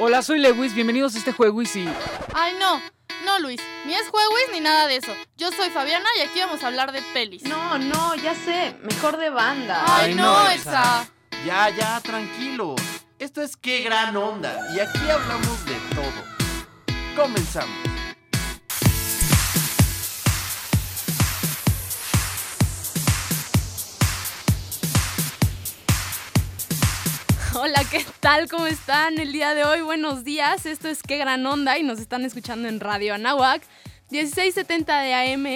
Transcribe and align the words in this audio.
Hola, 0.00 0.22
soy 0.22 0.40
Lewis, 0.40 0.74
bienvenidos 0.74 1.14
a 1.14 1.18
este 1.18 1.32
juego 1.32 1.62
y. 1.62 1.66
Ay, 2.34 2.54
no, 2.58 2.80
no, 3.24 3.38
Luis, 3.38 3.60
ni 3.86 3.94
es 3.94 4.08
jueguis 4.08 4.48
ni 4.52 4.60
nada 4.60 4.88
de 4.88 4.96
eso. 4.96 5.12
Yo 5.36 5.52
soy 5.52 5.70
Fabiana 5.70 6.06
y 6.18 6.22
aquí 6.22 6.40
vamos 6.40 6.64
a 6.64 6.66
hablar 6.66 6.90
de 6.90 7.00
pelis. 7.12 7.42
No, 7.44 7.78
no, 7.78 8.14
ya 8.16 8.34
sé, 8.34 8.74
mejor 8.82 9.16
de 9.18 9.30
banda. 9.30 9.84
Ay, 9.86 10.10
Ay, 10.10 10.14
no, 10.14 10.44
no, 10.44 10.50
Exa. 10.50 11.06
Ya, 11.46 11.68
ya, 11.70 12.00
tranquilo. 12.00 12.74
Esto 13.20 13.40
es 13.40 13.56
qué 13.56 13.82
gran 13.82 14.16
onda 14.16 14.68
y 14.74 14.80
aquí 14.80 15.08
hablamos 15.08 15.64
de 15.64 15.76
todo. 15.94 17.24
Comenzamos. 17.24 17.93
Hola, 27.64 27.82
¿qué 27.90 28.04
tal? 28.20 28.46
¿Cómo 28.50 28.66
están 28.66 29.18
el 29.18 29.32
día 29.32 29.54
de 29.54 29.64
hoy? 29.64 29.80
Buenos 29.80 30.22
días, 30.22 30.66
esto 30.66 30.86
es 30.86 31.02
Qué 31.02 31.16
Gran 31.16 31.46
Onda 31.46 31.78
y 31.78 31.82
nos 31.82 31.98
están 31.98 32.22
escuchando 32.26 32.68
en 32.68 32.78
Radio 32.78 33.14
Anahuac, 33.14 33.62
1670 34.10 35.00
de 35.00 35.14
AM. 35.14 35.46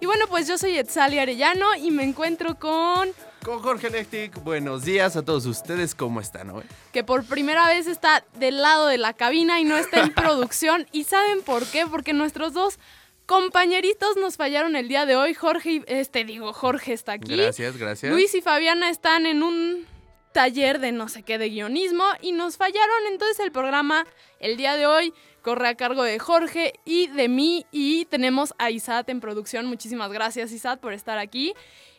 Y 0.00 0.06
bueno, 0.06 0.26
pues 0.28 0.46
yo 0.46 0.56
soy 0.56 0.78
Etzali 0.78 1.18
Arellano 1.18 1.74
y 1.74 1.90
me 1.90 2.04
encuentro 2.04 2.60
con 2.60 3.08
Con 3.42 3.58
Jorge 3.58 3.88
Electric, 3.88 4.40
buenos 4.44 4.84
días 4.84 5.16
a 5.16 5.24
todos 5.24 5.46
ustedes, 5.46 5.96
¿cómo 5.96 6.20
están 6.20 6.50
hoy? 6.50 6.62
que 6.92 7.02
por 7.02 7.24
primera 7.24 7.66
vez 7.66 7.88
está 7.88 8.24
del 8.38 8.62
lado 8.62 8.86
de 8.86 8.98
la 8.98 9.14
cabina 9.14 9.58
y 9.58 9.64
no 9.64 9.76
está 9.76 9.98
en 9.98 10.14
producción. 10.14 10.86
¿Y 10.92 11.04
saben 11.04 11.42
por 11.42 11.66
qué? 11.66 11.88
Porque 11.88 12.12
nuestros 12.12 12.52
dos 12.52 12.78
compañeritos 13.26 14.16
nos 14.16 14.36
fallaron 14.36 14.76
el 14.76 14.86
día 14.86 15.06
de 15.06 15.16
hoy. 15.16 15.34
Jorge, 15.34 15.72
y- 15.72 15.84
este 15.88 16.24
digo, 16.24 16.52
Jorge 16.52 16.92
está 16.92 17.14
aquí. 17.14 17.34
Gracias, 17.34 17.76
gracias. 17.76 18.12
Luis 18.12 18.32
y 18.36 18.42
Fabiana 18.42 18.90
están 18.90 19.26
en 19.26 19.42
un 19.42 19.97
taller 20.38 20.78
de 20.78 20.92
no 20.92 21.08
sé 21.08 21.24
qué 21.24 21.36
de 21.36 21.48
guionismo 21.48 22.04
y 22.20 22.30
nos 22.30 22.58
fallaron. 22.58 23.06
Entonces 23.10 23.40
el 23.40 23.50
programa 23.50 24.06
el 24.38 24.56
día 24.56 24.76
de 24.76 24.86
hoy 24.86 25.12
corre 25.42 25.66
a 25.66 25.74
cargo 25.74 26.04
de 26.04 26.20
Jorge 26.20 26.74
y 26.84 27.08
de 27.08 27.28
mí 27.28 27.66
y 27.72 28.04
tenemos 28.04 28.54
a 28.56 28.70
Isat 28.70 29.08
en 29.08 29.18
producción. 29.18 29.66
Muchísimas 29.66 30.12
gracias 30.12 30.52
Isat 30.52 30.78
por 30.78 30.92
estar 30.92 31.18
aquí. 31.18 31.54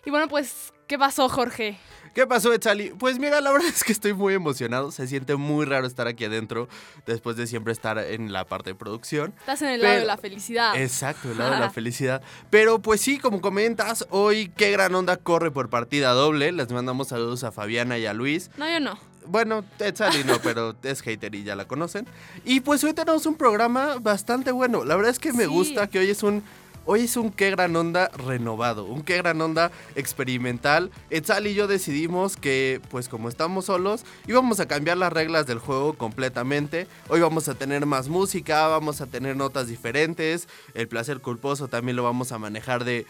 Y 0.06 0.10
bueno, 0.10 0.30
pues, 0.30 0.72
¿qué 0.88 0.98
pasó 0.98 1.28
Jorge? 1.28 1.78
¿Qué 2.14 2.26
pasó, 2.28 2.52
Etzali? 2.54 2.90
Pues 2.98 3.20
mira, 3.20 3.40
la 3.42 3.52
verdad 3.52 3.68
es 3.74 3.84
que 3.84 3.92
estoy 3.92 4.14
muy 4.14 4.34
emocionado. 4.34 4.92
Se 4.92 5.08
siente 5.08 5.36
muy 5.36 5.66
raro 5.66 5.88
estar 5.88 6.08
aquí 6.08 6.26
adentro 6.26 6.68
después 7.06 7.36
de 7.38 7.48
siempre 7.48 7.74
estar 7.74 7.98
en 7.98 8.32
la 8.34 8.46
parte 8.46 8.72
de 8.72 8.76
producción. 8.76 9.34
Estás 9.40 9.62
en 9.62 9.70
el 9.70 9.82
lado 9.82 10.00
de 10.00 10.06
la 10.06 10.18
felicidad. 10.18 10.76
Exacto, 10.76 11.32
el 11.32 11.38
lado 11.38 11.52
de 11.54 11.60
la 11.60 11.70
felicidad. 11.72 12.22
Pero 12.50 12.80
pues 12.80 13.02
sí, 13.02 13.18
como 13.20 13.42
comentas, 13.42 14.06
hoy 14.10 14.52
qué 14.56 14.72
gran 14.72 14.94
onda 14.96 15.18
corre 15.18 15.52
por 15.52 15.70
partida 15.70 16.12
doble. 16.12 16.52
Les 16.52 16.72
mandamos 16.72 17.10
saludos 17.10 17.44
a 17.44 17.52
Fabiana 17.52 17.98
y 17.98 18.06
a 18.06 18.14
Luis. 18.14 18.50
No, 18.58 18.70
yo 18.70 18.80
no. 18.80 18.98
Bueno, 19.26 19.64
Etzali 19.78 20.24
no, 20.24 20.40
pero 20.42 20.76
es 20.84 21.02
hater 21.04 21.36
y 21.36 21.44
ya 21.44 21.56
la 21.56 21.68
conocen. 21.68 22.08
Y 22.46 22.62
pues 22.62 22.84
hoy 22.84 22.94
tenemos 22.94 23.26
un 23.28 23.36
programa 23.36 23.98
bastante 24.00 24.52
bueno. 24.52 24.84
La 24.86 24.96
verdad 24.96 25.12
es 25.12 25.20
que 25.20 25.32
me 25.34 25.44
Sí. 25.44 25.50
gusta 25.50 25.88
que 25.88 26.00
hoy 26.00 26.10
es 26.10 26.24
un... 26.24 26.44
Hoy 26.92 27.02
es 27.02 27.18
un 27.18 27.30
qué 27.30 27.52
gran 27.52 27.76
onda 27.76 28.08
renovado, 28.08 28.86
un 28.86 29.04
qué 29.04 29.18
gran 29.18 29.40
onda 29.42 29.70
experimental. 29.94 30.90
Etzal 31.12 31.46
y 31.46 31.54
yo 31.54 31.68
decidimos 31.68 32.36
que, 32.36 32.82
pues 32.90 33.10
como 33.10 33.30
estamos 33.30 33.66
solos, 33.66 34.04
íbamos 34.26 34.60
a 34.60 34.68
cambiar 34.68 34.98
las 34.98 35.14
reglas 35.14 35.46
del 35.46 35.60
juego 35.60 35.94
completamente. 35.94 36.88
Hoy 37.08 37.20
vamos 37.20 37.48
a 37.48 37.54
tener 37.54 37.86
más 37.86 38.08
música, 38.08 38.68
vamos 38.68 39.02
a 39.02 39.06
tener 39.06 39.36
notas 39.36 39.68
diferentes. 39.68 40.48
El 40.74 40.88
placer 40.88 41.20
culposo 41.20 41.68
también 41.68 41.96
lo 41.96 42.02
vamos 42.02 42.32
a 42.32 42.40
manejar 42.40 42.84
de, 42.84 43.06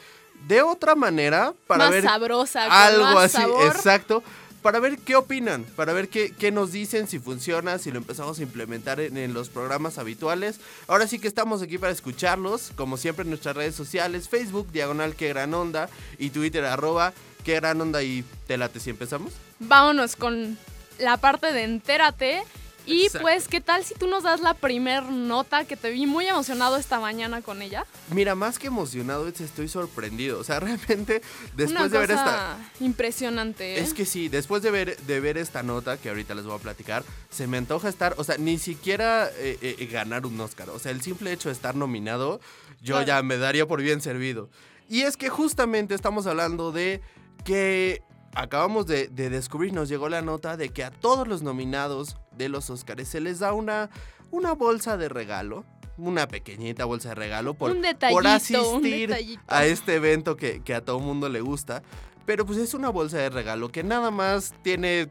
de 0.45 0.61
otra 0.61 0.95
manera 0.95 1.53
para 1.65 1.85
más 1.85 1.91
ver 1.91 2.03
sabrosa, 2.03 2.65
algo 2.85 3.05
más 3.05 3.33
así, 3.33 3.37
sabor. 3.37 3.65
exacto. 3.65 4.23
Para 4.61 4.79
ver 4.79 4.97
qué 4.97 5.15
opinan, 5.15 5.63
para 5.75 5.93
ver 5.93 6.09
qué, 6.09 6.33
qué 6.37 6.51
nos 6.51 6.71
dicen, 6.71 7.07
si 7.07 7.19
funciona, 7.19 7.77
si 7.77 7.91
lo 7.91 7.97
empezamos 7.97 8.39
a 8.39 8.43
implementar 8.43 8.99
en, 8.99 9.33
los 9.33 9.49
programas 9.49 9.97
habituales. 9.97 10.59
Ahora 10.87 11.07
sí 11.07 11.19
que 11.19 11.27
estamos 11.27 11.61
aquí 11.61 11.77
para 11.77 11.93
escucharlos, 11.93 12.71
como 12.75 12.97
siempre 12.97 13.23
en 13.23 13.29
nuestras 13.29 13.55
redes 13.55 13.75
sociales, 13.75 14.27
Facebook, 14.27 14.71
diagonal 14.71 15.15
que 15.15 15.29
gran 15.29 15.53
onda, 15.53 15.89
y 16.17 16.31
Twitter, 16.31 16.65
arroba 16.65 17.13
que 17.43 17.55
gran 17.55 17.79
onda, 17.79 18.03
y 18.03 18.25
te 18.47 18.57
late 18.57 18.79
si 18.79 18.89
empezamos. 18.89 19.33
Vámonos 19.59 20.15
con 20.15 20.57
la 20.97 21.17
parte 21.17 21.53
de 21.53 21.63
entérate. 21.63 22.43
Y 22.91 23.03
Exacto. 23.05 23.23
pues, 23.23 23.47
¿qué 23.47 23.61
tal 23.61 23.83
si 23.83 23.93
tú 23.93 24.07
nos 24.07 24.23
das 24.23 24.41
la 24.41 24.53
primer 24.53 25.03
nota 25.03 25.65
que 25.65 25.75
te 25.77 25.89
vi 25.91 26.05
muy 26.05 26.27
emocionado 26.27 26.77
esta 26.77 26.99
mañana 26.99 27.41
con 27.41 27.61
ella? 27.61 27.85
Mira, 28.11 28.35
más 28.35 28.57
que 28.59 28.67
emocionado, 28.67 29.27
es- 29.27 29.41
estoy 29.41 29.67
sorprendido. 29.67 30.39
O 30.39 30.43
sea, 30.43 30.59
realmente, 30.59 31.21
después 31.55 31.71
Una 31.71 31.87
de 31.89 31.99
ver 31.99 32.11
esta... 32.11 32.57
impresionante. 32.79 33.75
¿eh? 33.77 33.79
Es 33.81 33.93
que 33.93 34.05
sí, 34.05 34.29
después 34.29 34.61
de 34.63 34.71
ver, 34.71 34.97
de 34.97 35.19
ver 35.19 35.37
esta 35.37 35.63
nota 35.63 35.97
que 35.97 36.09
ahorita 36.09 36.35
les 36.35 36.45
voy 36.45 36.55
a 36.55 36.59
platicar, 36.59 37.03
se 37.29 37.47
me 37.47 37.57
antoja 37.57 37.89
estar, 37.89 38.13
o 38.17 38.23
sea, 38.23 38.37
ni 38.37 38.57
siquiera 38.57 39.29
eh, 39.37 39.57
eh, 39.61 39.85
ganar 39.91 40.25
un 40.25 40.39
Oscar. 40.41 40.69
O 40.69 40.79
sea, 40.79 40.91
el 40.91 41.01
simple 41.01 41.31
hecho 41.31 41.49
de 41.49 41.53
estar 41.53 41.75
nominado, 41.75 42.39
yo 42.81 42.95
Claro. 42.95 43.07
ya 43.07 43.23
me 43.23 43.37
daría 43.37 43.67
por 43.67 43.81
bien 43.81 44.01
servido. 44.01 44.49
Y 44.89 45.01
es 45.01 45.17
que 45.17 45.29
justamente 45.29 45.93
estamos 45.95 46.25
hablando 46.27 46.71
de 46.71 47.01
que 47.45 48.01
acabamos 48.35 48.85
de, 48.85 49.07
de 49.07 49.29
descubrir, 49.29 49.73
nos 49.73 49.89
llegó 49.89 50.09
la 50.09 50.21
nota 50.21 50.57
de 50.57 50.69
que 50.69 50.83
a 50.83 50.91
todos 50.91 51.27
los 51.27 51.41
nominados 51.41 52.17
de 52.39 52.49
los 52.49 52.69
Oscars 52.71 53.07
se 53.07 53.19
les 53.19 53.37
da 53.37 53.53
una, 53.53 53.91
una 54.31 54.53
bolsa 54.53 54.97
de 54.97 55.09
regalo. 55.09 55.65
Una 55.97 56.29
pequeñita 56.29 56.85
bolsa 56.85 57.09
de 57.09 57.15
regalo 57.15 57.55
por, 57.55 57.71
un 57.71 57.85
asistir 58.25 59.13
a 59.47 59.65
este 59.65 59.95
evento 59.95 60.37
que, 60.37 60.61
que 60.63 60.73
a 60.73 60.79
todo 60.79 60.99
mundo 60.99 61.27
le 61.27 61.41
gusta. 61.41 61.83
Pero 62.25 62.45
pues 62.45 62.57
es 62.57 62.73
una 62.73 62.87
bolsa 62.87 63.17
de 63.17 63.29
regalo 63.29 63.69
que 63.69 63.83
nada 63.83 64.09
más 64.09 64.53
tiene 64.63 65.09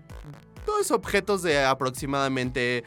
dos 0.65 0.91
objetos 0.91 1.43
de 1.43 1.63
aproximadamente 1.63 2.85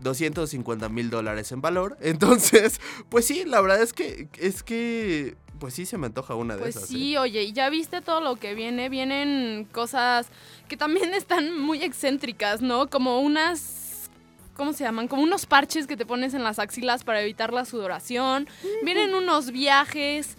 250 0.00 0.88
mil 0.88 1.10
dólares 1.10 1.52
en 1.52 1.60
valor. 1.60 1.96
Entonces, 2.00 2.80
pues 3.08 3.26
sí, 3.26 3.44
la 3.44 3.60
verdad 3.60 3.82
es 3.82 3.92
que, 3.92 4.28
es 4.38 4.62
que, 4.62 5.36
pues 5.58 5.74
sí 5.74 5.86
se 5.86 5.98
me 5.98 6.06
antoja 6.06 6.34
una 6.34 6.54
de 6.54 6.62
Pues 6.62 6.76
esas. 6.76 6.88
sí, 6.88 7.14
¿eh? 7.14 7.18
oye, 7.18 7.42
y 7.44 7.52
ya 7.52 7.68
viste 7.70 8.00
todo 8.00 8.20
lo 8.20 8.36
que 8.36 8.54
viene. 8.54 8.88
Vienen 8.88 9.66
cosas 9.72 10.28
que 10.68 10.76
también 10.76 11.14
están 11.14 11.58
muy 11.58 11.82
excéntricas, 11.82 12.60
¿no? 12.62 12.88
Como 12.88 13.20
unas. 13.20 14.10
¿Cómo 14.54 14.72
se 14.72 14.84
llaman? 14.84 15.06
Como 15.08 15.22
unos 15.22 15.44
parches 15.44 15.86
que 15.86 15.96
te 15.98 16.06
pones 16.06 16.32
en 16.32 16.42
las 16.42 16.58
axilas 16.58 17.04
para 17.04 17.20
evitar 17.20 17.52
la 17.52 17.64
sudoración. 17.66 18.48
Vienen 18.82 19.14
unos 19.14 19.50
viajes. 19.50 20.36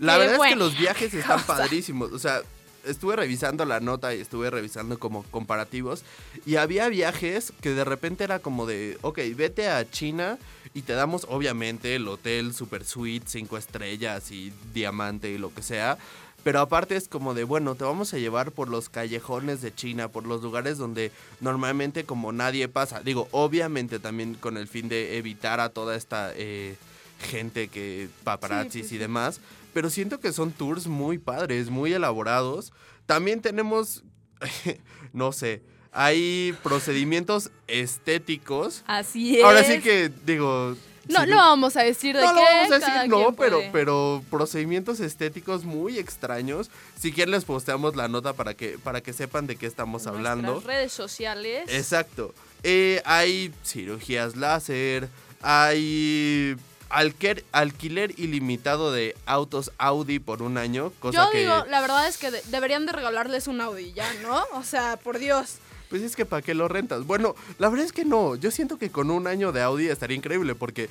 La 0.00 0.18
verdad 0.18 0.36
es 0.44 0.52
que 0.52 0.56
los 0.56 0.76
viajes 0.76 1.14
están 1.14 1.38
cosa. 1.40 1.56
padrísimos. 1.58 2.10
O 2.12 2.18
sea, 2.18 2.40
estuve 2.84 3.16
revisando 3.16 3.64
la 3.64 3.80
nota 3.80 4.14
y 4.14 4.20
estuve 4.20 4.50
revisando 4.50 4.98
como 4.98 5.22
comparativos. 5.24 6.04
Y 6.46 6.56
había 6.56 6.88
viajes 6.88 7.52
que 7.60 7.70
de 7.70 7.84
repente 7.84 8.24
era 8.24 8.38
como 8.38 8.66
de, 8.66 8.98
ok, 9.02 9.18
vete 9.36 9.68
a 9.68 9.88
China 9.88 10.38
y 10.74 10.82
te 10.82 10.92
damos 10.92 11.26
obviamente 11.28 11.96
el 11.96 12.06
hotel 12.08 12.54
super 12.54 12.84
suite, 12.84 13.26
cinco 13.28 13.56
estrellas 13.56 14.30
y 14.30 14.52
diamante 14.72 15.30
y 15.30 15.38
lo 15.38 15.52
que 15.52 15.62
sea. 15.62 15.98
Pero 16.42 16.60
aparte 16.60 16.96
es 16.96 17.08
como 17.08 17.34
de, 17.34 17.44
bueno, 17.44 17.74
te 17.74 17.84
vamos 17.84 18.14
a 18.14 18.18
llevar 18.18 18.52
por 18.52 18.68
los 18.68 18.88
callejones 18.88 19.60
de 19.60 19.74
China, 19.74 20.08
por 20.08 20.26
los 20.26 20.42
lugares 20.42 20.78
donde 20.78 21.12
normalmente 21.40 22.04
como 22.04 22.32
nadie 22.32 22.66
pasa. 22.68 23.00
Digo, 23.00 23.28
obviamente 23.30 23.98
también 23.98 24.34
con 24.34 24.56
el 24.56 24.66
fin 24.66 24.88
de 24.88 25.18
evitar 25.18 25.60
a 25.60 25.68
toda 25.68 25.96
esta 25.96 26.32
eh, 26.34 26.76
gente 27.20 27.68
que 27.68 28.08
paparazzis 28.24 28.82
pues 28.82 28.92
y 28.92 28.98
demás. 28.98 29.40
Pero 29.72 29.90
siento 29.90 30.18
que 30.20 30.32
son 30.32 30.50
tours 30.52 30.86
muy 30.86 31.18
padres, 31.18 31.70
muy 31.70 31.92
elaborados. 31.92 32.72
También 33.06 33.40
tenemos, 33.40 34.02
no 35.12 35.32
sé, 35.32 35.62
hay 35.92 36.54
procedimientos 36.62 37.50
estéticos. 37.68 38.82
Así 38.86 39.38
es. 39.38 39.44
Ahora 39.44 39.64
sí 39.64 39.80
que 39.80 40.10
digo... 40.24 40.76
No, 41.08 41.26
no 41.26 41.36
vamos 41.36 41.76
a 41.76 41.82
decir 41.82 42.14
de 42.14 42.22
no 42.22 42.28
qué. 42.28 42.34
lo 42.34 42.40
vamos 42.46 42.70
a 42.72 42.78
decir, 42.78 43.08
no, 43.10 43.32
pero, 43.34 43.56
puede. 43.58 43.70
pero 43.72 44.22
procedimientos 44.30 45.00
estéticos 45.00 45.64
muy 45.64 45.98
extraños. 45.98 46.70
Si 47.00 47.10
quieren 47.10 47.32
les 47.32 47.44
posteamos 47.44 47.96
la 47.96 48.06
nota 48.06 48.32
para 48.34 48.54
que, 48.54 48.78
para 48.78 49.00
que 49.00 49.12
sepan 49.12 49.48
de 49.48 49.56
qué 49.56 49.66
estamos 49.66 50.02
En 50.02 50.10
hablando. 50.10 50.60
redes 50.60 50.92
sociales. 50.92 51.64
Exacto. 51.68 52.32
Eh, 52.62 53.02
hay 53.04 53.52
cirugías 53.64 54.36
láser, 54.36 55.08
hay 55.42 56.54
alquer- 56.90 57.44
alquiler 57.52 58.12
ilimitado 58.18 58.92
de 58.92 59.16
autos 59.26 59.72
Audi 59.78 60.18
por 60.18 60.42
un 60.42 60.58
año, 60.58 60.92
cosa 61.00 61.24
Yo 61.24 61.30
que 61.30 61.40
digo, 61.40 61.64
la 61.68 61.80
verdad 61.80 62.06
es 62.08 62.18
que 62.18 62.30
de- 62.30 62.42
deberían 62.48 62.86
de 62.86 62.92
regalarles 62.92 63.46
un 63.46 63.60
Audi 63.60 63.92
ya, 63.92 64.12
¿no? 64.22 64.42
O 64.54 64.62
sea, 64.62 64.96
por 64.96 65.18
Dios. 65.18 65.56
pues 65.88 66.02
es 66.02 66.14
que 66.14 66.24
para 66.24 66.42
qué 66.42 66.54
lo 66.54 66.68
rentas. 66.68 67.04
Bueno, 67.04 67.34
la 67.58 67.68
verdad 67.68 67.84
es 67.86 67.92
que 67.92 68.04
no. 68.04 68.36
Yo 68.36 68.50
siento 68.52 68.78
que 68.78 68.90
con 68.90 69.10
un 69.10 69.26
año 69.26 69.50
de 69.52 69.60
Audi 69.62 69.88
estaría 69.88 70.16
increíble 70.16 70.54
porque 70.54 70.88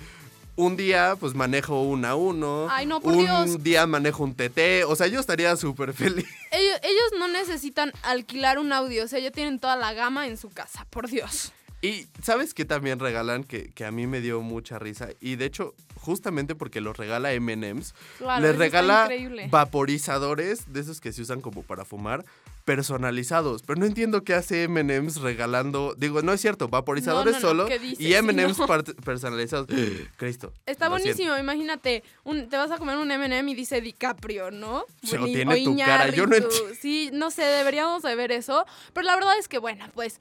un 0.57 0.75
día 0.75 1.15
pues 1.17 1.35
manejo 1.35 1.83
un 1.83 2.03
A1, 2.03 2.67
Ay, 2.69 2.85
no, 2.85 2.99
por 2.99 3.13
un 3.13 3.19
Dios. 3.23 3.63
día 3.63 3.87
manejo 3.87 4.23
un 4.25 4.35
TT, 4.35 4.83
o 4.85 4.93
sea, 4.97 5.07
yo 5.07 5.21
estaría 5.21 5.55
súper 5.55 5.93
feliz. 5.93 6.25
Ellos, 6.51 6.79
ellos 6.83 7.03
no 7.17 7.29
necesitan 7.29 7.93
alquilar 8.03 8.59
un 8.59 8.73
Audi, 8.73 8.99
o 8.99 9.07
sea, 9.07 9.19
ya 9.19 9.31
tienen 9.31 9.57
toda 9.59 9.77
la 9.77 9.93
gama 9.93 10.27
en 10.27 10.35
su 10.35 10.49
casa, 10.49 10.85
por 10.89 11.07
Dios. 11.07 11.53
Y 11.81 12.07
¿sabes 12.21 12.53
qué 12.53 12.65
también 12.65 12.99
regalan? 12.99 13.43
Que, 13.45 13.71
que 13.71 13.85
a 13.85 13.91
mí 13.91 14.05
me 14.05 14.19
dio 14.19 14.41
mucha 14.41 14.79
risa. 14.79 15.09
Y 15.21 15.37
de 15.37 15.45
hecho, 15.45 15.75
justamente 15.95 16.53
porque 16.55 16.81
los 16.81 16.97
regala 16.97 17.29
MMs, 17.39 17.93
Claro, 18.17 18.41
les 18.45 18.57
regala 18.57 19.09
vaporizadores 19.49 20.71
de 20.73 20.79
esos 20.81 20.99
que 20.99 21.13
se 21.13 21.21
usan 21.21 21.39
como 21.41 21.63
para 21.63 21.85
fumar 21.85 22.25
personalizados. 22.65 23.63
Pero 23.63 23.79
no 23.79 23.85
entiendo 23.85 24.23
qué 24.23 24.33
hace 24.33 24.67
MMs 24.67 25.21
regalando. 25.21 25.95
Digo, 25.97 26.21
no 26.21 26.33
es 26.33 26.41
cierto, 26.41 26.67
vaporizadores 26.67 27.41
No, 27.41 27.53
no, 27.53 27.63
no, 27.63 27.69
solo 27.69 27.75
y 27.97 28.13
MMs 28.21 28.57
Sí, 28.57 28.93
personalizados. 29.03 29.67
Cristo. 30.17 30.53
Está 30.65 30.89
lo 30.89 30.97
siento. 30.97 31.15
buenísimo, 31.17 31.37
imagínate, 31.37 32.03
un- 32.25 32.47
te 32.49 32.57
vas 32.57 32.71
a 32.71 32.77
comer 32.77 32.97
un 32.97 33.09
M&M 33.09 33.51
y 33.51 33.55
dice 33.55 33.81
DiCaprio, 33.81 34.51
¿no? 34.51 34.83
Sí, 35.01 35.15
o 35.15 35.21
Boni- 35.21 35.33
tiene 35.33 35.63
tu 35.63 35.77
cara, 35.77 36.09
yo 36.09 36.27
no 36.27 36.35
Iñárritu. 36.35 36.55
enti- 36.67 36.75
Sí, 36.79 37.09
no 37.13 37.31
sé, 37.31 37.41
deberíamos 37.43 38.03
de 38.03 38.15
ver 38.15 38.31
eso, 38.31 38.65
pero 38.93 39.05
la 39.05 39.15
verdad 39.15 39.37
es 39.39 39.47
que, 39.47 39.57
bueno, 39.59 39.85
pues... 39.95 40.19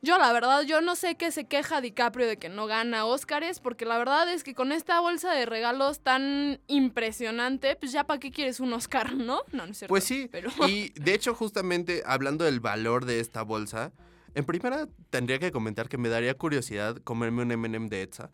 Yo 0.00 0.16
la 0.16 0.32
verdad, 0.32 0.62
yo 0.62 0.80
no 0.80 0.94
sé 0.94 1.16
qué 1.16 1.32
se 1.32 1.46
queja 1.46 1.80
DiCaprio 1.80 2.26
de 2.28 2.36
que 2.36 2.48
no 2.48 2.66
gana 2.66 3.04
Óscares, 3.04 3.58
porque 3.58 3.84
la 3.84 3.98
verdad 3.98 4.32
es 4.32 4.44
que 4.44 4.54
con 4.54 4.70
esta 4.70 5.00
bolsa 5.00 5.32
de 5.32 5.44
regalos 5.44 6.00
tan 6.00 6.60
impresionante, 6.68 7.74
pues 7.74 7.90
ya 7.90 8.04
para 8.04 8.20
qué 8.20 8.30
quieres 8.30 8.60
un 8.60 8.72
Oscar, 8.72 9.12
¿no? 9.14 9.42
No, 9.50 9.66
no 9.66 9.72
es 9.72 9.78
cierto. 9.78 9.92
Pues 9.92 10.04
sí. 10.04 10.28
Pero... 10.30 10.50
Y 10.68 10.90
de 10.90 11.14
hecho, 11.14 11.34
justamente 11.34 12.02
hablando 12.06 12.44
del 12.44 12.60
valor 12.60 13.06
de 13.06 13.18
esta 13.18 13.42
bolsa, 13.42 13.92
en 14.34 14.44
primera 14.44 14.86
tendría 15.10 15.40
que 15.40 15.50
comentar 15.50 15.88
que 15.88 15.98
me 15.98 16.08
daría 16.08 16.34
curiosidad 16.34 16.96
comerme 17.02 17.42
un 17.42 17.50
M&M 17.50 17.88
de 17.88 18.02
Etza. 18.02 18.30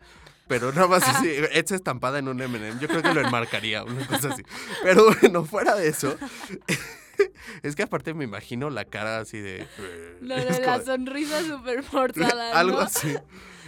Pero 0.47 0.71
nada 0.71 0.87
más 0.87 1.07
así, 1.07 1.27
Etza 1.51 1.73
estampada 1.73 2.19
en 2.19 2.27
un 2.27 2.39
M&M. 2.39 2.79
Yo 2.79 2.87
creo 2.87 3.01
que 3.01 3.11
lo 3.11 3.21
enmarcaría, 3.21 3.83
una 3.83 4.05
cosa 4.05 4.33
así. 4.33 4.43
Pero 4.83 5.05
bueno, 5.19 5.43
fuera 5.45 5.73
de 5.75 5.87
eso, 5.87 6.15
es 7.63 7.75
que 7.75 7.83
aparte 7.83 8.13
me 8.13 8.23
imagino 8.23 8.69
la 8.69 8.85
cara 8.85 9.19
así 9.19 9.39
de... 9.39 9.67
Lo 10.21 10.35
es 10.35 10.59
de 10.59 10.65
la 10.65 10.83
sonrisa 10.83 11.41
súper 11.43 11.83
forzada, 11.83 12.51
¿no? 12.51 12.57
Algo 12.57 12.79
así. 12.79 13.15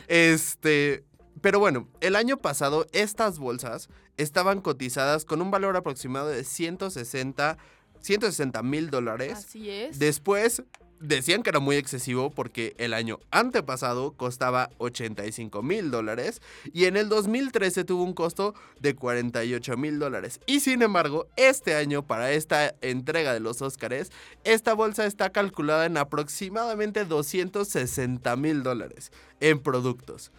Este. 0.07 1.03
Pero 1.41 1.59
bueno, 1.59 1.87
el 2.01 2.15
año 2.15 2.37
pasado 2.37 2.87
estas 2.93 3.37
bolsas 3.37 3.89
estaban 4.17 4.61
cotizadas 4.61 5.25
con 5.25 5.41
un 5.41 5.51
valor 5.51 5.77
aproximado 5.77 6.29
de 6.29 6.43
160 6.43 7.57
160 7.99 8.63
mil 8.63 8.89
dólares. 8.89 9.33
Así 9.33 9.69
es. 9.69 9.99
Después 9.99 10.63
decían 10.99 11.43
que 11.43 11.49
era 11.49 11.59
muy 11.59 11.75
excesivo 11.75 12.29
porque 12.29 12.75
el 12.77 12.93
año 12.93 13.19
antepasado 13.31 14.13
costaba 14.13 14.69
85 14.77 15.61
mil 15.61 15.91
dólares 15.91 16.41
y 16.73 16.85
en 16.85 16.97
el 16.97 17.09
2013 17.09 17.83
tuvo 17.83 18.03
un 18.03 18.13
costo 18.13 18.55
de 18.79 18.95
48 18.95 19.77
mil 19.77 19.99
dólares. 19.99 20.39
Y 20.45 20.59
sin 20.61 20.81
embargo, 20.81 21.27
este 21.35 21.75
año 21.75 22.03
para 22.03 22.31
esta 22.31 22.73
entrega 22.81 23.33
de 23.33 23.39
los 23.39 23.61
Óscares, 23.61 24.11
esta 24.43 24.73
bolsa 24.73 25.05
está 25.05 25.29
calculada 25.31 25.85
en 25.85 25.97
aproximadamente 25.97 27.05
260 27.05 28.35
mil 28.35 28.63
dólares 28.63 29.11
en 29.39 29.59
productos. 29.59 30.31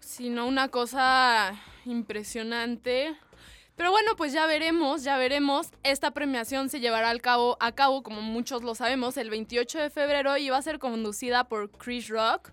sino 0.00 0.46
una 0.46 0.68
cosa 0.68 1.54
impresionante. 1.86 3.16
Pero 3.76 3.90
bueno, 3.90 4.16
pues 4.16 4.32
ya 4.32 4.46
veremos, 4.46 5.02
ya 5.02 5.16
veremos. 5.16 5.68
Esta 5.82 6.10
premiación 6.12 6.68
se 6.68 6.80
llevará 6.80 7.10
al 7.10 7.20
cabo, 7.22 7.56
a 7.60 7.72
cabo, 7.72 8.02
como 8.02 8.20
muchos 8.20 8.62
lo 8.62 8.74
sabemos, 8.74 9.16
el 9.16 9.30
28 9.30 9.78
de 9.78 9.90
febrero 9.90 10.36
y 10.36 10.50
va 10.50 10.58
a 10.58 10.62
ser 10.62 10.78
conducida 10.78 11.44
por 11.48 11.70
Chris 11.70 12.08
Rock. 12.08 12.50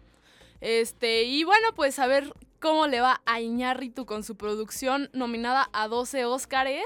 Este, 0.62 1.24
y 1.24 1.44
bueno, 1.44 1.74
pues 1.76 2.00
a 2.00 2.08
ver 2.08 2.34
cómo 2.60 2.88
le 2.88 3.02
va 3.02 3.22
a 3.26 3.42
Iñárritu 3.42 4.06
con 4.06 4.24
su 4.24 4.36
producción 4.38 5.10
nominada 5.14 5.70
a 5.74 5.88
12 5.88 6.26
Óscares. 6.26 6.86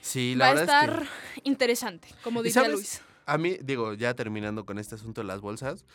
Sí, 0.00 0.34
Va 0.34 0.46
la 0.46 0.50
a 0.50 0.54
verdad 0.54 0.82
es 0.84 0.90
estar 0.90 1.08
que... 1.34 1.40
interesante, 1.44 2.08
como 2.22 2.40
¿Y 2.40 2.44
diría 2.44 2.54
sabes? 2.62 2.72
Luis. 2.72 3.02
A 3.26 3.38
mí, 3.38 3.56
digo, 3.62 3.94
ya 3.94 4.12
terminando 4.14 4.66
con 4.66 4.78
este 4.78 4.96
asunto 4.96 5.22
de 5.22 5.26
las 5.26 5.40
bolsas, 5.40 5.86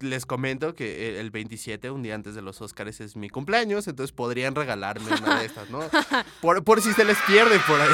les 0.00 0.26
comento 0.26 0.74
que 0.74 1.08
el- 1.10 1.16
el 1.16 1.30
27, 1.30 1.90
un 1.90 2.02
día 2.02 2.14
antes 2.14 2.34
de 2.34 2.42
los 2.42 2.60
Óscares, 2.60 3.00
es 3.00 3.16
mi 3.16 3.28
cumpleaños, 3.28 3.88
entonces 3.88 4.12
podrían 4.12 4.54
regalarme 4.54 5.10
una 5.12 5.40
de 5.40 5.46
estas, 5.46 5.70
¿no? 5.70 5.80
Por, 6.40 6.62
por 6.64 6.80
si 6.80 6.92
se 6.92 7.04
les 7.04 7.16
pierde 7.26 7.58
por 7.66 7.80
ahí. 7.80 7.88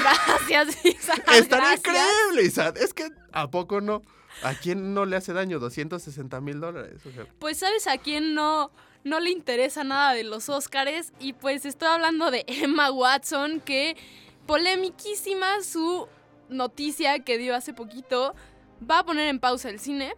Gracias, 0.00 0.78
Isa. 0.84 1.14
Estaría 1.34 1.74
increíble, 1.74 2.44
Isaac. 2.44 2.76
Es 2.80 2.94
que, 2.94 3.08
¿a 3.32 3.50
poco 3.50 3.80
no? 3.80 4.02
¿A 4.42 4.54
quién 4.54 4.94
no 4.94 5.04
le 5.04 5.16
hace 5.16 5.32
daño? 5.32 5.58
260 5.58 6.40
mil 6.40 6.60
dólares. 6.60 7.00
O 7.06 7.10
sea, 7.12 7.26
Pues 7.38 7.58
sabes 7.58 7.86
a 7.86 7.98
quién 7.98 8.34
no, 8.34 8.70
no 9.04 9.20
le 9.20 9.30
interesa 9.30 9.84
nada 9.84 10.14
de 10.14 10.24
los 10.24 10.48
Óscares 10.48 11.12
y 11.20 11.32
pues 11.32 11.64
estoy 11.64 11.88
hablando 11.88 12.30
de 12.30 12.44
Emma 12.46 12.90
Watson 12.90 13.60
que 13.60 13.96
polemiquísima 14.46 15.60
su 15.62 16.06
noticia 16.48 17.20
que 17.20 17.38
dio 17.38 17.54
hace 17.54 17.72
poquito 17.74 18.34
va 18.88 19.00
a 19.00 19.04
poner 19.04 19.28
en 19.28 19.38
pausa 19.40 19.68
el 19.70 19.80
cine 19.80 20.14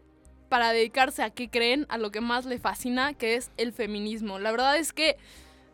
para 0.48 0.72
dedicarse 0.72 1.22
a 1.22 1.30
qué 1.30 1.48
creen, 1.50 1.86
a 1.88 1.98
lo 1.98 2.10
que 2.10 2.20
más 2.20 2.44
le 2.46 2.58
fascina, 2.58 3.14
que 3.14 3.36
es 3.36 3.50
el 3.56 3.72
feminismo. 3.72 4.38
La 4.38 4.50
verdad 4.50 4.76
es 4.76 4.92
que 4.92 5.16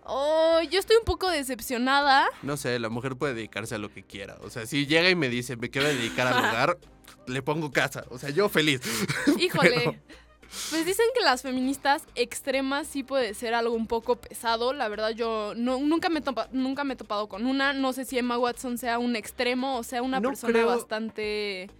oh, 0.05 0.61
yo 0.71 0.79
estoy 0.81 0.97
un 0.97 1.05
poco 1.05 1.29
decepcionada. 1.31 2.27
no 2.43 2.57
sé, 2.57 2.79
la 2.79 2.89
mujer 2.89 3.17
puede 3.17 3.35
dedicarse 3.35 3.75
a 3.75 3.79
lo 3.79 3.93
que 3.93 4.03
quiera. 4.03 4.39
O 4.43 4.51
sea, 4.51 4.67
si 4.67 4.87
llega 4.87 5.09
y 5.11 5.15
me 5.15 5.29
dice, 5.29 5.57
me 5.57 5.71
quiero 5.71 5.89
dedicar 5.89 6.27
al 6.27 6.39
hogar, 6.39 6.79
le 7.27 7.43
pongo 7.43 7.71
casa. 7.71 8.05
O 8.11 8.19
sea, 8.19 8.31
yo 8.31 8.49
feliz. 8.49 8.81
Híjole. 9.39 9.71
Pero- 9.77 9.95
Pues 10.71 10.85
dicen 10.85 11.07
que 11.15 11.23
las 11.23 11.43
feministas 11.43 12.03
extremas 12.17 12.89
sí 12.89 13.05
puede 13.05 13.35
ser 13.35 13.55
algo 13.55 13.73
un 13.75 13.87
poco 13.87 14.17
pesado. 14.17 14.73
La 14.73 14.89
verdad, 14.89 15.11
yo 15.11 15.53
no- 15.57 15.79
nunca, 15.79 16.09
me 16.09 16.21
topa- 16.23 16.49
nunca 16.51 16.83
me 16.83 16.95
he 16.95 16.97
topado 16.97 17.29
con 17.29 17.47
una. 17.47 17.73
No 17.73 17.93
sé 17.93 18.05
si 18.05 18.19
Emma 18.19 18.37
Watson 18.37 18.77
sea 18.77 18.99
un 18.99 19.15
extremo 19.15 19.77
o 19.79 19.85
sea 19.85 20.03
una 20.03 20.19
No 20.19 20.31
persona 20.31 20.53
creo- 20.55 20.67
bastante. 20.67 21.71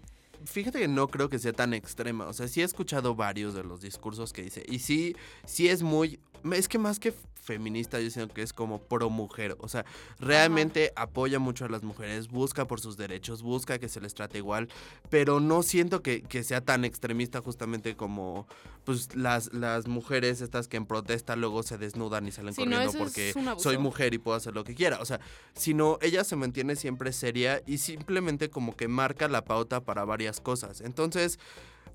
Fíjate 0.45 0.79
que 0.79 0.89
no 0.89 1.09
creo 1.09 1.29
que 1.29 1.39
sea 1.39 1.53
tan 1.53 1.75
extrema. 1.75 2.27
O 2.27 2.33
sea, 2.33 2.49
sí 2.49 2.61
he 2.61 2.65
escuchado 2.65 3.15
varios 3.15 3.55
de 3.55 3.63
los 3.63 3.81
discursos 3.81 4.33
que 4.33 4.43
dice. 4.43 4.65
Y 4.67 4.79
sí, 4.81 5.17
sí 5.45 5.69
es 5.69 5.83
muy. 5.83 6.19
Es 6.53 6.69
que 6.69 6.79
más 6.79 6.99
que 6.99 7.13
feminista, 7.41 8.01
yo 8.01 8.11
siento 8.11 8.33
que 8.33 8.43
es 8.43 8.53
como 8.53 8.81
pro 8.81 9.11
mujer. 9.11 9.57
O 9.59 9.69
sea, 9.69 9.85
realmente 10.19 10.93
apoya 10.95 11.39
mucho 11.39 11.65
a 11.65 11.69
las 11.69 11.83
mujeres, 11.83 12.29
busca 12.29 12.67
por 12.67 12.81
sus 12.81 12.97
derechos, 12.97 13.43
busca 13.43 13.79
que 13.79 13.89
se 13.89 14.01
les 14.01 14.15
trate 14.15 14.39
igual. 14.39 14.69
Pero 15.09 15.41
no 15.41 15.63
siento 15.63 16.03
que, 16.03 16.23
que 16.23 16.45
sea 16.45 16.61
tan 16.61 16.85
extremista, 16.85 17.41
justamente 17.41 17.97
como 17.97 18.47
pues 18.85 19.15
las, 19.15 19.53
las 19.53 19.87
mujeres 19.89 20.41
estas 20.41 20.69
que 20.69 20.77
en 20.77 20.87
protesta 20.87 21.37
luego 21.37 21.63
se 21.63 21.79
desnudan 21.79 22.27
y 22.27 22.33
salen 22.33 22.55
Sí, 22.55 22.63
corriendo 22.63 22.93
porque 22.99 23.35
soy 23.59 23.79
mujer 23.79 24.15
y 24.15 24.19
puedo 24.19 24.37
hacer 24.37 24.55
lo 24.55 24.65
que 24.65 24.75
quiera. 24.75 25.01
O 25.01 25.05
sea, 25.05 25.21
sino 25.55 25.99
ella 26.03 26.25
se 26.25 26.37
mantiene 26.37 26.77
siempre 26.77 27.13
seria 27.13 27.63
y 27.67 27.79
simplemente 27.79 28.51
como 28.51 28.77
que 28.77 28.89
marca 28.89 29.29
la 29.29 29.45
pauta 29.45 29.81
para 29.81 30.05
varias 30.05 30.41
cosas. 30.41 30.81
Entonces, 30.81 31.39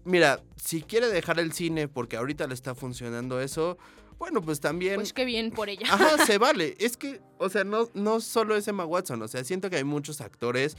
mira, 0.03 0.41
si 0.61 0.81
quiere 0.81 1.07
dejar 1.07 1.39
el 1.39 1.53
cine 1.53 1.87
porque 1.87 2.17
ahorita 2.17 2.47
le 2.47 2.53
está 2.53 2.75
funcionando 2.75 3.41
eso, 3.41 3.77
bueno, 4.17 4.41
pues 4.41 4.59
también... 4.59 4.95
Pues 4.95 5.13
qué 5.13 5.25
bien 5.25 5.51
por 5.51 5.69
ella. 5.69 5.87
Ajá, 5.91 6.17
se 6.25 6.37
vale. 6.37 6.75
Es 6.79 6.97
que, 6.97 7.21
o 7.37 7.49
sea, 7.49 7.63
no, 7.63 7.89
no 7.93 8.21
solo 8.21 8.55
es 8.55 8.67
Emma 8.67 8.85
Watson, 8.85 9.21
o 9.21 9.27
sea, 9.27 9.43
siento 9.43 9.69
que 9.69 9.77
hay 9.77 9.83
muchos 9.83 10.21
actores 10.21 10.77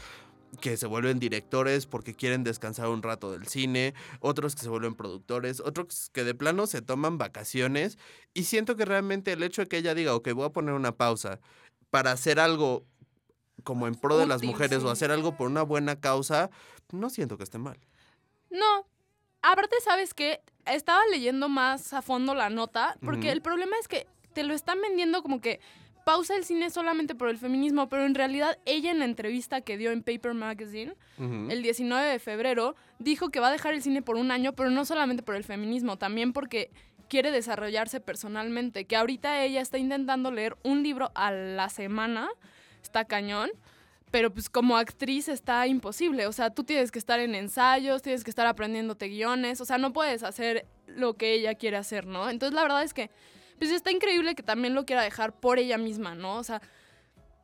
que 0.61 0.77
se 0.77 0.87
vuelven 0.87 1.19
directores 1.19 1.87
porque 1.87 2.15
quieren 2.15 2.45
descansar 2.45 2.89
un 2.89 3.03
rato 3.03 3.33
del 3.33 3.47
cine, 3.47 3.95
otros 4.21 4.55
que 4.55 4.63
se 4.63 4.69
vuelven 4.69 4.95
productores, 4.95 5.61
otros 5.61 6.11
que 6.13 6.25
de 6.25 6.35
plano 6.35 6.67
se 6.67 6.83
toman 6.83 7.19
vacaciones 7.19 7.99
y 8.33 8.45
siento 8.45 8.77
que 8.77 8.85
realmente 8.85 9.33
el 9.33 9.43
hecho 9.43 9.63
de 9.63 9.69
que 9.69 9.79
ella 9.79 9.95
diga, 9.95 10.15
ok, 10.15 10.33
voy 10.33 10.47
a 10.47 10.51
poner 10.51 10.75
una 10.75 10.93
pausa 10.93 11.41
para 11.91 12.13
hacer 12.13 12.41
algo 12.41 12.85
como 13.65 13.87
en 13.87 13.95
pro 13.95 14.17
de 14.19 14.27
las 14.27 14.43
mujeres 14.43 14.83
o 14.83 14.91
hacer 14.91 15.11
algo 15.11 15.37
por 15.37 15.49
una 15.49 15.63
buena 15.63 16.01
causa, 16.01 16.51
no 16.93 17.11
siento 17.11 17.37
que 17.37 17.45
esté 17.45 17.59
mal. 17.59 17.79
No. 18.51 18.87
Aparte, 19.49 19.77
¿sabes 19.85 20.13
qué? 20.13 20.41
Estaba 20.67 21.01
leyendo 21.09 21.49
más 21.49 21.93
a 21.93 22.03
fondo 22.03 22.35
la 22.35 22.51
nota, 22.51 22.97
porque 23.05 23.31
el 23.31 23.43
problema 23.43 23.77
es 23.81 23.87
que 23.87 24.09
te 24.33 24.43
lo 24.43 24.55
están 24.55 24.81
vendiendo 24.83 25.23
como 25.23 25.41
que 25.41 25.61
pausa 26.05 26.35
el 26.35 26.45
cine 26.45 26.69
solamente 26.69 27.15
por 27.15 27.29
el 27.29 27.39
feminismo, 27.39 27.89
pero 27.89 28.07
en 28.07 28.17
realidad 28.17 28.59
ella 28.65 28.91
en 28.91 28.99
la 28.99 29.05
entrevista 29.05 29.61
que 29.61 29.79
dio 29.79 29.93
en 29.93 30.03
Paper 30.03 30.35
Magazine, 30.35 30.95
el 31.19 31.63
19 31.63 32.09
de 32.09 32.19
febrero, 32.19 32.75
dijo 32.99 33.29
que 33.29 33.39
va 33.39 33.47
a 33.47 33.53
dejar 33.53 33.75
el 33.75 33.83
cine 33.83 34.03
por 34.03 34.17
un 34.17 34.33
año, 34.33 34.53
pero 34.53 34.71
no 34.71 34.85
solamente 34.85 35.23
por 35.23 35.37
el 35.37 35.45
feminismo, 35.45 35.97
también 35.97 36.33
porque 36.33 36.73
quiere 37.09 37.31
desarrollarse 37.31 38.01
personalmente, 38.01 38.85
que 38.85 38.97
ahorita 38.97 39.45
ella 39.45 39.61
está 39.61 39.79
intentando 39.79 40.33
leer 40.33 40.57
un 40.65 40.83
libro 40.83 41.13
a 41.15 41.31
la 41.31 41.69
semana, 41.69 42.29
está 42.83 43.05
cañón, 43.05 43.51
pero 44.11 44.33
pues 44.33 44.49
como 44.49 44.77
actriz 44.77 45.29
está 45.29 45.67
imposible, 45.67 46.27
o 46.27 46.33
sea, 46.33 46.51
tú 46.51 46.65
tienes 46.65 46.91
que 46.91 46.99
estar 46.99 47.21
en 47.21 47.35
ensayos, 47.35 48.03
tienes 48.03 48.25
que 48.25 48.31
estar 48.31 48.47
aprendiéndote 48.47 49.09
guiones, 49.09 49.61
o 49.61 49.65
sea, 49.65 49.79
no 49.79 49.93
puedes 49.93 50.23
hacer 50.23 50.67
lo 50.87 51.15
que 51.15 51.35
ella 51.35 51.55
quiere 51.55 51.77
hacer, 51.77 52.07
¿no? 52.07 52.31
Entonces 52.31 52.55
la 52.55 52.63
verdad 52.63 52.83
es 52.83 52.95
que, 52.95 53.11
pues 53.59 53.71
está 53.71 53.91
increíble 53.91 54.35
que 54.35 54.43
también 54.43 54.75
lo 54.75 54.87
quiera 54.87 55.03
dejar 55.03 55.39
por 55.39 55.59
ella 55.59 55.79
misma, 55.79 56.15
¿no? 56.15 56.37
O 56.37 56.45
sea, 56.45 56.63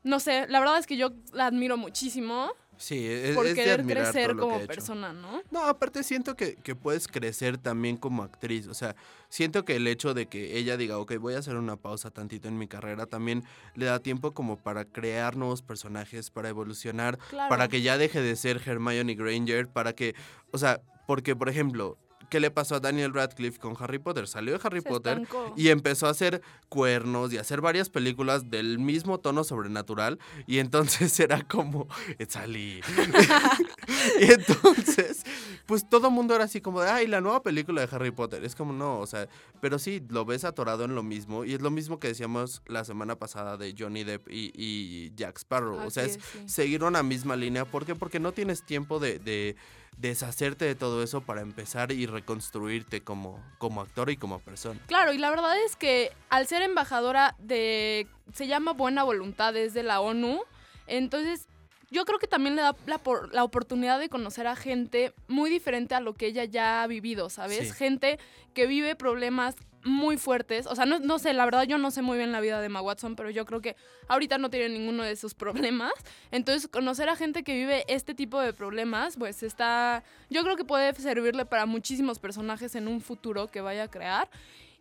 no 0.04 0.20
sé, 0.20 0.46
la 0.48 0.60
verdad 0.60 0.78
es 0.78 0.86
que 0.86 0.96
yo 0.96 1.12
la 1.32 1.46
admiro 1.46 1.76
muchísimo 1.76 2.52
Sí, 2.82 3.06
es, 3.06 3.36
por 3.36 3.46
es 3.46 3.54
de 3.54 3.62
querer 3.62 3.82
todo 3.82 3.88
crecer 3.94 4.36
como 4.36 4.58
persona, 4.66 5.12
¿no? 5.12 5.40
No, 5.52 5.62
aparte 5.66 6.02
siento 6.02 6.34
que, 6.34 6.56
que 6.56 6.74
puedes 6.74 7.06
crecer 7.06 7.56
también 7.56 7.96
como 7.96 8.24
actriz. 8.24 8.66
O 8.66 8.74
sea, 8.74 8.96
siento 9.28 9.64
que 9.64 9.76
el 9.76 9.86
hecho 9.86 10.14
de 10.14 10.26
que 10.26 10.58
ella 10.58 10.76
diga, 10.76 10.98
ok, 10.98 11.14
voy 11.18 11.34
a 11.34 11.38
hacer 11.38 11.54
una 11.54 11.76
pausa 11.76 12.10
tantito 12.10 12.48
en 12.48 12.58
mi 12.58 12.66
carrera, 12.66 13.06
también 13.06 13.44
le 13.76 13.86
da 13.86 14.00
tiempo 14.00 14.32
como 14.32 14.56
para 14.56 14.84
crear 14.84 15.36
nuevos 15.36 15.62
personajes, 15.62 16.30
para 16.30 16.48
evolucionar, 16.48 17.18
Claro. 17.30 17.48
para 17.48 17.68
que 17.68 17.82
ya 17.82 17.96
deje 17.98 18.20
de 18.20 18.34
ser 18.34 18.60
Hermione 18.66 19.14
Granger, 19.14 19.68
para 19.68 19.92
que, 19.92 20.16
o 20.50 20.58
sea, 20.58 20.80
porque 21.06 21.36
por 21.36 21.48
ejemplo, 21.48 21.96
¿qué 22.32 22.40
le 22.40 22.50
pasó 22.50 22.76
a 22.76 22.80
Daniel 22.80 23.12
Radcliffe 23.12 23.58
con 23.58 23.76
Harry 23.78 23.98
Potter? 23.98 24.26
Salió 24.26 24.54
de 24.54 24.60
Harry 24.64 24.80
Se 24.80 24.88
Potter 24.88 25.18
estancó. 25.20 25.52
y 25.54 25.68
empezó 25.68 26.06
a 26.06 26.10
hacer 26.12 26.40
cuernos 26.70 27.30
y 27.30 27.36
a 27.36 27.42
hacer 27.42 27.60
varias 27.60 27.90
películas 27.90 28.48
del 28.48 28.78
mismo 28.78 29.20
tono 29.20 29.44
sobrenatural 29.44 30.18
y 30.46 30.58
entonces 30.58 31.20
era 31.20 31.42
como 31.42 31.88
salí 32.28 32.80
y 34.20 34.30
entonces 34.30 35.24
pues 35.66 35.88
todo 35.88 36.08
el 36.08 36.12
mundo 36.14 36.34
era 36.34 36.44
así 36.44 36.60
como 36.60 36.80
de 36.80 36.90
ay 36.90 37.06
la 37.06 37.20
nueva 37.20 37.42
película 37.42 37.84
de 37.84 37.94
Harry 37.94 38.10
Potter 38.10 38.44
es 38.44 38.54
como 38.54 38.72
no 38.72 38.98
o 38.98 39.06
sea 39.06 39.28
pero 39.60 39.78
sí 39.78 40.02
lo 40.08 40.24
ves 40.24 40.44
atorado 40.44 40.84
en 40.84 40.94
lo 40.94 41.02
mismo 41.02 41.44
y 41.44 41.54
es 41.54 41.60
lo 41.60 41.70
mismo 41.70 41.98
que 41.98 42.08
decíamos 42.08 42.62
la 42.66 42.84
semana 42.84 43.16
pasada 43.16 43.56
de 43.56 43.74
Johnny 43.78 44.04
Depp 44.04 44.28
y, 44.28 44.52
y 44.54 45.12
Jack 45.14 45.38
Sparrow 45.38 45.86
o 45.86 45.90
sea 45.90 46.04
es 46.04 46.16
es, 46.16 46.24
sí. 46.32 46.48
seguir 46.48 46.84
una 46.84 47.02
misma 47.02 47.36
línea 47.36 47.64
¿por 47.64 47.86
qué? 47.86 47.94
porque 47.94 48.20
no 48.20 48.32
tienes 48.32 48.64
tiempo 48.64 48.98
de, 48.98 49.18
de 49.18 49.56
deshacerte 49.98 50.64
de 50.64 50.74
todo 50.74 51.02
eso 51.02 51.20
para 51.20 51.42
empezar 51.42 51.92
y 51.92 52.06
reconstruirte 52.06 53.02
como, 53.02 53.42
como 53.58 53.80
actor 53.80 54.10
y 54.10 54.16
como 54.16 54.40
persona. 54.40 54.80
Claro, 54.86 55.12
y 55.12 55.18
la 55.18 55.30
verdad 55.30 55.56
es 55.64 55.76
que 55.76 56.10
al 56.30 56.46
ser 56.46 56.62
embajadora 56.62 57.36
de, 57.38 58.06
se 58.32 58.46
llama 58.46 58.72
Buena 58.72 59.04
Voluntad, 59.04 59.56
es 59.56 59.74
de 59.74 59.82
la 59.82 60.00
ONU, 60.00 60.40
entonces 60.86 61.46
yo 61.92 62.04
creo 62.04 62.18
que 62.18 62.26
también 62.26 62.56
le 62.56 62.62
da 62.62 62.74
la, 62.86 62.98
por- 62.98 63.32
la 63.32 63.44
oportunidad 63.44 64.00
de 64.00 64.08
conocer 64.08 64.46
a 64.46 64.56
gente 64.56 65.12
muy 65.28 65.50
diferente 65.50 65.94
a 65.94 66.00
lo 66.00 66.14
que 66.14 66.26
ella 66.26 66.44
ya 66.44 66.82
ha 66.82 66.86
vivido, 66.86 67.30
¿sabes? 67.30 67.68
Sí. 67.68 67.74
Gente 67.74 68.18
que 68.54 68.66
vive 68.66 68.96
problemas 68.96 69.54
muy 69.84 70.16
fuertes, 70.16 70.66
o 70.68 70.76
sea, 70.76 70.86
no, 70.86 71.00
no 71.00 71.18
sé, 71.18 71.32
la 71.32 71.44
verdad 71.44 71.64
yo 71.64 71.76
no 71.76 71.90
sé 71.90 72.02
muy 72.02 72.16
bien 72.16 72.30
la 72.30 72.40
vida 72.40 72.60
de 72.60 72.66
Emma 72.66 72.80
Watson, 72.80 73.16
pero 73.16 73.30
yo 73.30 73.44
creo 73.44 73.60
que 73.60 73.74
ahorita 74.06 74.38
no 74.38 74.48
tiene 74.48 74.68
ninguno 74.68 75.02
de 75.02 75.10
esos 75.10 75.34
problemas, 75.74 75.92
entonces 76.30 76.68
conocer 76.68 77.08
a 77.08 77.16
gente 77.16 77.42
que 77.42 77.54
vive 77.54 77.84
este 77.88 78.14
tipo 78.14 78.40
de 78.40 78.52
problemas, 78.52 79.16
pues 79.16 79.42
está, 79.42 80.04
yo 80.30 80.44
creo 80.44 80.56
que 80.56 80.64
puede 80.64 80.94
servirle 80.94 81.46
para 81.46 81.66
muchísimos 81.66 82.20
personajes 82.20 82.74
en 82.76 82.86
un 82.88 83.00
futuro 83.00 83.48
que 83.48 83.60
vaya 83.60 83.84
a 83.84 83.88
crear. 83.90 84.28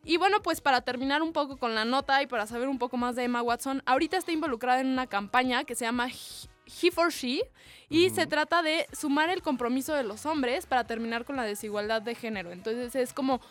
Y 0.04 0.18
bueno, 0.18 0.42
pues 0.42 0.62
para 0.62 0.82
terminar 0.82 1.22
un 1.22 1.32
poco 1.32 1.58
con 1.58 1.76
la 1.76 1.86
nota 1.86 2.22
y 2.24 2.28
para 2.28 2.48
saber 2.48 2.68
un 2.68 2.80
poco 2.80 2.98
más 2.98 3.16
de 3.16 3.24
Emma 3.24 3.42
Watson, 3.44 3.82
ahorita 3.86 4.18
está 4.18 4.32
involucrada 4.32 4.82
en 4.82 4.88
una 4.88 5.06
campaña 5.08 5.64
que 5.64 5.76
se 5.76 5.86
llama 5.86 6.10
He 6.82 6.92
for 6.92 7.12
She 7.12 7.42
y 7.90 8.10
se 8.10 8.26
trata 8.26 8.62
de 8.62 8.88
sumar 8.94 9.30
el 9.30 9.42
compromiso 9.42 9.94
de 9.94 10.04
los 10.04 10.26
hombres 10.26 10.66
para 10.66 10.86
terminar 10.86 11.26
con 11.26 11.36
la 11.36 11.44
desigualdad 11.44 12.02
de 12.02 12.16
género. 12.16 12.52
Entonces 12.52 12.96
es 12.96 13.14
como 13.14 13.42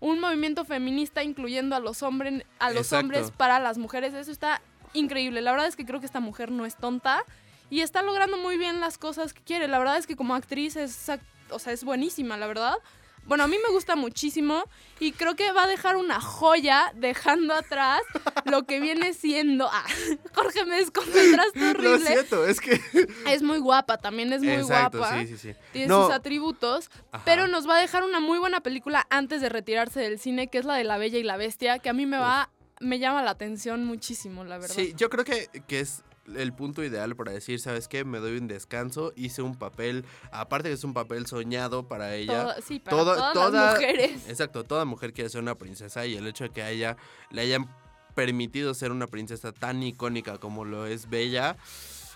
un 0.00 0.18
movimiento 0.18 0.64
feminista 0.64 1.22
incluyendo 1.22 1.76
a 1.76 1.80
los 1.80 2.02
hombres 2.02 2.44
a 2.58 2.70
los 2.70 2.86
Exacto. 2.86 3.04
hombres 3.04 3.30
para 3.30 3.60
las 3.60 3.76
mujeres. 3.76 4.14
Eso 4.14 4.32
está 4.32 4.62
increíble. 4.94 5.42
La 5.42 5.50
verdad 5.52 5.66
es 5.66 5.76
que 5.76 5.84
creo 5.84 6.00
que 6.00 6.06
esta 6.06 6.20
mujer 6.20 6.50
no 6.50 6.64
es 6.64 6.76
tonta 6.76 7.22
y 7.68 7.80
está 7.80 8.02
logrando 8.02 8.38
muy 8.38 8.56
bien 8.56 8.80
las 8.80 8.98
cosas 8.98 9.32
que 9.32 9.42
quiere. 9.42 9.68
La 9.68 9.78
verdad 9.78 9.98
es 9.98 10.06
que 10.06 10.16
como 10.16 10.34
actriz 10.34 10.76
es, 10.76 11.08
o 11.50 11.58
sea, 11.58 11.72
es 11.72 11.84
buenísima, 11.84 12.36
la 12.36 12.46
verdad. 12.46 12.74
Bueno, 13.24 13.44
a 13.44 13.46
mí 13.46 13.56
me 13.64 13.72
gusta 13.72 13.94
muchísimo 13.94 14.64
y 14.98 15.12
creo 15.12 15.36
que 15.36 15.52
va 15.52 15.62
a 15.64 15.66
dejar 15.68 15.96
una 15.96 16.20
joya 16.20 16.92
dejando 16.96 17.54
atrás 17.54 18.00
lo 18.44 18.64
que 18.64 18.80
viene 18.80 19.14
siendo... 19.14 19.68
Ah, 19.70 19.84
Jorge, 20.34 20.64
me 20.64 20.76
desconcentraste 20.76 21.60
Lo 21.60 21.70
horrible. 21.70 22.06
siento, 22.06 22.44
es 22.46 22.60
que... 22.60 22.80
Es 23.28 23.42
muy 23.42 23.58
guapa, 23.58 23.98
también 23.98 24.32
es 24.32 24.42
muy 24.42 24.52
Exacto, 24.54 24.98
guapa. 24.98 25.20
sí, 25.20 25.28
sí, 25.28 25.36
sí. 25.38 25.54
Tiene 25.72 25.86
No, 25.88 26.06
sus 26.06 26.14
atributos, 26.14 26.90
Ajá. 27.12 27.22
pero 27.24 27.46
nos 27.46 27.68
va 27.68 27.76
a 27.76 27.80
dejar 27.80 28.02
una 28.02 28.18
muy 28.18 28.38
buena 28.38 28.60
película 28.62 29.06
antes 29.10 29.40
de 29.40 29.48
retirarse 29.48 30.00
del 30.00 30.18
cine, 30.18 30.48
que 30.48 30.58
es 30.58 30.64
la 30.64 30.74
de 30.74 30.82
La 30.84 30.98
Bella 30.98 31.18
y 31.18 31.22
la 31.22 31.36
Bestia, 31.36 31.78
que 31.78 31.88
a 31.88 31.92
mí 31.92 32.06
me 32.06 32.18
va, 32.18 32.50
me 32.80 32.98
llama 32.98 33.22
la 33.22 33.30
atención 33.30 33.84
muchísimo, 33.84 34.42
la 34.44 34.58
verdad. 34.58 34.74
Sí, 34.74 34.92
yo 34.96 35.08
creo 35.08 35.24
que, 35.24 35.48
que 35.68 35.80
es 35.80 36.02
el 36.36 36.52
punto 36.52 36.82
ideal 36.84 37.16
para 37.16 37.32
decir, 37.32 37.60
¿sabes 37.60 37.88
qué? 37.88 38.04
Me 38.04 38.18
doy 38.18 38.36
un 38.38 38.48
descanso, 38.48 39.12
hice 39.16 39.42
un 39.42 39.56
papel, 39.56 40.04
aparte 40.32 40.68
que 40.68 40.74
es 40.74 40.84
un 40.84 40.94
papel 40.94 41.26
soñado 41.26 41.88
para 41.88 42.14
ella. 42.14 42.56
Sí, 42.62 42.78
para 42.78 42.96
Toda- 42.96 43.14
todas 43.16 43.32
toda- 43.32 43.64
las 43.66 43.74
mujeres. 43.74 44.28
Exacto, 44.28 44.64
toda 44.64 44.84
mujer 44.84 45.12
quiere 45.12 45.30
ser 45.30 45.40
una 45.42 45.54
princesa 45.56 46.06
y 46.06 46.16
el 46.16 46.26
hecho 46.26 46.44
de 46.44 46.50
que 46.50 46.62
a 46.62 46.70
ella 46.70 46.96
le 47.30 47.42
hayan 47.42 47.68
permitido 48.14 48.74
ser 48.74 48.90
una 48.92 49.06
princesa 49.06 49.52
tan 49.52 49.82
icónica 49.82 50.38
como 50.38 50.64
lo 50.64 50.86
es 50.86 51.08
Bella, 51.08 51.56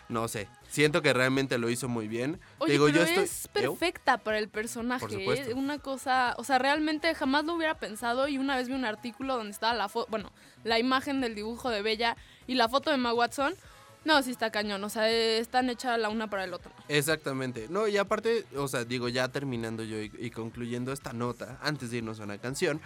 no 0.08 0.28
sé, 0.28 0.48
siento 0.68 1.00
que 1.00 1.12
realmente 1.14 1.56
lo 1.56 1.70
hizo 1.70 1.88
muy 1.88 2.08
bien. 2.08 2.38
Oye, 2.58 2.72
Digo, 2.72 2.86
pero 2.86 2.98
yo 2.98 3.02
estoy... 3.04 3.24
es 3.24 3.48
perfecta 3.48 4.18
para 4.18 4.38
el 4.38 4.48
personaje. 4.50 5.06
Por 5.24 5.34
¿eh? 5.36 5.54
Una 5.54 5.78
cosa, 5.78 6.34
o 6.36 6.44
sea, 6.44 6.58
realmente 6.58 7.14
jamás 7.14 7.44
lo 7.44 7.54
hubiera 7.54 7.78
pensado 7.78 8.28
y 8.28 8.36
una 8.36 8.56
vez 8.56 8.68
vi 8.68 8.74
un 8.74 8.84
artículo 8.84 9.36
donde 9.36 9.52
estaba 9.52 9.72
la 9.72 9.88
foto, 9.88 10.10
bueno, 10.10 10.30
la 10.62 10.78
imagen 10.78 11.20
del 11.22 11.34
dibujo 11.34 11.70
de 11.70 11.80
Bella 11.80 12.16
y 12.46 12.54
la 12.54 12.68
foto 12.68 12.90
de 12.90 12.96
Emma 12.96 13.14
Watson. 13.14 13.54
No, 14.04 14.22
sí 14.22 14.30
está 14.30 14.50
cañón, 14.50 14.84
o 14.84 14.90
sea, 14.90 15.08
están 15.10 15.70
hechas 15.70 15.98
la 15.98 16.10
una 16.10 16.28
para 16.28 16.44
el 16.44 16.52
otro. 16.52 16.70
Exactamente. 16.88 17.66
No, 17.70 17.88
y 17.88 17.96
aparte, 17.96 18.44
o 18.56 18.68
sea, 18.68 18.84
digo, 18.84 19.08
ya 19.08 19.28
terminando 19.28 19.82
yo 19.82 19.96
y, 20.00 20.30
concluyendo 20.30 20.92
esta 20.92 21.12
nota, 21.12 21.58
antes 21.62 21.90
de 21.90 21.98
irnos 21.98 22.20
a 22.20 22.24
una 22.24 22.36
canción, 22.38 22.80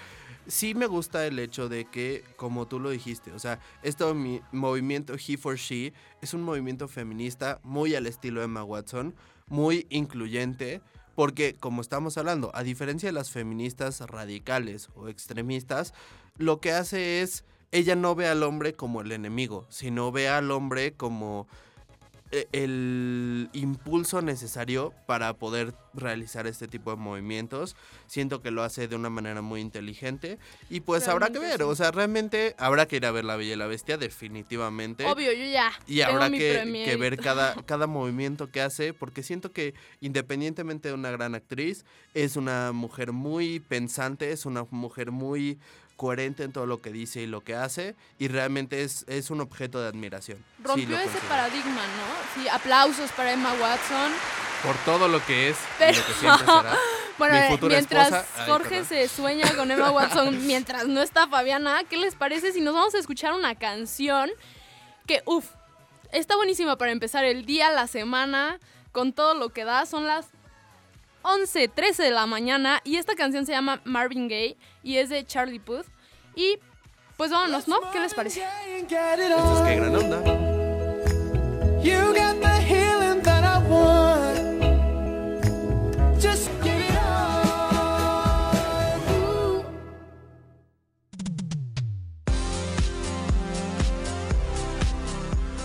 sí 0.46 0.75
me 0.75 0.87
gusta 0.87 1.26
el 1.26 1.38
hecho 1.40 1.68
de 1.68 1.87
que, 1.87 2.25
como 2.37 2.68
tú 2.68 2.78
lo 2.78 2.90
dijiste, 2.90 3.32
o 3.32 3.38
sea, 3.38 3.58
este 3.82 4.04
mi- 4.14 4.40
movimiento 4.52 5.14
He 5.14 5.37
for 5.37 5.56
She 5.56 5.92
es 6.22 6.34
un 6.34 6.42
movimiento 6.42 6.87
feminista 6.87 7.58
muy 7.64 7.94
al 7.96 8.06
estilo 8.06 8.42
Emma 8.42 8.62
Watson, 8.62 9.14
muy 9.48 9.87
incluyente. 9.90 10.80
Porque, 11.16 11.56
como 11.58 11.80
estamos 11.82 12.16
hablando, 12.16 12.52
a 12.54 12.62
diferencia 12.62 13.08
de 13.08 13.12
las 13.12 13.32
feministas 13.32 13.98
radicales 14.02 14.88
o 14.94 15.08
extremistas, 15.08 15.92
lo 16.37 16.60
que 16.60 16.70
hace 16.70 17.22
es, 17.22 17.42
ella 17.72 17.96
no 17.96 18.14
ve 18.14 18.28
al 18.28 18.42
hombre 18.42 18.75
como 18.75 19.00
el 19.00 19.12
enemigo, 19.12 19.66
sino 19.68 20.12
ve 20.12 20.28
al 20.28 20.50
hombre 20.50 20.92
como 20.92 21.46
eh, 22.30 22.46
el 22.52 23.48
impulso 23.54 24.20
necesario 24.20 24.92
para 25.06 25.32
poder 25.32 25.72
realizar 25.94 26.46
este 26.46 26.68
tipo 26.68 26.90
de 26.90 26.96
movimientos. 26.98 27.75
Siento 28.06 28.42
que 28.42 28.50
lo 28.50 28.62
hace 28.62 28.87
de 28.87 28.96
una 28.96 29.08
manera 29.08 29.40
muy 29.40 29.62
inteligente 29.62 30.38
y 30.68 30.80
pues 30.80 31.08
habrá 31.08 31.30
que 31.30 31.38
ver, 31.38 31.56
sí. 31.56 31.62
o 31.62 31.75
sea, 31.75 31.90
realmente 31.90 32.54
habrá 32.58 32.87
que 32.87 32.96
ir 32.96 33.06
a 33.06 33.12
ver 33.12 33.25
La 33.25 33.37
Bella 33.37 33.54
y 33.54 33.56
la 33.56 33.66
Bestia, 33.66 33.96
definitivamente. 33.96 35.06
Obvio, 35.06 35.32
yo 35.32 35.46
ya. 35.46 35.72
Y 35.87 36.00
tengo 36.00 36.10
habrá 36.10 36.28
mi 36.28 36.38
que, 36.38 36.82
que 36.84 36.96
ver 36.96 37.16
cada, 37.16 37.54
cada 37.64 37.87
movimiento 37.87 38.50
que 38.50 38.60
hace, 38.60 38.92
porque 38.92 39.22
siento 39.22 39.52
que 39.52 39.72
independientemente 40.02 40.88
de 40.88 40.94
una 40.94 41.10
gran 41.10 41.34
actriz, 41.34 41.87
es 42.12 42.37
una 42.37 42.72
mujer 42.72 43.12
muy 43.12 43.60
pensante, 43.60 44.32
es 44.32 44.44
una 44.44 44.64
mujer 44.70 45.12
muy 45.12 45.58
coherente 45.98 46.44
en 46.44 46.52
todo 46.52 46.64
lo 46.64 46.80
que 46.80 46.90
dice 46.92 47.20
y 47.22 47.26
lo 47.26 47.42
que 47.42 47.56
hace, 47.56 47.96
y 48.20 48.28
realmente 48.28 48.84
es, 48.84 49.04
es 49.08 49.30
un 49.30 49.40
objeto 49.40 49.82
de 49.82 49.88
admiración. 49.88 50.42
Rompió 50.62 50.96
ese 50.96 51.18
paradigma, 51.28 51.82
¿no? 51.82 52.40
Sí, 52.42 52.48
aplausos 52.48 53.10
para 53.12 53.32
Emma 53.32 53.52
Watson. 53.60 54.12
Por 54.62 54.76
todo 54.84 55.08
lo 55.08 55.24
que 55.26 55.50
es 55.50 55.56
Pero- 55.78 55.92
y 55.92 55.96
lo 56.00 56.06
que 56.06 56.12
siempre 56.14 56.46
será. 56.46 56.76
Bueno, 57.18 57.34
Mi 57.34 57.40
eh, 57.40 57.58
mientras 57.62 58.12
esposa- 58.12 58.26
ay, 58.36 58.48
Jorge 58.48 58.68
perdón. 58.68 58.86
se 58.86 59.08
sueña 59.08 59.52
con 59.56 59.68
Emma 59.72 59.90
Watson, 59.90 60.46
mientras 60.46 60.86
no 60.86 61.02
está 61.02 61.26
Fabiana, 61.26 61.82
¿qué 61.90 61.96
les 61.96 62.14
parece 62.14 62.52
si 62.52 62.60
nos 62.60 62.74
vamos 62.74 62.94
a 62.94 62.98
escuchar 62.98 63.32
una 63.32 63.56
canción 63.56 64.30
que, 65.04 65.22
uff, 65.26 65.46
está 66.12 66.36
buenísima 66.36 66.78
para 66.78 66.92
empezar 66.92 67.24
el 67.24 67.44
día, 67.44 67.72
la 67.72 67.88
semana, 67.88 68.60
con 68.92 69.12
todo 69.12 69.34
lo 69.34 69.48
que 69.48 69.64
da? 69.64 69.84
Son 69.84 70.06
las 70.06 70.26
11, 71.22 71.68
13 71.68 72.02
de 72.02 72.10
la 72.10 72.26
mañana 72.26 72.80
y 72.84 72.96
esta 72.96 73.14
canción 73.14 73.46
se 73.46 73.52
llama 73.52 73.80
Marvin 73.84 74.28
Gaye 74.28 74.56
y 74.82 74.96
es 74.96 75.08
de 75.08 75.25
Charlie 75.25 75.60
Puth. 75.60 75.87
Y 76.34 76.58
pues 77.16 77.30
vámonos, 77.30 77.66
¿no? 77.68 77.80
¿Qué 77.92 78.00
les 78.00 78.14
parece? 78.14 78.42
Esto 78.42 78.87
es 79.56 79.68
que 79.68 79.76
gran 79.76 79.96
onda. 79.96 80.22
You 81.82 82.12
got 82.12 82.40
the 82.40 82.88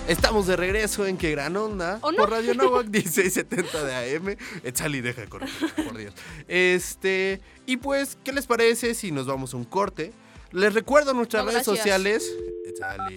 Estamos 0.07 0.47
de 0.47 0.57
regreso 0.57 1.05
en 1.07 1.17
Que 1.17 1.31
Gran 1.31 1.55
Onda 1.55 1.99
¿O 2.01 2.11
no? 2.11 2.17
por 2.17 2.29
Radio 2.31 2.53
Novak 2.53 2.87
1670 2.87 3.83
de 3.85 4.15
AM. 4.17 4.35
Echale 4.63 4.97
y 4.97 5.01
deja 5.01 5.21
de 5.21 5.29
correr, 5.29 5.49
por 5.85 5.95
Dios. 5.97 6.13
Este, 6.47 7.39
y 7.65 7.77
pues, 7.77 8.17
¿qué 8.23 8.33
les 8.33 8.45
parece 8.45 8.95
si 8.95 9.11
nos 9.11 9.27
vamos 9.27 9.53
a 9.53 9.57
un 9.57 9.63
corte? 9.63 10.11
Les 10.51 10.73
recuerdo 10.73 11.13
nuestras 11.13 11.45
No, 11.45 11.51
redes 11.51 11.65
gracias. 11.65 11.77
sociales. 11.77 12.31
Échale. 12.67 13.15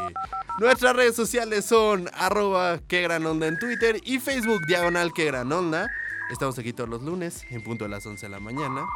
Nuestras 0.60 0.94
redes 0.94 1.16
sociales 1.16 1.64
son 1.64 2.08
arroba 2.14 2.78
que 2.86 3.02
gran 3.02 3.26
onda 3.26 3.48
en 3.48 3.58
Twitter 3.58 4.00
y 4.04 4.20
Facebook 4.20 4.60
diagonal 4.68 5.12
que 5.12 5.24
gran 5.24 5.50
onda. 5.52 5.88
Estamos 6.30 6.56
aquí 6.58 6.72
todos 6.72 6.88
los 6.88 7.02
lunes 7.02 7.44
en 7.50 7.62
punto 7.64 7.84
de 7.84 7.90
las 7.90 8.06
11 8.06 8.26
de 8.26 8.30
la 8.30 8.40
mañana. 8.40 8.86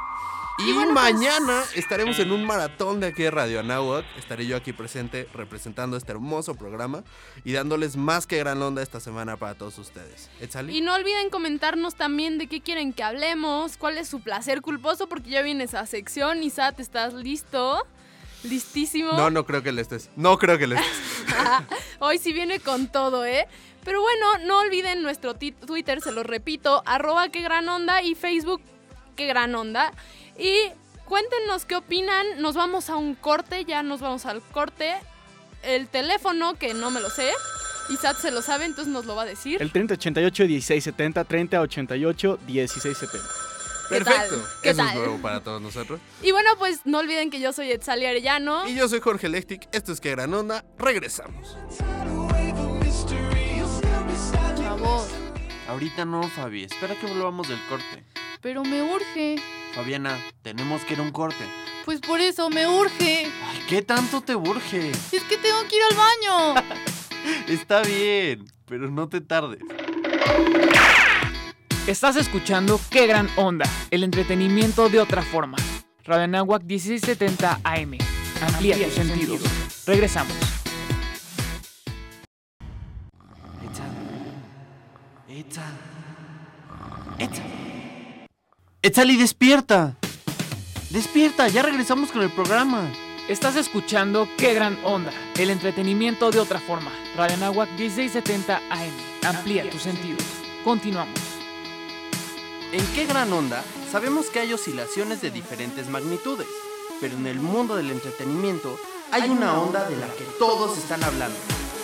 Y, 0.67 0.73
bueno, 0.73 0.93
pues- 0.93 1.14
mañana 1.14 1.62
estaremos 1.75 2.19
en 2.19 2.33
un 2.33 2.45
maratón 2.45 3.00
de 3.00 3.09
aquí 3.09 3.23
de 3.23 3.31
Radio 3.31 3.61
Anáhuac. 3.61 4.05
Estaré 4.19 4.47
yo 4.47 4.57
aquí 4.57 4.73
presente 4.73 5.29
representando 5.33 5.97
este 5.97 6.12
hermoso 6.12 6.55
programa 6.55 7.02
y 7.45 7.52
dándoles 7.52 7.97
más 7.97 8.26
que 8.26 8.38
gran 8.38 8.61
onda 8.62 8.83
esta 8.83 9.00
semana 9.00 9.37
para 9.37 9.55
todos 9.55 9.79
ustedes. 9.79 10.31
Échale. 10.40 10.73
Y 10.73 10.81
no 10.81 10.95
olviden 10.95 11.31
comentarnos 11.31 11.95
también 11.95 12.38
de 12.38 12.47
qué 12.47 12.61
quieren 12.61 12.93
que 12.93 13.02
hablemos, 13.02 13.76
cuál 13.76 13.99
es 13.99 14.09
su 14.09 14.21
placer 14.21 14.61
culposo, 14.61 15.09
porque 15.09 15.31
ya 15.31 15.43
viene 15.43 15.64
esa 15.64 15.87
sección. 15.87 16.43
Isat, 16.43 16.79
¿estás 16.81 17.14
listo? 17.14 17.87
¿Listísimo? 18.43 19.12
No, 19.12 19.31
no 19.31 19.45
creo 19.45 19.62
que 19.62 19.73
le 19.73 19.83
estés. 19.83 20.11
No 20.17 20.38
creo 20.38 20.59
que 20.59 20.67
le 20.67 20.76
estés. 20.76 20.90
Hoy 21.99 22.19
sí 22.19 22.33
viene 22.33 22.61
con 22.61 22.88
todo, 22.88 23.25
¿eh? 23.25 23.47
Pero 23.85 24.00
bueno, 24.02 24.38
no 24.47 24.59
olviden 24.61 25.02
nuestro 25.02 25.35
Twitter, 25.35 26.00
se 26.02 26.12
lo 26.12 26.23
repito, 26.23 26.83
arroba 26.87 27.29
que 27.31 27.40
gran 27.40 27.69
onda 27.69 28.02
y 28.02 28.14
Facebook 28.14 28.61
que 29.17 29.26
gran 29.26 29.55
onda. 29.55 29.93
Y 30.40 30.73
cuéntenos 31.04 31.64
qué 31.66 31.76
opinan. 31.76 32.40
Nos 32.40 32.54
vamos 32.54 32.90
a 32.90 32.97
un 32.97 33.14
corte, 33.14 33.64
ya 33.64 33.82
nos 33.82 34.00
vamos 34.00 34.26
al 34.26 34.40
corte. 34.42 34.94
El 35.62 35.88
teléfono, 35.88 36.54
que 36.54 36.73
no 36.75 36.90
me 36.90 37.00
lo 37.00 37.11
sé. 37.11 37.30
Isaac 37.90 38.18
se 38.18 38.30
lo 38.30 38.40
sabe, 38.40 38.64
entonces 38.64 38.92
nos 38.92 39.04
lo 39.04 39.14
va 39.14 39.23
a 39.23 39.26
decir. 39.26 39.61
El 39.61 39.70
3088 39.73 40.44
1670, 40.44 41.25
3088 41.25 42.38
1670. 42.47 43.28
¿Qué 43.88 43.97
Perfecto. 43.97 44.37
tal? 44.37 44.44
¿Qué 44.62 44.70
Eso 44.70 44.76
tal? 44.78 44.88
es 44.88 44.94
nuevo 44.94 45.18
para 45.18 45.40
todos 45.40 45.61
nosotros. 45.61 46.00
Y 46.23 46.30
bueno, 46.30 46.50
pues 46.59 46.80
no 46.85 46.99
olviden 46.99 47.28
que 47.30 47.40
yo 47.40 47.52
soy 47.52 47.73
Etzali 47.73 48.06
Arellano. 48.06 48.68
Y 48.68 48.76
yo 48.76 48.88
soy 48.88 49.00
Jorge 49.00 49.28
Lectic. 49.28 49.68
Esto 49.73 49.92
es 49.92 50.00
Que 50.00 50.12
Gran 50.12 50.32
Onda. 50.32 50.64
Regresamos. 50.78 51.56
Chavos, 54.56 55.09
Ahorita 55.68 56.04
no, 56.04 56.23
Fabi. 56.28 56.64
Espera 56.64 56.94
que 56.99 57.06
volvamos 57.06 57.49
del 57.49 57.59
corte. 57.68 58.04
Pero 58.40 58.62
me 58.62 58.82
urge. 58.82 59.37
Fabiana, 59.75 60.18
tenemos 60.42 60.82
que 60.85 60.94
ir 60.94 61.00
a 61.00 61.02
un 61.02 61.12
corte. 61.12 61.44
Pues 61.85 62.00
por 62.00 62.20
eso 62.20 62.50
me 62.50 62.66
urge. 62.66 63.26
Ay, 63.26 63.59
¿qué 63.68 63.82
tanto 63.82 64.20
te 64.20 64.35
urge? 64.35 64.90
Es 64.90 65.22
que 65.24 65.37
tengo 65.37 65.62
que 65.68 65.76
ir 65.76 65.83
al 65.90 65.96
baño. 65.96 66.66
Está 67.48 67.83
bien, 67.83 68.44
pero 68.66 68.90
no 68.90 69.09
te 69.09 69.20
tardes. 69.20 69.61
Estás 71.87 72.16
escuchando 72.16 72.81
Qué 72.90 73.07
Gran 73.07 73.29
Onda, 73.37 73.68
el 73.90 74.05
entretenimiento 74.05 74.88
de 74.88 75.00
otra 75.00 75.22
forma. 75.22 75.57
Radio 76.05 76.24
Anáhuac 76.24 76.62
1670 76.62 77.61
AM. 77.64 77.98
Amplía 78.42 78.76
tus 78.85 78.94
sentidos. 78.94 79.40
Regresamos. 79.87 80.49
Etzali, 88.83 89.19
despierta. 89.19 89.95
Despierta, 90.88 91.49
ya 91.49 91.62
regresamos 91.62 92.11
con 92.11 92.23
el 92.23 92.31
programa. 92.31 92.90
Estás 93.29 93.57
escuchando 93.57 94.27
Qué 94.38 94.55
Gran 94.55 94.79
Onda, 94.87 95.12
el 95.37 95.51
entretenimiento 95.51 96.31
de 96.31 96.40
otra 96.40 96.61
forma. 96.61 96.90
Radio 97.14 97.35
Anáhuac 97.35 97.69
1670 97.73 98.57
AM. 98.57 98.93
Amplía 99.27 99.69
tus 99.69 99.83
sentidos. 99.83 100.25
Continuamos. 100.64 101.21
En 102.73 102.87
qué 102.95 103.05
gran 103.05 103.31
onda 103.35 103.62
sabemos 103.93 104.31
que 104.31 104.40
hay 104.40 104.55
oscilaciones 104.55 105.21
de 105.21 105.31
diferentes 105.31 105.90
magnitudes, 105.90 106.49
pero 107.03 107.16
en 107.16 107.27
el 107.27 107.38
mundo 107.38 107.77
del 107.77 107.90
entretenimiento 107.90 108.79
hay 109.12 109.29
una 109.29 109.61
onda 109.61 109.90
de 109.90 109.97
la 109.99 110.07
que 110.07 110.25
todos 110.38 110.79
están 110.79 111.05
hablando. 111.05 111.37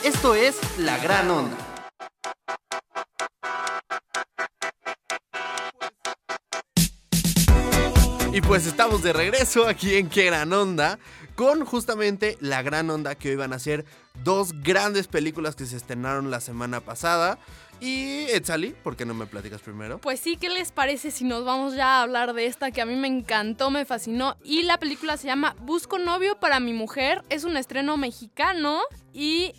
Esto 0.03 0.35
es 0.35 0.57
la 0.79 0.97
gran 0.97 1.31
onda. 1.31 1.59
Y 8.37 8.43
pues 8.43 8.67
estamos 8.67 9.03
de 9.03 9.15
regreso 9.15 9.67
aquí 9.67 9.95
en 9.95 10.11
Qué 10.11 10.27
Gran 10.27 10.53
Onda. 10.53 10.99
Con 11.37 11.65
justamente 11.65 12.37
la 12.43 12.61
gran 12.61 12.91
onda 12.91 13.15
que 13.15 13.31
hoy 13.31 13.37
van 13.37 13.55
a 13.55 13.59
ser 13.59 13.87
dos 14.25 14.53
grandes 14.63 15.09
películas 15.09 15.57
que 15.57 15.65
se 15.65 15.75
estrenaron 15.75 16.31
la 16.31 16.43
semana 16.43 16.83
pasada. 16.83 17.39
Y 17.81 18.27
Etzali, 18.29 18.75
¿por 18.85 18.95
qué 18.95 19.07
no 19.07 19.15
me 19.15 19.25
platicas 19.25 19.63
primero? 19.63 20.03
Pues 20.03 20.21
sí, 20.21 20.37
¿qué 20.37 20.51
les 20.51 20.71
parece 20.71 21.13
si 21.13 21.25
nos 21.25 21.47
vamos 21.47 21.77
ya 21.77 21.97
a 21.97 22.03
hablar 22.03 22.35
de 22.35 22.45
esta 22.45 22.71
que 22.73 22.83
a 22.83 22.85
mí 22.85 22.95
me 22.95 23.09
encantó, 23.09 23.71
me 23.71 23.87
fascinó? 23.87 24.37
Y 24.45 24.65
la 24.65 24.77
película 24.77 25.17
se 25.17 25.29
llama 25.29 25.57
Busco 25.61 25.99
novio 25.99 26.39
para 26.39 26.61
mi 26.61 26.75
mujer. 26.75 27.23
Es 27.31 27.45
un 27.45 27.57
estreno 27.57 27.97
mexicano 27.97 28.83
y 29.15 29.55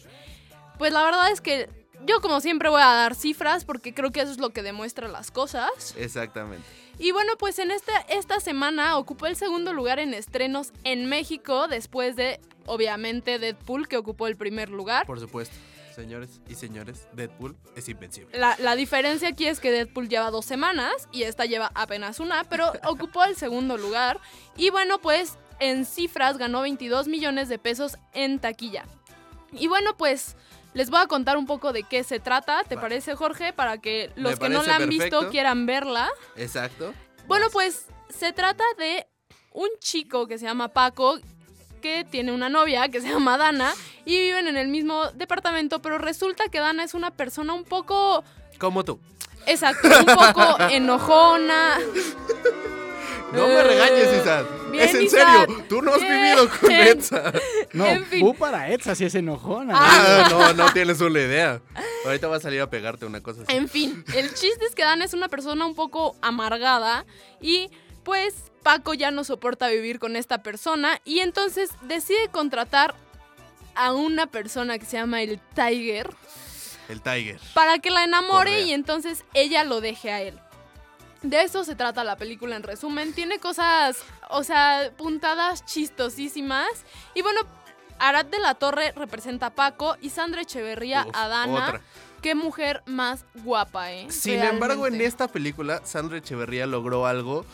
pues 0.77 0.93
la 0.93 1.03
verdad 1.03 1.31
es 1.31 1.41
que 1.41 1.67
yo 2.05 2.21
como 2.21 2.41
siempre 2.41 2.69
voy 2.69 2.83
a 2.83 2.93
dar 2.93 3.15
cifras 3.15 3.65
porque 3.65 3.95
creo 3.95 4.11
que 4.11 4.21
eso 4.21 4.31
es 4.31 4.37
lo 4.37 4.51
que 4.51 4.61
demuestra 4.61 5.07
las 5.07 5.31
cosas. 5.31 5.95
Exactamente. 5.97 6.86
Y 6.99 7.11
bueno, 7.11 7.33
pues 7.37 7.59
en 7.59 7.71
esta, 7.71 7.99
esta 8.09 8.39
semana 8.39 8.97
ocupó 8.97 9.27
el 9.27 9.35
segundo 9.35 9.73
lugar 9.73 9.99
en 9.99 10.13
estrenos 10.13 10.73
en 10.83 11.07
México 11.07 11.67
después 11.67 12.15
de, 12.15 12.39
obviamente, 12.65 13.37
Deadpool, 13.37 13.87
que 13.87 13.97
ocupó 13.97 14.27
el 14.27 14.35
primer 14.35 14.69
lugar. 14.69 15.05
Por 15.05 15.19
supuesto. 15.19 15.55
Señores 15.93 16.41
y 16.47 16.53
señores, 16.53 17.07
Deadpool 17.13 17.55
es 17.75 17.89
invencible. 17.89 18.37
La, 18.37 18.55
la 18.59 18.75
diferencia 18.75 19.29
aquí 19.29 19.47
es 19.47 19.59
que 19.59 19.71
Deadpool 19.71 20.09
lleva 20.09 20.29
dos 20.29 20.45
semanas 20.45 21.07
y 21.11 21.23
esta 21.23 21.45
lleva 21.45 21.71
apenas 21.73 22.19
una, 22.19 22.43
pero 22.43 22.71
ocupó 22.83 23.23
el 23.23 23.35
segundo 23.35 23.77
lugar. 23.77 24.19
Y 24.55 24.69
bueno, 24.69 24.99
pues 24.99 25.39
en 25.59 25.85
cifras 25.85 26.37
ganó 26.37 26.61
22 26.61 27.07
millones 27.07 27.49
de 27.49 27.57
pesos 27.57 27.97
en 28.13 28.39
taquilla. 28.39 28.85
Y 29.51 29.67
bueno, 29.67 29.97
pues 29.97 30.35
les 30.77 30.91
voy 30.91 30.99
a 31.01 31.07
contar 31.07 31.37
un 31.37 31.47
poco 31.47 31.73
de 31.73 31.81
qué 31.81 32.03
se 32.03 32.19
trata, 32.19 32.61
¿te 32.63 32.77
parece 32.77 33.15
Jorge? 33.15 33.51
Para 33.51 33.79
que 33.79 34.11
los 34.15 34.37
que 34.37 34.47
no 34.47 34.61
la 34.61 34.75
han 34.75 34.87
visto 34.87 35.29
quieran 35.29 35.65
verla. 35.65 36.07
Exacto. 36.35 36.93
Bueno, 37.25 37.47
pues 37.51 37.87
se 38.09 38.31
trata 38.31 38.63
de 38.77 39.07
un 39.53 39.69
chico 39.79 40.27
que 40.27 40.37
se 40.37 40.45
llama 40.45 40.67
Paco 40.67 41.17
que 41.81 42.05
tiene 42.05 42.31
una 42.31 42.49
novia 42.49 42.89
que 42.89 43.01
se 43.01 43.09
llama 43.09 43.39
Dana 43.39 43.73
y 44.05 44.19
viven 44.19 44.47
en 44.47 44.55
el 44.55 44.67
mismo 44.67 45.05
departamento, 45.15 45.81
pero 45.81 45.97
resulta 45.97 46.43
que 46.51 46.59
Dana 46.59 46.83
es 46.83 46.93
una 46.93 47.09
persona 47.09 47.53
un 47.53 47.63
poco, 47.63 48.23
Como 48.59 48.85
tú. 48.85 48.99
exacto, 49.47 49.87
un 49.87 50.05
poco 50.05 50.57
enojona. 50.69 51.79
No 53.33 53.47
me 53.47 53.53
Eh, 53.55 53.63
regañes, 53.63 54.21
Isaac. 54.21 54.45
bien, 54.71 54.83
es 54.83 54.95
en 54.95 55.09
serio. 55.09 55.63
Tú 55.67 55.81
no 55.81 55.93
has 55.93 55.99
Bien. 56.01 56.13
vivido 56.21 56.49
con 56.59 56.71
Etza. 56.71 57.33
No, 57.73 57.85
En 57.85 58.05
fin. 58.05 58.21
bu 58.21 58.33
para 58.35 58.69
Etza 58.71 58.95
si 58.95 59.03
es 59.05 59.15
enojona. 59.15 59.73
Ah, 59.75 60.27
no, 60.29 60.53
no 60.53 60.71
tienes 60.73 61.01
una 61.01 61.19
idea. 61.19 61.61
Ahorita 62.05 62.27
va 62.29 62.37
a 62.37 62.39
salir 62.39 62.61
a 62.61 62.69
pegarte 62.69 63.05
una 63.05 63.21
cosa 63.21 63.41
así. 63.43 63.53
En 63.55 63.67
fin, 63.67 64.03
el 64.15 64.33
chiste 64.33 64.65
es 64.65 64.73
que 64.75 64.83
Dana 64.83 65.03
es 65.03 65.13
una 65.13 65.27
persona 65.27 65.65
un 65.65 65.75
poco 65.75 66.15
amargada 66.21 67.05
y 67.41 67.69
pues 68.03 68.33
Paco 68.63 68.93
ya 68.93 69.11
no 69.11 69.23
soporta 69.25 69.67
vivir 69.67 69.99
con 69.99 70.15
esta 70.15 70.41
persona 70.41 71.01
y 71.03 71.19
entonces 71.19 71.69
decide 71.81 72.29
contratar 72.31 72.95
a 73.75 73.93
una 73.93 74.27
persona 74.27 74.79
que 74.79 74.85
se 74.85 74.97
llama 74.97 75.21
el 75.21 75.39
Tiger 75.53 76.09
El 76.89 77.01
Tiger. 77.01 77.39
para 77.53 77.79
que 77.79 77.91
la 77.91 78.03
enamore 78.05 78.51
Correa. 78.51 78.59
y 78.61 78.71
entonces 78.71 79.23
ella 79.33 79.63
lo 79.65 79.81
deje 79.81 80.11
a 80.11 80.21
él. 80.21 80.39
De 81.29 81.41
eso 81.41 81.63
se 81.63 81.75
trata 81.75 82.03
la 82.03 82.15
película 82.15 82.55
en 82.55 82.63
resumen. 82.63 83.13
Tiene 83.13 83.39
cosas, 83.39 83.97
o 84.29 84.43
sea, 84.43 84.91
puntadas 84.97 85.65
chistosísimas. 85.65 86.67
Y 87.13 87.21
bueno, 87.21 87.41
Arad 87.99 88.25
de 88.25 88.39
la 88.39 88.55
Torre 88.55 88.93
representa 88.95 89.47
a 89.47 89.49
Paco 89.49 89.97
y 90.01 90.09
Sandra 90.09 90.41
Echeverría 90.41 91.05
Uf, 91.07 91.15
a 91.15 91.27
Dana. 91.27 91.53
otra. 91.53 91.81
Qué 92.21 92.33
mujer 92.33 92.81
más 92.85 93.25
guapa, 93.43 93.91
¿eh? 93.91 94.07
Sin 94.09 94.41
embargo, 94.41 94.87
en 94.87 95.01
esta 95.01 95.27
película, 95.27 95.81
Sandra 95.83 96.17
Echeverría 96.17 96.65
logró 96.65 97.05
algo 97.05 97.45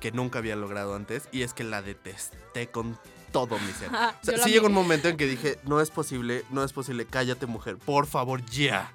que 0.00 0.12
nunca 0.12 0.38
había 0.38 0.56
logrado 0.56 0.94
antes 0.94 1.28
y 1.32 1.42
es 1.42 1.54
que 1.54 1.64
la 1.64 1.80
detesté 1.80 2.68
con 2.68 2.98
todo 3.32 3.58
mi 3.58 3.72
ser. 3.72 3.88
Ah, 3.92 4.14
O 4.22 4.24
sea, 4.24 4.38
sí 4.38 4.50
llegó 4.50 4.66
un 4.66 4.74
momento 4.74 5.08
en 5.08 5.16
que 5.16 5.26
dije, 5.26 5.58
no 5.64 5.80
es 5.80 5.90
posible, 5.90 6.44
no 6.50 6.62
es 6.64 6.72
posible, 6.72 7.06
cállate 7.06 7.46
mujer, 7.46 7.78
por 7.78 8.06
favor, 8.06 8.44
ya. 8.46 8.92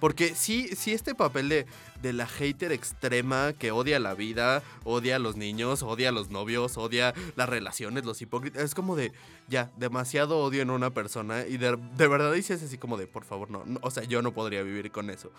Porque 0.00 0.34
sí, 0.34 0.68
sí 0.76 0.92
este 0.92 1.14
papel 1.14 1.48
de, 1.50 1.66
de 2.02 2.12
la 2.12 2.26
hater 2.26 2.72
extrema 2.72 3.52
que 3.52 3.72
odia 3.72 3.98
la 3.98 4.14
vida, 4.14 4.62
odia 4.84 5.16
a 5.16 5.18
los 5.18 5.36
niños, 5.36 5.82
odia 5.82 6.10
a 6.10 6.12
los 6.12 6.30
novios, 6.30 6.76
odia 6.76 7.14
las 7.36 7.48
relaciones, 7.48 8.04
los 8.04 8.20
hipócritas, 8.22 8.62
es 8.62 8.74
como 8.74 8.96
de, 8.96 9.12
ya, 9.48 9.70
demasiado 9.76 10.38
odio 10.38 10.62
en 10.62 10.70
una 10.70 10.90
persona 10.90 11.46
y 11.46 11.56
de, 11.56 11.76
de 11.76 12.08
verdad 12.08 12.32
dices 12.32 12.62
así 12.62 12.78
como 12.78 12.96
de, 12.96 13.06
por 13.06 13.24
favor, 13.24 13.50
no, 13.50 13.64
no, 13.64 13.78
o 13.82 13.90
sea, 13.90 14.04
yo 14.04 14.22
no 14.22 14.32
podría 14.32 14.62
vivir 14.62 14.90
con 14.90 15.10
eso, 15.10 15.30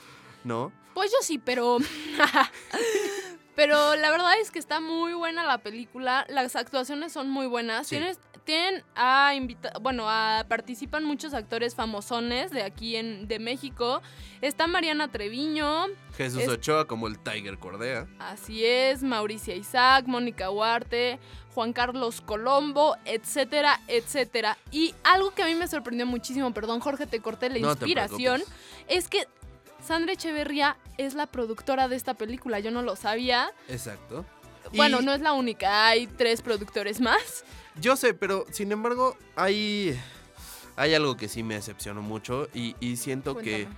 ¿no? 0.44 0.72
Pues 0.94 1.12
yo 1.12 1.18
sí, 1.22 1.38
pero. 1.38 1.78
pero 3.56 3.96
la 3.96 4.12
verdad 4.12 4.40
es 4.40 4.52
que 4.52 4.60
está 4.60 4.80
muy 4.80 5.14
buena 5.14 5.44
la 5.44 5.58
película. 5.60 6.26
Las 6.30 6.56
actuaciones 6.56 7.12
son 7.14 7.30
muy 7.30 7.48
buenas. 7.48 7.88
Sí. 7.88 7.98
Tienes, 7.98 8.20
tienen 8.44 8.84
a 8.96 9.34
invita 9.36 9.74
bueno, 9.82 10.06
a, 10.10 10.46
participan 10.48 11.04
muchos 11.04 11.34
actores 11.34 11.76
famosones 11.76 12.52
de 12.52 12.64
aquí 12.64 12.96
en 12.96 13.28
de 13.28 13.40
México. 13.40 14.02
Está 14.42 14.66
Mariana 14.68 15.10
Treviño, 15.12 15.86
Jesús 16.18 16.42
Es- 16.44 16.50
Ochoa 16.50 16.88
como 16.88 17.08
el 17.08 17.20
Tiger 17.20 17.60
Cordea. 17.60 18.08
así 18.20 18.66
es, 18.66 19.04
Mauricia 19.04 19.56
Isaac, 19.56 20.06
Mónica 20.08 20.50
Huarte, 20.50 21.20
Juan 21.54 21.74
Carlos 21.74 22.22
Colombo, 22.22 22.96
etcétera, 23.06 23.80
etcétera. 23.88 24.58
Y 24.72 24.96
algo 25.04 25.32
que 25.32 25.44
a 25.44 25.46
mí 25.46 25.54
me 25.54 25.68
sorprendió 25.68 26.06
muchísimo, 26.08 26.52
perdón 26.54 26.80
Jorge, 26.80 27.06
te 27.06 27.20
corté 27.20 27.50
la 27.50 27.60
No 27.60 27.70
inspiración, 27.72 28.42
es 28.88 29.08
que 29.08 29.28
Sandra 29.86 30.14
Echeverría 30.14 30.78
es 30.98 31.14
la 31.16 31.28
productora 31.28 31.88
de 31.88 31.96
esta 31.96 32.14
película, 32.14 32.60
yo 32.60 32.72
no 32.72 32.82
lo 32.82 32.96
sabía. 32.96 33.52
Exacto. 33.68 34.26
Y- 34.72 34.78
Bueno, 34.78 35.02
no 35.02 35.14
es 35.14 35.22
la 35.22 35.34
única, 35.34 35.88
hay 35.88 36.08
tres 36.08 36.42
productores 36.42 37.02
más. 37.02 37.44
Yo 37.80 37.96
sé, 37.96 38.14
pero 38.14 38.46
sin 38.52 38.72
embargo, 38.72 39.18
hay, 39.36 40.00
hay 40.76 40.94
algo 40.94 41.18
que 41.18 41.28
sí 41.28 41.42
me 41.44 41.56
decepcionó 41.56 42.02
mucho 42.02 42.48
y, 42.54 42.76
y 42.80 42.98
siento 42.98 43.38
que, 43.38 43.64
Cuéntame. 43.64 43.76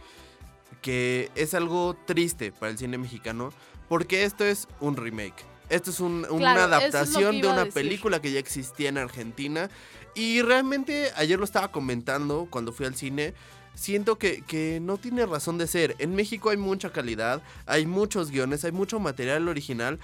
que 0.81 1.31
es 1.35 1.53
algo 1.53 1.95
triste 2.05 2.51
para 2.51 2.71
el 2.71 2.77
cine 2.77 2.97
mexicano 2.97 3.53
porque 3.87 4.23
esto 4.23 4.43
es 4.43 4.67
un 4.81 4.97
remake. 4.97 5.45
Esto 5.69 5.91
es 5.91 5.99
un- 6.01 6.23
Claro, 6.23 6.35
una 6.37 6.53
es 6.53 6.63
adaptación 6.93 7.41
de 7.41 7.47
una 7.47 7.65
película 7.65 8.21
que 8.21 8.31
ya 8.31 8.39
existía 8.39 8.89
en 8.89 8.97
Argentina. 8.97 9.69
Y 10.15 10.41
realmente 10.41 11.11
ayer 11.15 11.39
lo 11.39 11.45
estaba 11.45 11.71
comentando 11.71 12.47
cuando 12.49 12.71
fui 12.73 12.85
al 12.85 12.95
cine. 12.95 13.33
Siento 13.75 14.17
que, 14.17 14.43
que 14.43 14.79
no 14.81 14.97
tiene 14.97 15.25
razón 15.25 15.57
de 15.57 15.67
ser. 15.67 15.95
En 15.99 16.15
México 16.15 16.49
hay 16.49 16.57
mucha 16.57 16.91
calidad, 16.91 17.41
hay 17.65 17.85
muchos 17.85 18.31
guiones, 18.31 18.63
hay 18.65 18.71
mucho 18.71 18.99
material 18.99 19.47
original. 19.47 19.99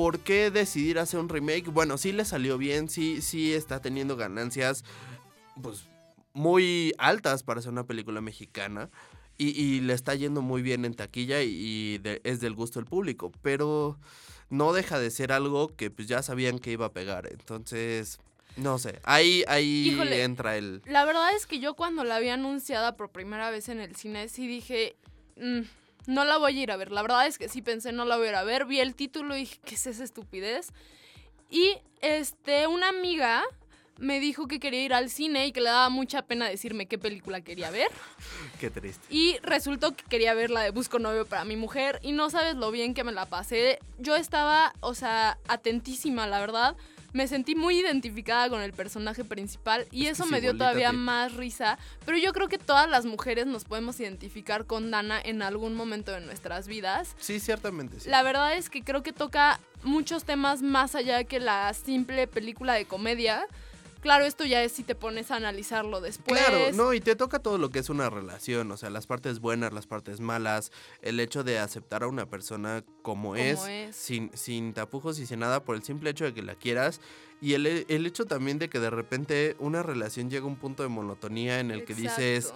¿por 0.00 0.20
qué 0.20 0.50
decidir 0.50 0.98
hacer 0.98 1.20
un 1.20 1.28
remake? 1.28 1.68
Bueno, 1.70 1.98
sí 1.98 2.12
le 2.12 2.24
salió 2.24 2.56
bien, 2.56 2.88
sí, 2.88 3.20
sí 3.20 3.52
está 3.52 3.80
teniendo 3.80 4.16
ganancias, 4.16 4.82
pues, 5.60 5.84
muy 6.32 6.94
altas 6.96 7.42
para 7.42 7.60
ser 7.60 7.72
una 7.72 7.86
película 7.86 8.22
mexicana. 8.22 8.88
Y, 9.36 9.80
le 9.80 9.94
está 9.94 10.14
yendo 10.14 10.42
muy 10.42 10.60
bien 10.60 10.84
en 10.84 10.92
taquilla 10.92 11.42
y, 11.42 12.00
es 12.24 12.40
del 12.40 12.54
gusto 12.54 12.78
del 12.78 12.86
público. 12.86 13.32
Pero 13.40 13.98
no 14.50 14.74
deja 14.74 14.98
de 14.98 15.10
ser 15.10 15.32
algo 15.32 15.74
que 15.76 15.90
pues 15.90 16.08
ya 16.08 16.22
sabían 16.22 16.58
que 16.58 16.72
iba 16.72 16.86
a 16.86 16.92
pegar. 16.92 17.26
Entonces, 17.30 18.18
no 18.56 18.78
sé. 18.78 19.00
Ahí, 19.04 19.44
ahí 19.48 19.90
Híjole. 19.90 20.22
entra 20.22 20.56
el. 20.56 20.82
La 20.86 21.04
verdad 21.04 21.34
es 21.34 21.46
que 21.46 21.58
yo 21.60 21.74
cuando 21.74 22.04
la 22.04 22.18
vi 22.18 22.28
anunciada 22.28 22.96
por 22.96 23.10
primera 23.10 23.50
vez 23.50 23.68
en 23.68 23.80
el 23.80 23.96
cine, 23.96 24.28
sí 24.28 24.46
dije, 24.46 24.96
"Mm, 25.36 25.60
no 26.06 26.24
la 26.24 26.38
voy 26.38 26.58
a 26.58 26.62
ir 26.62 26.70
a 26.72 26.76
ver. 26.76 26.90
La 26.92 27.02
verdad 27.02 27.26
es 27.26 27.38
que 27.38 27.48
sí 27.48 27.62
pensé, 27.62 27.92
no 27.92 28.04
la 28.04 28.16
voy 28.16 28.26
a 28.26 28.30
ir 28.30 28.34
a 28.36 28.44
ver. 28.44 28.64
Vi 28.66 28.80
el 28.80 28.94
título 28.94 29.36
y 29.36 29.40
dije, 29.40 29.58
¿qué 29.64 29.74
es 29.74 29.86
esa 29.86 30.02
estupidez? 30.04 30.68
Y 31.50 31.76
este, 32.00 32.66
una 32.66 32.88
amiga 32.88 33.42
me 33.98 34.18
dijo 34.18 34.48
que 34.48 34.60
quería 34.60 34.82
ir 34.82 34.94
al 34.94 35.10
cine 35.10 35.46
y 35.46 35.52
que 35.52 35.60
le 35.60 35.68
daba 35.68 35.90
mucha 35.90 36.22
pena 36.22 36.48
decirme 36.48 36.86
qué 36.86 36.96
película 36.96 37.42
quería 37.42 37.70
ver. 37.70 37.88
Qué 38.60 38.70
triste. 38.70 39.04
Y 39.10 39.36
resultó 39.42 39.94
que 39.94 40.04
quería 40.04 40.32
ver 40.34 40.50
la 40.50 40.62
de 40.62 40.70
Busco 40.70 40.98
novio 40.98 41.26
para 41.26 41.44
mi 41.44 41.56
mujer 41.56 41.98
y 42.02 42.12
no 42.12 42.30
sabes 42.30 42.56
lo 42.56 42.70
bien 42.70 42.94
que 42.94 43.04
me 43.04 43.12
la 43.12 43.26
pasé. 43.26 43.78
Yo 43.98 44.16
estaba, 44.16 44.72
o 44.80 44.94
sea, 44.94 45.38
atentísima, 45.48 46.26
la 46.26 46.40
verdad. 46.40 46.76
Me 47.12 47.26
sentí 47.26 47.54
muy 47.54 47.78
identificada 47.80 48.48
con 48.48 48.60
el 48.60 48.72
personaje 48.72 49.24
principal 49.24 49.86
y 49.90 50.06
Es 50.06 50.12
eso 50.18 50.26
me 50.26 50.40
dio 50.40 50.56
todavía 50.56 50.92
más 50.92 51.34
risa. 51.34 51.78
Pero 52.04 52.18
yo 52.18 52.32
creo 52.32 52.48
que 52.48 52.58
todas 52.58 52.88
las 52.88 53.04
mujeres 53.04 53.46
nos 53.46 53.64
podemos 53.64 53.98
identificar 54.00 54.66
con 54.66 54.90
Dana 54.90 55.20
en 55.20 55.42
algún 55.42 55.74
momento 55.74 56.12
de 56.12 56.20
nuestras 56.20 56.68
vidas. 56.68 57.16
Sí, 57.18 57.40
ciertamente. 57.40 58.00
Sí. 58.00 58.08
La 58.08 58.22
verdad 58.22 58.54
es 58.54 58.70
que 58.70 58.82
creo 58.82 59.02
que 59.02 59.12
toca 59.12 59.58
muchos 59.82 60.24
temas 60.24 60.62
más 60.62 60.94
allá 60.94 61.24
que 61.24 61.40
la 61.40 61.72
simple 61.74 62.26
película 62.26 62.74
de 62.74 62.84
comedia. 62.84 63.46
Claro, 64.00 64.24
esto 64.24 64.44
ya 64.44 64.62
es 64.62 64.72
si 64.72 64.82
te 64.82 64.94
pones 64.94 65.30
a 65.30 65.36
analizarlo 65.36 66.00
después. 66.00 66.40
Claro, 66.40 66.72
no, 66.72 66.94
y 66.94 67.00
te 67.00 67.16
toca 67.16 67.38
todo 67.38 67.58
lo 67.58 67.70
que 67.70 67.80
es 67.80 67.90
una 67.90 68.08
relación, 68.08 68.70
o 68.70 68.76
sea, 68.76 68.88
las 68.90 69.06
partes 69.06 69.40
buenas, 69.40 69.72
las 69.72 69.86
partes 69.86 70.20
malas, 70.20 70.72
el 71.02 71.20
hecho 71.20 71.44
de 71.44 71.58
aceptar 71.58 72.02
a 72.02 72.08
una 72.08 72.26
persona 72.26 72.82
como, 73.02 73.36
es, 73.36 73.60
es. 73.66 73.96
Sin, 73.96 74.30
sin 74.34 74.72
tapujos 74.72 75.18
y 75.18 75.26
sin 75.26 75.40
nada, 75.40 75.62
por 75.64 75.76
el 75.76 75.82
simple 75.82 76.10
hecho 76.10 76.24
de 76.24 76.32
que 76.32 76.42
la 76.42 76.54
quieras, 76.54 77.00
y 77.42 77.54
el, 77.54 77.66
el 77.66 78.06
hecho 78.06 78.24
también 78.24 78.58
de 78.58 78.68
que 78.68 78.80
de 78.80 78.90
repente 78.90 79.56
una 79.58 79.82
relación 79.82 80.30
llega 80.30 80.44
a 80.44 80.48
un 80.48 80.56
punto 80.56 80.82
de 80.82 80.88
monotonía 80.88 81.60
en 81.60 81.70
el 81.70 81.84
que 81.84 81.94
dices. 81.94 82.52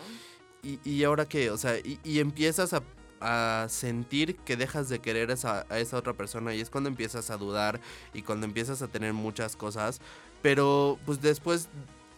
¿y, 0.62 0.78
y 0.82 1.04
ahora 1.04 1.26
qué? 1.26 1.50
O 1.50 1.58
sea, 1.58 1.78
y, 1.78 1.98
y 2.04 2.20
empiezas 2.20 2.72
a, 2.72 2.82
a 3.20 3.66
sentir 3.68 4.36
que 4.36 4.56
dejas 4.56 4.88
de 4.88 4.98
querer 5.00 5.30
a 5.30 5.78
esa 5.78 5.96
otra 5.96 6.14
persona, 6.14 6.54
y 6.54 6.60
es 6.60 6.70
cuando 6.70 6.88
empiezas 6.88 7.30
a 7.30 7.36
dudar 7.36 7.80
y 8.12 8.22
cuando 8.22 8.46
empiezas 8.46 8.80
a 8.82 8.88
tener 8.88 9.12
muchas 9.12 9.56
cosas, 9.56 10.00
pero 10.44 10.98
pues 11.06 11.22
después 11.22 11.68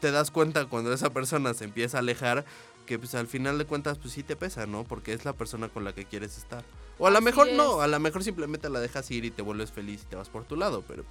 te 0.01 0.11
das 0.11 0.33
cuenta 0.33 0.65
cuando 0.67 0.93
esa 0.93 1.11
persona 1.11 1.55
se 1.55 1.63
empieza 1.63 1.99
a 1.99 2.01
alejar 2.01 2.45
que 2.85 2.99
pues 2.99 3.15
al 3.15 3.29
final 3.29 3.57
de 3.57 3.67
cuentas 3.67 3.99
pues 3.99 4.15
sí 4.15 4.25
te 4.25 4.35
pesa, 4.35 4.67
¿no? 4.67 4.83
Porque 4.83 5.13
es 5.13 5.25
la 5.25 5.33
persona 5.33 5.69
con 5.69 5.85
la 5.85 5.95
que 5.95 6.07
quieres 6.07 6.37
estar. 6.37 6.65
O 6.99 7.07
a 7.07 7.11
lo 7.11 7.21
mejor 7.21 7.53
no, 7.53 7.79
es. 7.79 7.85
a 7.85 7.87
lo 7.87 8.01
mejor 8.01 8.25
simplemente 8.25 8.69
la 8.69 8.81
dejas 8.81 9.09
ir 9.13 9.25
y 9.25 9.31
te 9.31 9.43
vuelves 9.43 9.71
feliz 9.71 10.03
y 10.03 10.07
te 10.07 10.17
vas 10.17 10.29
por 10.29 10.43
tu 10.43 10.57
lado, 10.57 10.83
pero 10.89 11.05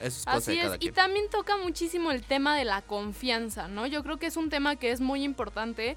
eso 0.00 0.18
es 0.18 0.24
cosa 0.26 0.36
Así 0.36 0.50
de 0.50 0.58
es, 0.58 0.62
cada 0.64 0.76
y 0.76 0.78
quien. 0.80 0.94
también 0.94 1.30
toca 1.30 1.56
muchísimo 1.56 2.12
el 2.12 2.22
tema 2.24 2.54
de 2.54 2.66
la 2.66 2.82
confianza, 2.82 3.66
¿no? 3.66 3.86
Yo 3.86 4.02
creo 4.02 4.18
que 4.18 4.26
es 4.26 4.36
un 4.36 4.50
tema 4.50 4.76
que 4.76 4.90
es 4.90 5.00
muy 5.00 5.24
importante 5.24 5.96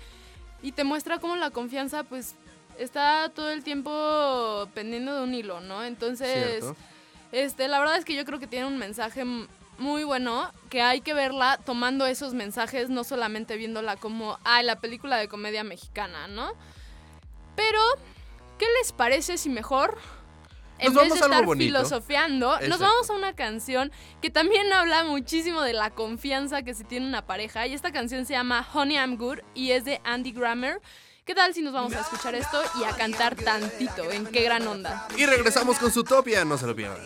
y 0.61 0.71
te 0.71 0.85
muestra 0.85 1.19
cómo 1.19 1.35
la 1.35 1.51
confianza, 1.51 2.05
pues, 2.05 2.35
está 2.79 3.29
todo 3.35 3.51
el 3.51 3.65
tiempo 3.65 4.69
pendiendo 4.73 5.13
de 5.13 5.23
un 5.23 5.33
hilo, 5.33 5.59
¿no? 5.59 5.83
Entonces, 5.83 6.61
¿Cierto? 6.61 6.75
este, 7.33 7.67
la 7.67 7.79
verdad 7.79 7.97
es 7.97 8.05
que 8.05 8.15
yo 8.15 8.23
creo 8.23 8.39
que 8.39 8.47
tiene 8.47 8.65
un 8.65 8.77
mensaje 8.77 9.25
muy 9.83 10.05
bueno, 10.05 10.49
que 10.69 10.81
hay 10.81 11.01
que 11.01 11.13
verla 11.13 11.59
tomando 11.63 12.05
esos 12.05 12.33
mensajes, 12.33 12.89
no 12.89 13.03
solamente 13.03 13.57
viéndola 13.57 13.97
como, 13.97 14.39
ay, 14.45 14.65
la 14.65 14.79
película 14.79 15.17
de 15.17 15.27
comedia 15.27 15.63
mexicana, 15.65 16.27
¿no? 16.27 16.53
Pero, 17.55 17.79
¿qué 18.57 18.65
les 18.79 18.93
parece 18.93 19.37
si 19.37 19.49
mejor, 19.49 19.97
en 20.79 20.93
Nos 20.93 21.03
vez 21.03 21.13
de 21.13 21.19
estar 21.19 21.45
filosofiando, 21.57 22.59
nos 22.61 22.79
vamos 22.79 23.09
a 23.09 23.13
una 23.13 23.33
canción 23.33 23.91
que 24.21 24.29
también 24.29 24.71
habla 24.71 25.03
muchísimo 25.03 25.61
de 25.61 25.73
la 25.73 25.91
confianza 25.91 26.63
que 26.63 26.73
se 26.73 26.85
tiene 26.85 27.05
una 27.05 27.25
pareja? 27.25 27.67
Y 27.67 27.73
esta 27.73 27.91
canción 27.91 28.25
se 28.25 28.33
llama 28.33 28.65
Honey 28.73 28.95
I'm 28.95 29.17
Good 29.17 29.39
y 29.53 29.71
es 29.71 29.83
de 29.83 29.99
Andy 30.05 30.31
Grammer. 30.31 30.81
¿Qué 31.25 31.35
tal 31.35 31.53
si 31.53 31.61
nos 31.61 31.73
vamos 31.73 31.93
a 31.93 32.01
escuchar 32.01 32.35
esto 32.35 32.61
y 32.79 32.85
a 32.85 32.95
cantar 32.95 33.35
tantito? 33.35 34.11
¿En 34.11 34.25
qué 34.27 34.43
gran 34.43 34.65
onda? 34.67 35.07
Y 35.15 35.25
regresamos 35.25 35.77
con 35.77 35.91
Zootopia, 35.91 36.43
no 36.43 36.57
se 36.57 36.67
lo 36.67 36.75
pierdan. 36.75 36.99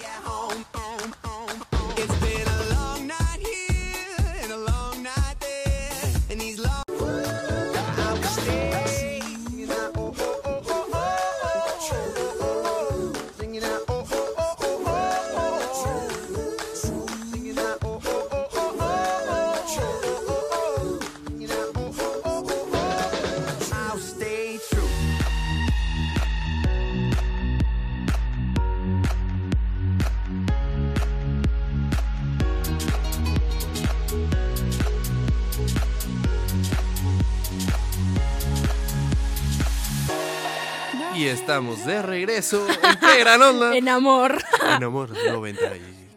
Estamos 41.58 41.86
de 41.88 42.02
regreso. 42.04 42.68
¿En 42.70 43.00
qué 43.00 43.20
gran 43.20 43.42
onda? 43.42 43.76
En 43.76 43.90
amor. 43.90 44.38
En 44.76 44.84
amor 44.84 45.10
90 45.10 45.78
y... 45.78 46.08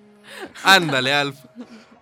Ándale, 0.64 1.14
Alf. 1.14 1.38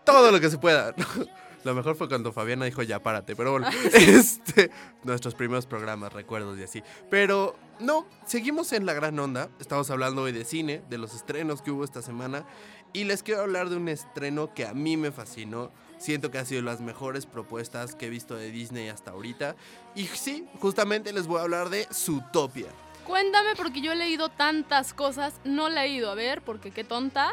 Todo 0.04 0.32
lo 0.32 0.40
que 0.40 0.50
se 0.50 0.58
pueda. 0.58 0.92
Lo 1.64 1.74
mejor 1.74 1.96
fue 1.96 2.08
cuando 2.08 2.32
Fabiana 2.32 2.64
dijo 2.64 2.82
ya 2.82 3.02
párate, 3.02 3.36
pero 3.36 3.50
bueno, 3.52 3.68
este, 3.92 4.70
nuestros 5.04 5.34
primeros 5.34 5.66
programas, 5.66 6.12
recuerdos 6.12 6.58
y 6.58 6.62
así. 6.62 6.82
Pero 7.10 7.56
no, 7.78 8.06
seguimos 8.26 8.72
en 8.72 8.86
la 8.86 8.94
gran 8.94 9.18
onda. 9.18 9.50
Estamos 9.60 9.90
hablando 9.90 10.22
hoy 10.22 10.32
de 10.32 10.44
cine, 10.44 10.82
de 10.88 10.98
los 10.98 11.14
estrenos 11.14 11.62
que 11.62 11.70
hubo 11.70 11.84
esta 11.84 12.00
semana. 12.02 12.44
Y 12.92 13.04
les 13.04 13.22
quiero 13.22 13.42
hablar 13.42 13.68
de 13.68 13.76
un 13.76 13.88
estreno 13.88 14.54
que 14.54 14.66
a 14.66 14.72
mí 14.74 14.96
me 14.96 15.12
fascinó. 15.12 15.70
Siento 15.98 16.30
que 16.30 16.38
ha 16.38 16.44
sido 16.44 16.62
las 16.62 16.80
mejores 16.80 17.26
propuestas 17.26 17.94
que 17.94 18.06
he 18.06 18.10
visto 18.10 18.34
de 18.34 18.50
Disney 18.50 18.88
hasta 18.88 19.10
ahorita. 19.10 19.54
Y 19.94 20.06
sí, 20.06 20.46
justamente 20.60 21.12
les 21.12 21.26
voy 21.26 21.38
a 21.38 21.42
hablar 21.42 21.68
de 21.68 21.86
Zootopia. 21.92 22.68
Cuéntame 23.08 23.56
porque 23.56 23.80
yo 23.80 23.92
he 23.92 23.96
leído 23.96 24.28
tantas 24.28 24.92
cosas, 24.92 25.40
no 25.42 25.70
la 25.70 25.86
he 25.86 25.88
ido 25.88 26.10
a 26.10 26.14
ver 26.14 26.42
porque 26.42 26.70
qué 26.72 26.84
tonta 26.84 27.30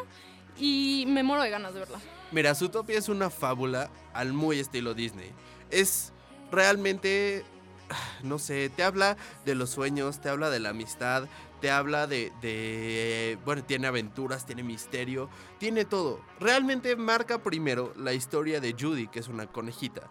y 0.58 1.04
me 1.06 1.22
muero 1.22 1.44
de 1.44 1.50
ganas 1.50 1.74
de 1.74 1.82
verla. 1.82 2.00
Mira, 2.32 2.56
Zootopia 2.56 2.98
es 2.98 3.10
una 3.10 3.30
fábula 3.30 3.92
al 4.14 4.32
muy 4.32 4.58
estilo 4.60 4.94
Disney. 4.94 5.34
Es 5.70 6.14
realmente, 6.50 7.44
no 8.24 8.40
sé, 8.40 8.70
te 8.70 8.84
habla 8.84 9.18
de 9.44 9.54
los 9.54 9.70
sueños, 9.70 10.22
te 10.22 10.30
habla 10.30 10.50
de 10.50 10.62
la 10.62 10.70
amistad, 10.70 11.28
te 11.60 11.70
habla 11.70 12.08
de, 12.08 12.32
de, 12.42 13.38
bueno, 13.44 13.62
tiene 13.66 13.88
aventuras, 13.88 14.46
tiene 14.46 14.64
misterio, 14.64 15.30
tiene 15.58 15.84
todo. 15.84 16.22
Realmente 16.40 16.96
marca 16.96 17.44
primero 17.44 17.94
la 17.98 18.14
historia 18.14 18.62
de 18.62 18.78
Judy, 18.80 19.10
que 19.10 19.20
es 19.20 19.28
una 19.28 19.48
conejita, 19.48 20.10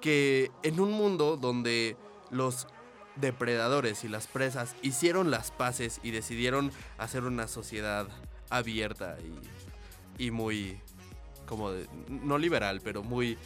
que 0.00 0.52
en 0.62 0.78
un 0.78 0.92
mundo 0.92 1.36
donde 1.36 1.96
los 2.30 2.68
depredadores 3.16 4.04
y 4.04 4.08
las 4.08 4.26
presas 4.26 4.74
hicieron 4.82 5.30
las 5.30 5.50
paces 5.50 6.00
y 6.02 6.10
decidieron 6.10 6.72
hacer 6.98 7.24
una 7.24 7.48
sociedad 7.48 8.06
abierta 8.48 9.16
y, 10.18 10.24
y 10.26 10.30
muy, 10.30 10.78
como, 11.46 11.70
de- 11.72 11.86
no 12.08 12.38
liberal, 12.38 12.80
pero 12.82 13.02
muy... 13.02 13.36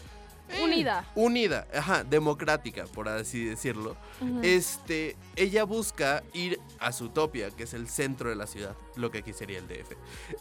Unida. 0.62 1.10
Unida, 1.14 1.66
ajá, 1.74 2.04
democrática, 2.04 2.84
por 2.84 3.08
así 3.08 3.46
decirlo. 3.46 3.96
Este, 4.42 5.16
ella 5.36 5.64
busca 5.64 6.22
ir 6.34 6.60
a 6.78 6.92
Zootopia, 6.92 7.50
que 7.50 7.62
es 7.62 7.72
el 7.72 7.88
centro 7.88 8.28
de 8.28 8.36
la 8.36 8.46
ciudad, 8.46 8.76
lo 8.96 9.10
que 9.10 9.18
aquí 9.18 9.32
sería 9.32 9.58
el 9.58 9.66
DF, 9.66 9.92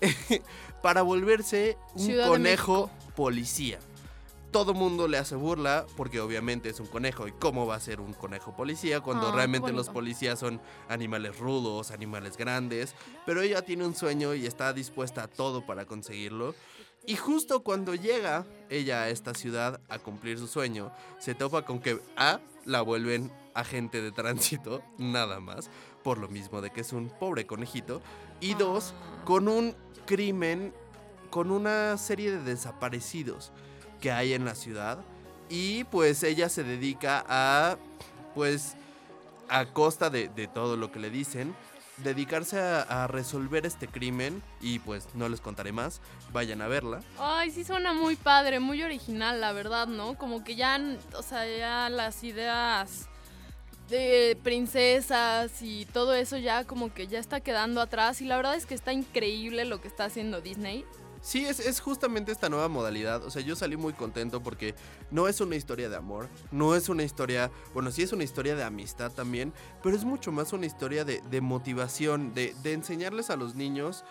para 0.81 1.03
volverse 1.03 1.77
un 1.93 2.01
Ciudad 2.05 2.27
conejo 2.27 2.91
policía. 3.15 3.79
Todo 4.53 4.75
mundo 4.75 5.07
le 5.07 5.17
hace 5.17 5.35
burla 5.35 5.87
porque 5.97 6.21
obviamente 6.21 6.69
es 6.69 6.79
un 6.79 6.85
conejo 6.85 7.27
y 7.27 7.31
cómo 7.31 7.65
va 7.65 7.73
a 7.73 7.79
ser 7.79 7.99
un 7.99 8.13
conejo 8.13 8.55
policía 8.55 9.01
cuando 9.01 9.29
Ah, 9.29 9.31
realmente 9.35 9.73
los 9.73 9.89
policías 9.89 10.37
son 10.37 10.61
animales 10.87 11.39
rudos, 11.39 11.89
animales 11.89 12.37
grandes, 12.37 12.93
pero 13.25 13.41
ella 13.41 13.63
tiene 13.63 13.83
un 13.83 13.95
sueño 13.95 14.35
y 14.35 14.45
está 14.45 14.71
dispuesta 14.71 15.23
a 15.23 15.27
todo 15.27 15.65
para 15.65 15.85
conseguirlo. 15.85 16.53
Y 17.07 17.15
justo 17.15 17.63
cuando 17.63 17.95
llega 17.95 18.45
ella 18.69 19.01
a 19.01 19.09
esta 19.09 19.33
ciudad 19.33 19.81
a 19.89 19.97
cumplir 19.97 20.37
su 20.37 20.47
sueño, 20.47 20.91
se 21.17 21.33
topa 21.33 21.65
con 21.65 21.79
que 21.79 21.99
A, 22.15 22.39
la 22.63 22.83
vuelven 22.83 23.31
agente 23.55 24.03
de 24.03 24.11
tránsito, 24.11 24.83
nada 24.99 25.39
más, 25.39 25.71
por 26.03 26.19
lo 26.19 26.27
mismo 26.27 26.61
de 26.61 26.69
que 26.69 26.81
es 26.81 26.93
un 26.93 27.09
pobre 27.09 27.47
conejito. 27.47 28.03
Y 28.39 28.53
dos, 28.53 28.93
con 29.25 29.47
un 29.47 29.75
crimen, 30.05 30.75
con 31.31 31.49
una 31.49 31.97
serie 31.97 32.29
de 32.29 32.43
desaparecidos 32.43 33.51
que 34.03 34.11
hay 34.11 34.33
en 34.33 34.43
la 34.43 34.53
ciudad. 34.53 34.99
Y 35.49 35.85
pues 35.85 36.23
ella 36.23 36.49
se 36.49 36.63
dedica 36.63 37.23
a, 37.25 37.77
pues, 38.35 38.75
a 39.47 39.65
costa 39.67 40.09
de, 40.09 40.27
de 40.27 40.47
todo 40.47 40.75
lo 40.75 40.91
que 40.91 40.99
le 40.99 41.09
dicen, 41.09 41.55
dedicarse 41.97 42.59
a, 42.59 42.81
a 42.81 43.07
resolver 43.07 43.65
este 43.65 43.87
crimen. 43.87 44.43
Y 44.59 44.79
pues 44.79 45.07
no 45.13 45.29
les 45.29 45.39
contaré 45.39 45.71
más, 45.71 46.01
vayan 46.33 46.61
a 46.61 46.67
verla. 46.67 46.99
Ay, 47.17 47.49
sí 47.49 47.63
suena 47.63 47.93
muy 47.93 48.17
padre, 48.17 48.59
muy 48.59 48.83
original, 48.83 49.39
la 49.39 49.53
verdad, 49.53 49.87
¿no? 49.87 50.17
Como 50.17 50.43
que 50.43 50.57
ya, 50.57 50.81
o 51.15 51.23
sea, 51.23 51.47
ya 51.47 51.89
las 51.89 52.25
ideas 52.25 53.07
de 53.89 54.37
princesas 54.43 55.61
y 55.61 55.85
todo 55.85 56.13
eso 56.13 56.37
ya 56.37 56.65
como 56.65 56.93
que 56.93 57.07
ya 57.07 57.19
está 57.19 57.39
quedando 57.39 57.79
atrás 57.79 58.21
y 58.21 58.25
la 58.25 58.35
verdad 58.35 58.55
es 58.55 58.65
que 58.65 58.73
está 58.73 58.91
increíble 58.91 59.63
lo 59.63 59.79
que 59.79 59.87
está 59.87 60.05
haciendo 60.05 60.41
Disney. 60.41 60.83
Sí, 61.23 61.45
es, 61.45 61.61
es 61.61 61.79
justamente 61.79 62.33
esta 62.33 62.49
nueva 62.49 62.67
modalidad. 62.67 63.23
O 63.23 63.31
sea, 63.31 63.41
yo 63.41 63.55
salí 63.55 63.77
muy 63.77 63.93
contento 63.93 64.43
porque 64.43 64.75
no 65.09 65.29
es 65.29 65.39
una 65.39 65.55
historia 65.55 65.87
de 65.87 65.95
amor, 65.95 66.27
no 66.51 66.75
es 66.75 66.89
una 66.89 67.03
historia, 67.03 67.49
bueno, 67.73 67.91
sí 67.91 68.03
es 68.03 68.11
una 68.11 68.25
historia 68.25 68.57
de 68.57 68.63
amistad 68.63 69.09
también, 69.09 69.53
pero 69.81 69.95
es 69.95 70.03
mucho 70.03 70.33
más 70.33 70.51
una 70.51 70.65
historia 70.65 71.05
de, 71.05 71.21
de 71.31 71.39
motivación, 71.39 72.33
de, 72.33 72.53
de 72.61 72.73
enseñarles 72.73 73.29
a 73.29 73.37
los 73.37 73.55
niños 73.55 74.03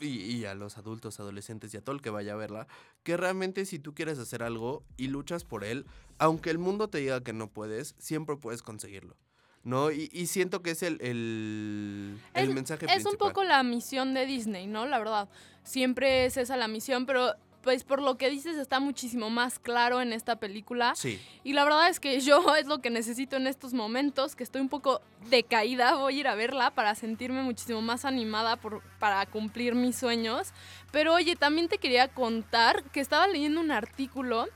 y, 0.00 0.08
y 0.08 0.46
a 0.46 0.54
los 0.56 0.78
adultos, 0.78 1.20
adolescentes 1.20 1.72
y 1.72 1.76
a 1.76 1.80
todo 1.80 1.94
el 1.94 2.02
que 2.02 2.10
vaya 2.10 2.32
a 2.32 2.36
verla, 2.36 2.66
que 3.04 3.16
realmente 3.16 3.64
si 3.64 3.78
tú 3.78 3.94
quieres 3.94 4.18
hacer 4.18 4.42
algo 4.42 4.82
y 4.96 5.06
luchas 5.06 5.44
por 5.44 5.62
él, 5.62 5.86
aunque 6.18 6.50
el 6.50 6.58
mundo 6.58 6.90
te 6.90 6.98
diga 6.98 7.22
que 7.22 7.32
no 7.32 7.48
puedes, 7.48 7.94
siempre 7.98 8.36
puedes 8.36 8.62
conseguirlo. 8.62 9.16
¿No? 9.64 9.90
Y, 9.90 10.08
y 10.12 10.26
siento 10.28 10.62
que 10.62 10.70
es 10.70 10.82
el, 10.82 10.98
el, 11.00 12.18
el 12.34 12.48
Es- 12.48 12.54
mensaje 12.54 12.86
Es 12.86 12.92
principal. 12.92 13.12
un 13.12 13.18
poco 13.18 13.44
la 13.44 13.62
misión 13.62 14.14
de 14.14 14.24
Disney, 14.26 14.66
¿no? 14.66 14.86
La 14.86 14.98
verdad, 14.98 15.28
siempre 15.62 16.24
es 16.24 16.36
esa 16.36 16.56
la 16.56 16.68
misión, 16.68 17.04
pero 17.06 17.34
pues 17.60 17.82
por 17.84 18.00
lo 18.00 18.16
que 18.16 18.30
dices 18.30 18.56
está 18.56 18.78
muchísimo 18.80 19.28
más 19.30 19.58
claro 19.58 20.00
en 20.00 20.12
esta 20.14 20.36
película. 20.36 20.94
Sí. 20.94 21.20
Y 21.44 21.52
la 21.52 21.64
verdad 21.64 21.88
es 21.88 22.00
que 22.00 22.18
yo 22.20 22.54
es 22.56 22.66
lo 22.66 22.80
que 22.80 22.88
necesito 22.88 23.36
en 23.36 23.46
estos 23.46 23.74
momentos, 23.74 24.36
que 24.36 24.44
estoy 24.44 24.62
un 24.62 24.68
poco 24.70 25.02
decaída, 25.28 25.96
voy 25.96 26.16
a 26.16 26.20
ir 26.20 26.28
a 26.28 26.34
verla 26.34 26.70
para 26.70 26.94
sentirme 26.94 27.42
muchísimo 27.42 27.82
más 27.82 28.04
animada 28.06 28.56
por, 28.56 28.80
para 28.98 29.26
cumplir 29.26 29.74
mis 29.74 29.96
sueños. 29.96 30.48
Pero 30.92 31.12
oye, 31.12 31.36
también 31.36 31.68
te 31.68 31.76
quería 31.78 32.08
contar 32.08 32.84
que 32.84 33.00
estaba 33.00 33.26
leyendo 33.26 33.60
un 33.60 33.72
artículo 33.72 34.46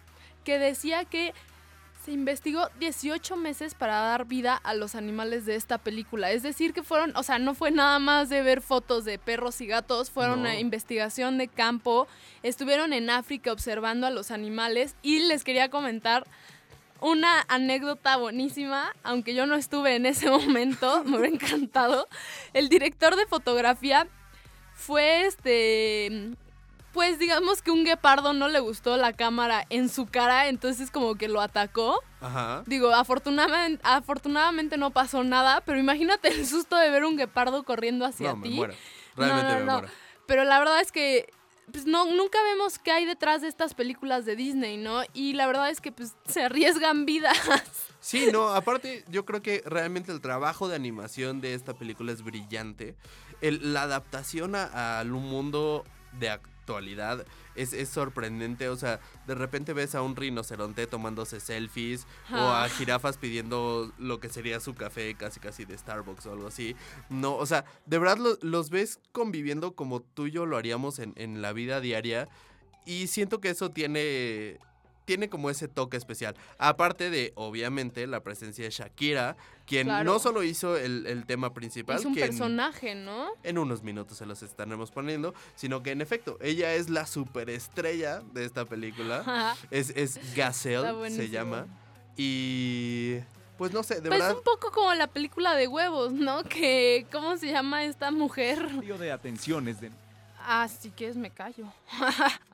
que 0.44 0.58
decía 0.58 1.04
que 1.04 1.34
se 2.04 2.10
investigó 2.12 2.68
18 2.80 3.36
meses 3.36 3.74
para 3.74 3.94
dar 4.00 4.24
vida 4.26 4.56
a 4.56 4.74
los 4.74 4.94
animales 4.96 5.46
de 5.46 5.54
esta 5.54 5.78
película. 5.78 6.32
Es 6.32 6.42
decir, 6.42 6.72
que 6.72 6.82
fueron, 6.82 7.16
o 7.16 7.22
sea, 7.22 7.38
no 7.38 7.54
fue 7.54 7.70
nada 7.70 7.98
más 8.00 8.28
de 8.28 8.42
ver 8.42 8.60
fotos 8.60 9.04
de 9.04 9.18
perros 9.18 9.60
y 9.60 9.66
gatos, 9.68 10.10
fueron 10.10 10.42
No. 10.42 10.48
una 10.48 10.58
investigación 10.58 11.38
de 11.38 11.46
campo, 11.46 12.08
estuvieron 12.42 12.92
en 12.92 13.08
África 13.08 13.52
observando 13.52 14.06
a 14.06 14.10
los 14.10 14.32
animales 14.32 14.96
y 15.02 15.20
les 15.20 15.44
quería 15.44 15.68
comentar 15.70 16.26
una 17.00 17.44
anécdota 17.48 18.16
buenísima, 18.16 18.94
aunque 19.04 19.34
yo 19.34 19.46
no 19.46 19.54
estuve 19.54 19.94
en 19.94 20.06
ese 20.06 20.28
momento, 20.30 21.04
me 21.04 21.18
hubiera 21.18 21.34
encantado. 21.34 22.08
El 22.52 22.68
director 22.68 23.14
de 23.14 23.26
fotografía 23.26 24.08
fue 24.74 25.26
este 25.26 26.34
pues 26.92 27.18
digamos 27.18 27.62
que 27.62 27.70
un 27.70 27.84
guepardo 27.84 28.32
no 28.32 28.48
le 28.48 28.60
gustó 28.60 28.96
la 28.96 29.12
cámara 29.12 29.64
en 29.70 29.88
su 29.88 30.06
cara, 30.06 30.48
entonces 30.48 30.90
como 30.90 31.14
que 31.16 31.28
lo 31.28 31.40
atacó. 31.40 32.00
Ajá. 32.20 32.62
Digo, 32.66 32.92
afortunadamente, 32.94 33.80
afortunadamente 33.84 34.76
no 34.76 34.90
pasó 34.90 35.24
nada, 35.24 35.62
pero 35.62 35.78
imagínate 35.78 36.28
el 36.28 36.46
susto 36.46 36.76
de 36.76 36.90
ver 36.90 37.04
un 37.04 37.16
guepardo 37.16 37.62
corriendo 37.64 38.04
hacia 38.04 38.30
No, 38.30 38.36
me 38.36 38.48
ti. 38.48 38.54
muero. 38.54 38.74
No, 39.16 39.24
Realmente 39.24 39.52
no, 39.52 39.58
me 39.58 39.72
muero. 39.72 39.88
Pero 40.26 40.44
la 40.44 40.58
verdad 40.58 40.80
es 40.80 40.92
que 40.92 41.32
pues 41.72 41.86
no, 41.86 42.04
nunca 42.04 42.38
vemos 42.42 42.78
qué 42.78 42.90
hay 42.90 43.06
detrás 43.06 43.40
de 43.40 43.48
estas 43.48 43.72
películas 43.72 44.26
de 44.26 44.36
Disney, 44.36 44.76
¿no? 44.76 45.02
Y 45.14 45.32
la 45.32 45.46
verdad 45.46 45.70
es 45.70 45.80
que 45.80 45.90
pues 45.92 46.14
se 46.28 46.42
arriesgan 46.44 47.06
vidas. 47.06 47.38
Sí, 48.00 48.28
no, 48.32 48.48
aparte 48.48 49.04
yo 49.08 49.24
creo 49.24 49.42
que 49.42 49.62
realmente 49.64 50.10
el 50.12 50.20
trabajo 50.20 50.68
de 50.68 50.74
animación 50.76 51.40
de 51.40 51.54
esta 51.54 51.72
película 51.72 52.12
es 52.12 52.22
brillante. 52.22 52.96
El- 53.40 53.72
la 53.72 53.82
adaptación 53.82 54.54
a- 54.56 54.98
al 54.98 55.08
mundo 55.10 55.84
de 56.18 56.28
actualidad 56.62 57.26
es, 57.56 57.72
es 57.72 57.88
sorprendente. 57.88 58.68
O 58.68 58.76
sea, 58.76 59.00
de 59.26 59.34
repente 59.34 59.72
ves 59.72 59.94
a 59.94 60.02
un 60.02 60.14
rinoceronte 60.16 60.86
tomándose 60.86 61.40
selfies 61.40 62.06
o 62.30 62.36
a 62.36 62.64
Ah. 62.64 62.68
jirafas 62.68 63.18
pidiendo 63.18 63.92
lo 63.98 64.20
que 64.20 64.28
sería 64.28 64.60
su 64.60 64.74
café 64.74 65.14
casi 65.16 65.40
casi 65.40 65.64
de 65.64 65.76
Starbucks 65.76 66.26
o 66.26 66.32
algo 66.32 66.46
así. 66.46 66.76
No, 67.10 67.34
o 67.36 67.46
sea, 67.46 67.64
de 67.86 67.98
verdad 67.98 68.18
lo- 68.18 68.38
los 68.42 68.70
ves 68.70 69.00
conviviendo 69.10 69.74
como 69.74 70.00
tú 70.00 70.26
y 70.28 70.30
yo 70.30 70.46
lo 70.46 70.56
haríamos 70.56 70.98
en, 71.00 71.12
en 71.16 71.42
la 71.42 71.52
vida 71.52 71.80
diaria. 71.80 72.28
Y 72.86 73.08
siento 73.08 73.40
que 73.40 73.50
eso 73.50 73.70
tiene 73.70 74.58
tiene 75.04 75.28
como 75.28 75.50
ese 75.50 75.68
toque 75.68 75.96
especial. 75.96 76.34
Aparte 76.58 77.10
de, 77.10 77.32
obviamente, 77.34 78.06
la 78.06 78.20
presencia 78.22 78.64
de 78.64 78.70
Shakira, 78.70 79.36
quien 79.66 79.86
Claro. 79.88 80.04
no 80.12 80.18
solo 80.18 80.42
hizo 80.42 80.76
el, 80.76 81.06
el 81.06 81.26
tema 81.26 81.52
principal, 81.54 81.98
Es 81.98 82.04
un 82.04 82.14
que 82.14 82.20
en- 82.22 82.28
personaje, 82.28 82.94
¿no? 82.94 83.28
en 83.42 83.58
unos 83.58 83.82
minutos 83.82 84.18
se 84.18 84.26
los 84.26 84.42
estaremos 84.42 84.90
poniendo, 84.90 85.34
sino 85.56 85.82
que 85.82 85.90
en 85.92 86.00
efecto, 86.00 86.38
ella 86.40 86.74
es 86.74 86.88
la 86.90 87.06
superestrella 87.06 88.20
de 88.32 88.44
esta 88.44 88.64
película. 88.64 89.18
Ajá. 89.26 89.56
es, 89.70 89.90
es 89.90 90.18
Gazelle, 90.36 91.10
se 91.10 91.28
llama. 91.28 91.66
Y 92.16 93.18
pues 93.58 93.72
no 93.72 93.82
sé, 93.82 93.96
de 94.00 94.08
Pues 94.08 94.20
verdad. 94.20 94.36
un 94.36 94.42
poco 94.42 94.70
como 94.70 94.92
la 94.94 95.06
película 95.06 95.54
de 95.54 95.66
huevos, 95.68 96.12
¿no? 96.12 96.42
Que, 96.48 97.06
¿cómo 97.12 97.36
se 97.36 97.48
llama 97.50 97.84
esta 97.84 98.10
mujer? 98.10 98.58
Río 98.80 98.98
de 98.98 99.12
atenciones 99.12 99.80
de... 99.80 99.90
Ah, 100.44 100.66
sí 100.68 100.90
que 100.90 101.06
es, 101.08 101.16
me 101.16 101.30
callo. 101.30 101.72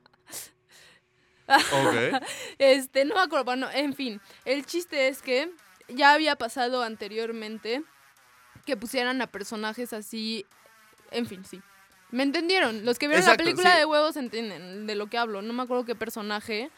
Ok. 1.49 2.23
Este, 2.59 3.05
no 3.05 3.15
me 3.15 3.21
acuerdo. 3.21 3.45
Bueno, 3.45 3.69
en 3.73 3.95
fin, 3.95 4.21
el 4.45 4.67
chiste 4.67 5.09
es 5.09 5.23
que 5.23 5.51
ya 5.89 6.13
había 6.13 6.37
pasado 6.37 6.83
anteriormente 6.83 7.83
que 8.67 8.77
pusieran 8.77 9.23
a 9.23 9.27
personajes 9.27 9.93
así. 9.93 10.45
En 11.11 11.27
fin, 11.27 11.45
sí. 11.45 11.61
¿Me 12.11 12.23
entendieron? 12.23 12.85
Los 12.85 12.99
que 12.99 13.07
vieron 13.07 13.23
Exacto, 13.23 13.43
la 13.43 13.45
película 13.45 13.73
sí. 13.73 13.79
de 13.79 13.85
huevos 13.85 14.17
entienden 14.17 14.87
de 14.87 14.95
lo 14.95 15.09
que 15.09 15.19
hablo. 15.19 15.43
No 15.43 15.53
me 15.53 15.63
acuerdo 15.63 15.85
qué 15.85 15.95
personaje 15.95 16.71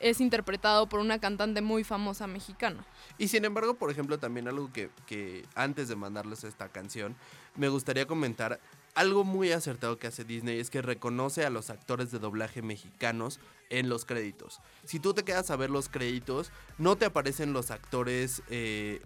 es 0.00 0.20
interpretado 0.20 0.88
por 0.88 0.98
una 1.00 1.20
cantante 1.20 1.62
muy 1.62 1.84
famosa 1.84 2.26
mexicana. 2.26 2.84
Y 3.18 3.28
sin 3.28 3.44
embargo, 3.44 3.74
por 3.74 3.90
ejemplo, 3.90 4.18
también 4.18 4.48
algo 4.48 4.72
que, 4.72 4.90
que 5.06 5.46
antes 5.54 5.88
de 5.88 5.94
mandarles 5.94 6.42
esta 6.42 6.68
canción, 6.68 7.16
me 7.54 7.68
gustaría 7.68 8.06
comentar 8.06 8.60
algo 8.94 9.24
muy 9.24 9.52
acertado 9.52 9.98
que 9.98 10.06
hace 10.06 10.24
Disney 10.24 10.58
es 10.58 10.70
que 10.70 10.82
reconoce 10.82 11.44
a 11.44 11.50
los 11.50 11.70
actores 11.70 12.10
de 12.10 12.18
doblaje 12.18 12.62
mexicanos 12.62 13.40
en 13.70 13.88
los 13.88 14.04
créditos. 14.04 14.60
Si 14.84 15.00
tú 15.00 15.14
te 15.14 15.24
quedas 15.24 15.50
a 15.50 15.56
ver 15.56 15.70
los 15.70 15.88
créditos, 15.88 16.52
no 16.78 16.96
te 16.96 17.06
aparecen 17.06 17.52
los 17.52 17.70
actores 17.70 18.42
eh, 18.50 19.00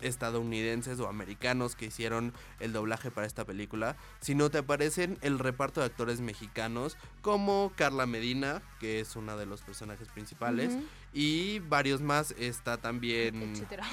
estadounidenses 0.00 1.00
o 1.00 1.08
americanos 1.08 1.76
que 1.76 1.86
hicieron 1.86 2.32
el 2.60 2.72
doblaje 2.72 3.10
para 3.10 3.26
esta 3.26 3.44
película, 3.44 3.96
sino 4.20 4.50
te 4.50 4.58
aparecen 4.58 5.18
el 5.22 5.38
reparto 5.38 5.80
de 5.80 5.86
actores 5.86 6.20
mexicanos 6.20 6.96
como 7.20 7.72
Carla 7.76 8.06
Medina, 8.06 8.62
que 8.80 9.00
es 9.00 9.16
una 9.16 9.36
de 9.36 9.46
los 9.46 9.62
personajes 9.62 10.08
principales, 10.08 10.76
y 11.12 11.58
varios 11.60 12.00
más. 12.00 12.32
Está 12.38 12.76
también 12.76 13.42
etcétera. 13.42 13.84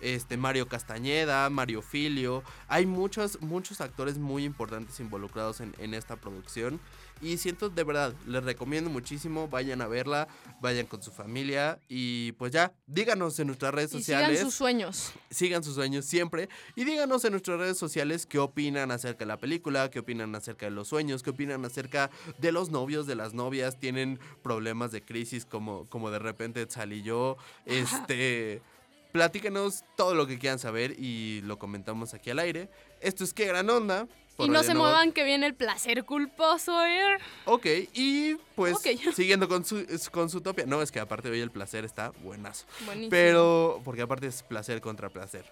este 0.00 0.36
Mario 0.36 0.68
Castañeda, 0.68 1.48
Mario 1.50 1.82
Filio. 1.82 2.42
Hay 2.68 2.86
muchos, 2.86 3.40
muchos 3.40 3.80
actores 3.80 4.18
muy 4.18 4.44
importantes 4.44 4.98
involucrados 5.00 5.60
en, 5.60 5.74
en 5.78 5.94
esta 5.94 6.16
producción. 6.16 6.80
Y 7.20 7.36
siento 7.36 7.68
de 7.70 7.84
verdad, 7.84 8.14
les 8.26 8.42
recomiendo 8.42 8.90
muchísimo. 8.90 9.46
Vayan 9.46 9.80
a 9.80 9.86
verla, 9.86 10.26
vayan 10.60 10.86
con 10.86 11.02
su 11.04 11.12
familia. 11.12 11.78
Y 11.88 12.32
pues 12.32 12.50
ya, 12.50 12.72
díganos 12.88 13.38
en 13.38 13.46
nuestras 13.46 13.72
redes 13.72 13.90
Y 13.94 13.98
sociales. 13.98 14.30
sigan 14.38 14.44
sus 14.44 14.54
sueños. 14.54 15.12
sigan 15.30 15.62
sus 15.62 15.76
sueños 15.76 16.04
siempre. 16.04 16.48
Y 16.74 16.84
díganos 16.84 17.24
en 17.24 17.30
nuestras 17.32 17.58
redes 17.60 17.78
sociales 17.78 18.26
qué 18.26 18.40
opinan 18.40 18.90
acerca 18.90 19.20
de 19.20 19.26
la 19.26 19.36
película, 19.36 19.88
qué 19.88 20.00
opinan 20.00 20.34
acerca 20.34 20.66
de 20.66 20.72
los 20.72 20.88
sueños, 20.88 21.22
qué 21.22 21.30
opinan 21.30 21.64
acerca 21.64 22.10
de 22.38 22.50
los 22.50 22.70
novios, 22.70 23.06
de 23.06 23.14
las 23.14 23.34
novias. 23.34 23.78
Tienen 23.78 24.18
problemas 24.42 24.90
de 24.90 25.02
crisis 25.04 25.44
como, 25.46 25.86
como 25.90 26.10
de 26.10 26.18
repente 26.18 26.61
Tzal 26.66 26.92
y 26.92 27.02
yo. 27.02 27.36
Este. 27.66 28.62
Platícanos 29.12 29.84
todo 29.96 30.14
lo 30.14 30.26
que 30.26 30.38
quieran 30.38 30.58
saber 30.58 30.92
y 30.98 31.42
lo 31.42 31.58
comentamos 31.58 32.14
aquí 32.14 32.30
al 32.30 32.38
aire. 32.38 32.70
Esto 33.00 33.24
es 33.24 33.34
Qué 33.34 33.44
Gran 33.46 33.68
Onda. 33.68 34.06
Y 34.38 34.48
no 34.48 34.54
Radio 34.54 34.62
se 34.68 34.74
Nova. 34.74 34.86
muevan 34.88 35.12
que 35.12 35.22
viene 35.24 35.46
el 35.46 35.54
placer 35.54 36.04
culposo, 36.04 36.82
¿eh? 36.86 37.18
Ok, 37.44 37.66
y 37.92 38.36
pues 38.56 38.74
Ok. 38.76 38.86
siguiendo 39.14 39.46
con 39.48 39.66
su, 39.66 39.84
con 40.10 40.30
su 40.30 40.40
topia. 40.40 40.64
No, 40.64 40.80
es 40.80 40.90
que 40.90 40.98
aparte 40.98 41.28
hoy 41.28 41.40
el 41.40 41.50
placer 41.50 41.84
está 41.84 42.10
buenazo. 42.22 42.64
Buenísimo. 42.86 43.10
Pero, 43.10 43.82
porque 43.84 44.00
aparte 44.00 44.26
es 44.28 44.42
placer 44.42 44.80
contra 44.80 45.10
placer. 45.10 45.44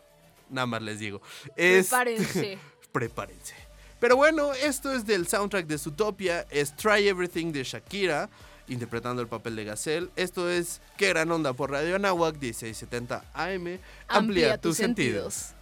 Nada 0.49 0.67
más 0.67 0.81
les 0.81 0.99
digo. 0.99 1.21
Es, 1.55 1.89
Prepárense. 1.91 2.59
prepárense. 2.93 3.55
Pero 4.01 4.17
bueno, 4.17 4.55
esto 4.55 4.91
es 4.95 5.05
del 5.05 5.29
soundtrack 5.29 5.67
de 5.67 5.77
Zootopia. 5.77 6.47
Es 6.51 6.75
Try 6.75 7.07
Everything 7.07 7.53
de 7.53 7.63
Shakira, 7.63 8.31
interpretando 8.71 9.21
el 9.21 9.29
papel 9.29 9.57
de 9.57 9.65
Gazelle. 9.65 10.09
Esto 10.17 10.49
es 10.49 10.81
Qué 10.97 11.09
Gran 11.09 11.31
Onda 11.31 11.53
por 11.53 11.71
Radio 11.71 11.97
Anáhuac 11.97 12.35
1670 12.41 13.25
AM. 13.35 13.79
Amplía, 14.09 14.59
tus, 14.59 14.77
sentidos. 14.79 15.55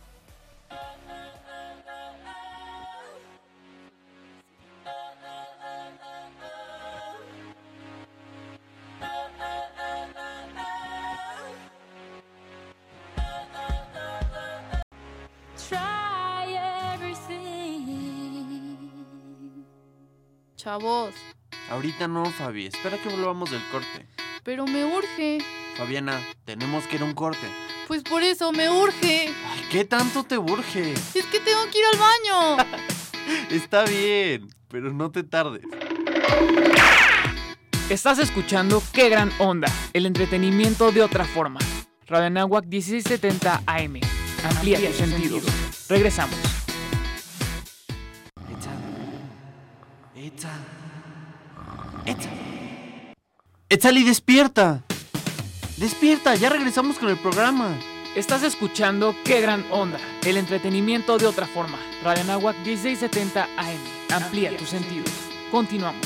chavos. 20.68 21.14
Ahorita 21.70 22.08
no, 22.08 22.24
Fabi. 22.24 22.66
Espera 22.66 22.96
que 22.98 23.08
volvamos 23.08 23.50
del 23.50 23.62
corte. 23.70 24.06
Pero 24.42 24.66
me 24.66 24.84
urge. 24.84 25.38
Fabiana, 25.76 26.20
tenemos 26.44 26.86
que 26.86 26.96
ir 26.96 27.02
a 27.02 27.04
un 27.04 27.14
corte. 27.14 27.46
Pues 27.86 28.02
por 28.02 28.22
eso 28.22 28.52
me 28.52 28.70
urge. 28.70 29.28
Ay, 29.28 29.64
¿qué 29.70 29.84
tanto 29.84 30.24
te 30.24 30.38
urge? 30.38 30.92
Es 30.92 31.26
que 31.26 31.40
tengo 31.40 31.64
que 31.70 31.78
ir 31.78 31.84
al 31.92 31.98
baño. 31.98 32.66
Está 33.50 33.84
bien, 33.84 34.48
pero 34.68 34.92
no 34.92 35.10
te 35.10 35.22
tardes. 35.22 35.62
Estás 37.90 38.18
escuchando 38.18 38.82
Qué 38.92 39.08
Gran 39.08 39.30
Onda, 39.38 39.70
el 39.92 40.06
entretenimiento 40.06 40.92
de 40.92 41.02
otra 41.02 41.24
forma. 41.24 41.60
Radio 42.06 42.26
Anáhuac 42.26 42.66
1670 42.66 43.62
AM. 43.66 44.00
Amplía 44.44 44.78
tus 44.78 44.96
sentidos. 44.96 45.42
Regresamos. 45.88 46.57
Etzali, 53.68 54.02
despierta. 54.02 54.82
Despierta, 55.76 56.34
ya 56.36 56.48
regresamos 56.48 56.98
con 56.98 57.10
el 57.10 57.18
programa. 57.18 57.78
Estás 58.16 58.42
escuchando 58.42 59.14
Qué 59.24 59.40
Gran 59.42 59.64
Onda, 59.70 60.00
el 60.24 60.38
entretenimiento 60.38 61.18
de 61.18 61.26
otra 61.26 61.46
forma. 61.46 61.78
Radio 62.02 62.22
Anáhuac 62.22 62.56
1670 62.64 63.44
AM. 63.44 63.78
Amplía 64.10 64.56
tus 64.56 64.70
sentidos. 64.70 65.10
Continuamos. 65.50 66.00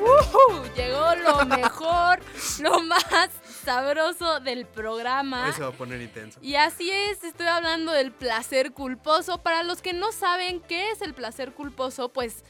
¡Ujú! 0.00 0.64
Llegó 0.76 1.14
lo 1.16 1.44
mejor, 1.44 2.20
lo 2.60 2.82
más 2.84 3.30
sabroso 3.68 4.40
del 4.40 4.64
programa. 4.64 5.44
Hoy 5.44 5.52
se 5.52 5.60
va 5.60 5.68
a 5.68 5.72
poner 5.72 6.00
intenso. 6.00 6.38
Y 6.40 6.54
así 6.54 6.90
es, 6.90 7.22
estoy 7.22 7.48
hablando 7.48 7.92
del 7.92 8.12
placer 8.12 8.72
culposo. 8.72 9.42
Para 9.42 9.62
los 9.62 9.82
que 9.82 9.92
no 9.92 10.10
saben 10.10 10.60
qué 10.60 10.90
es 10.90 11.02
el 11.02 11.12
placer 11.12 11.52
culposo, 11.52 12.08
pues, 12.08 12.44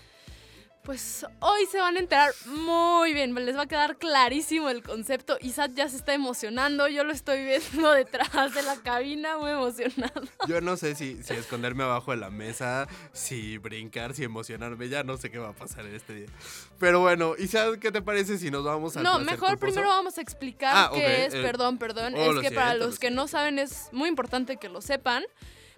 pues 0.88 1.26
hoy 1.40 1.66
se 1.70 1.78
van 1.78 1.96
a 1.96 2.00
enterar 2.00 2.30
muy 2.46 3.12
bien. 3.12 3.34
Les 3.34 3.54
va 3.54 3.64
a 3.64 3.66
quedar 3.66 3.98
clarísimo 3.98 4.70
el 4.70 4.82
concepto. 4.82 5.36
Isaac 5.42 5.72
ya 5.74 5.86
se 5.86 5.96
está 5.96 6.14
emocionando. 6.14 6.88
Yo 6.88 7.04
lo 7.04 7.12
estoy 7.12 7.44
viendo 7.44 7.92
detrás 7.92 8.54
de 8.54 8.62
la 8.62 8.74
cabina, 8.76 9.36
muy 9.36 9.50
emocionado. 9.50 10.22
Yo 10.48 10.62
no 10.62 10.78
sé 10.78 10.94
si, 10.94 11.22
si 11.22 11.34
esconderme 11.34 11.84
abajo 11.84 12.12
de 12.12 12.16
la 12.16 12.30
mesa, 12.30 12.88
si 13.12 13.58
brincar, 13.58 14.14
si 14.14 14.24
emocionarme. 14.24 14.88
Ya 14.88 15.02
no 15.02 15.18
sé 15.18 15.30
qué 15.30 15.36
va 15.36 15.50
a 15.50 15.52
pasar 15.52 15.84
en 15.84 15.94
este 15.94 16.14
día. 16.14 16.28
Pero 16.78 17.00
bueno, 17.00 17.34
¿y 17.38 17.48
sabes 17.48 17.78
qué 17.80 17.92
te 17.92 18.00
parece 18.00 18.38
si 18.38 18.50
nos 18.50 18.64
vamos 18.64 18.96
al 18.96 19.02
No, 19.02 19.18
mejor 19.18 19.50
culposo? 19.50 19.58
primero 19.60 19.88
vamos 19.90 20.16
a 20.16 20.22
explicar 20.22 20.72
Ah, 20.74 20.90
qué 20.94 21.26
es. 21.26 21.34
eh, 21.34 21.42
perdón, 21.42 21.76
perdón. 21.76 22.14
oh, 22.16 22.32
es 22.40 22.48
que 22.48 22.54
para 22.54 22.72
los 22.72 22.94
lo 22.94 22.98
que 22.98 23.10
no 23.10 23.28
saben 23.28 23.58
es 23.58 23.90
muy 23.92 24.08
importante 24.08 24.56
que 24.56 24.70
lo 24.70 24.80
sepan. 24.80 25.22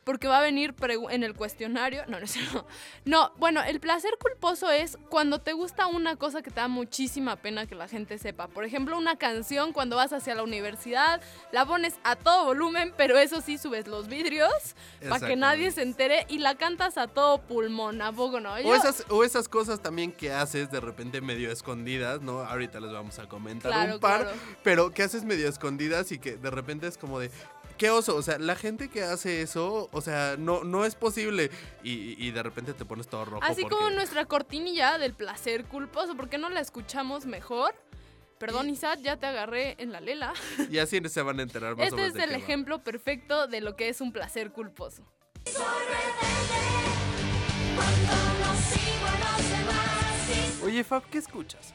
Porque 0.05 0.29
va 0.29 0.39
a 0.39 0.43
venir 0.43 0.75
en 1.11 1.23
el 1.23 1.35
cuestionario. 1.35 2.05
No, 2.09 2.19
no 2.21 2.27
no. 2.55 2.67
No, 3.05 3.33
bueno, 3.39 3.63
el 3.63 3.81
placer 3.81 4.13
culposo 4.21 4.71
es 4.71 4.99
cuando 5.09 5.41
te 5.41 5.53
gusta 5.53 5.87
una 5.87 6.17
cosa 6.17 6.43
que 6.43 6.51
te 6.51 6.57
da 6.61 6.69
muchísima 6.69 7.37
pena 7.37 7.67
que 7.67 7.75
la 7.75 7.89
gente 7.89 8.19
sepa. 8.19 8.49
Por 8.49 8.65
ejemplo, 8.65 8.97
una 8.97 9.17
canción 9.17 9.73
cuando 9.73 9.97
vas 9.97 10.13
hacia 10.13 10.35
la 10.35 10.43
universidad, 10.43 11.21
la 11.53 11.67
pones 11.67 11.99
a 12.05 12.17
todo 12.17 12.47
volumen, 12.47 12.93
pero 12.97 13.19
eso 13.19 13.41
sí 13.41 13.59
subes 13.59 13.87
los 13.87 14.09
vidrios 14.09 14.53
para 15.09 15.27
que 15.27 15.37
nadie 15.37 15.71
se 15.71 15.83
entere 15.83 16.27
y 16.29 16.39
la 16.39 16.55
cantas 16.57 16.97
a 16.99 17.07
todo 17.07 17.39
pulmón. 17.43 18.03
¿A 18.03 18.13
poco 18.13 18.41
no? 18.41 18.53
O 18.55 18.75
esas, 18.75 19.05
o 19.09 19.25
esas 19.25 19.49
cosas 19.49 19.81
también 19.81 20.13
que 20.13 20.33
haces 20.33 20.71
de 20.71 20.81
repente 20.81 21.21
medio 21.21 21.51
escondidas, 21.51 22.21
¿no? 22.21 22.41
Ahorita 22.41 22.81
les 22.81 22.93
vamos 22.93 23.19
a 23.19 23.29
comentar 23.29 23.71
Claro, 23.73 23.95
un 23.95 24.01
par, 24.01 24.23
claro. 24.23 24.37
pero 24.63 24.91
que 24.93 25.03
haces 25.03 25.25
medio 25.25 25.49
escondidas 25.49 26.13
y 26.13 26.19
que 26.19 26.37
de 26.37 26.51
repente 26.51 26.87
es 26.87 26.97
como 26.99 27.19
de, 27.19 27.31
qué 27.81 27.89
oso, 27.89 28.15
o 28.15 28.21
sea, 28.21 28.39
la 28.39 28.57
gente 28.57 28.91
que 28.91 29.03
hace 29.03 29.41
eso, 29.41 29.89
o 29.91 30.01
sea, 30.03 30.37
no, 30.39 30.65
no 30.65 30.85
es 30.85 30.95
posible 30.95 31.51
y, 31.83 32.15
y 32.23 32.31
de 32.31 32.43
repente 32.43 32.75
te 32.75 32.85
pones 32.85 33.09
todo 33.09 33.25
rojo. 33.25 33.43
Así 33.43 33.63
porque- 33.63 33.75
como 33.75 33.89
nuestra 33.89 34.27
cortinilla 34.27 34.99
del 34.99 35.15
placer 35.15 35.65
culposo, 35.65 36.15
¿por 36.15 36.29
qué 36.29 36.37
no 36.37 36.51
la 36.51 36.61
escuchamos 36.61 37.25
mejor? 37.25 37.75
Perdón, 38.39 38.69
Isaac, 38.69 38.99
ya 39.03 39.17
te 39.17 39.25
agarré 39.25 39.77
en 39.79 39.93
la 39.93 40.01
lela. 40.01 40.35
Y 40.71 40.77
así 40.77 41.01
se 41.09 41.23
van 41.23 41.39
a 41.41 41.43
enterar 41.43 41.75
más 41.75 41.91
o 41.91 41.97
Este 41.97 42.07
es 42.09 42.13
de 42.13 42.25
el 42.25 42.29
qué 42.29 42.37
va. 42.37 42.43
ejemplo 42.43 42.85
perfecto 42.85 43.47
de 43.47 43.63
lo 43.63 43.75
que 43.77 43.89
es 43.89 44.03
un 44.03 44.13
placer 44.13 44.53
culposo. 44.53 45.03
Oye, 50.63 50.85
Fab, 50.85 51.03
¿qué 51.05 51.19
escuchas? 51.19 51.73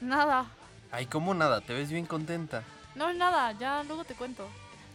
Nada. 0.00 0.46
Ay, 0.92 1.06
¿cómo 1.06 1.32
nada? 1.34 1.60
Te 1.62 1.72
ves 1.72 1.90
bien 1.90 2.04
contenta. 2.06 2.62
No, 2.94 3.12
nada. 3.12 3.52
Ya 3.58 3.82
luego 3.84 4.04
te 4.04 4.14
cuento. 4.14 4.46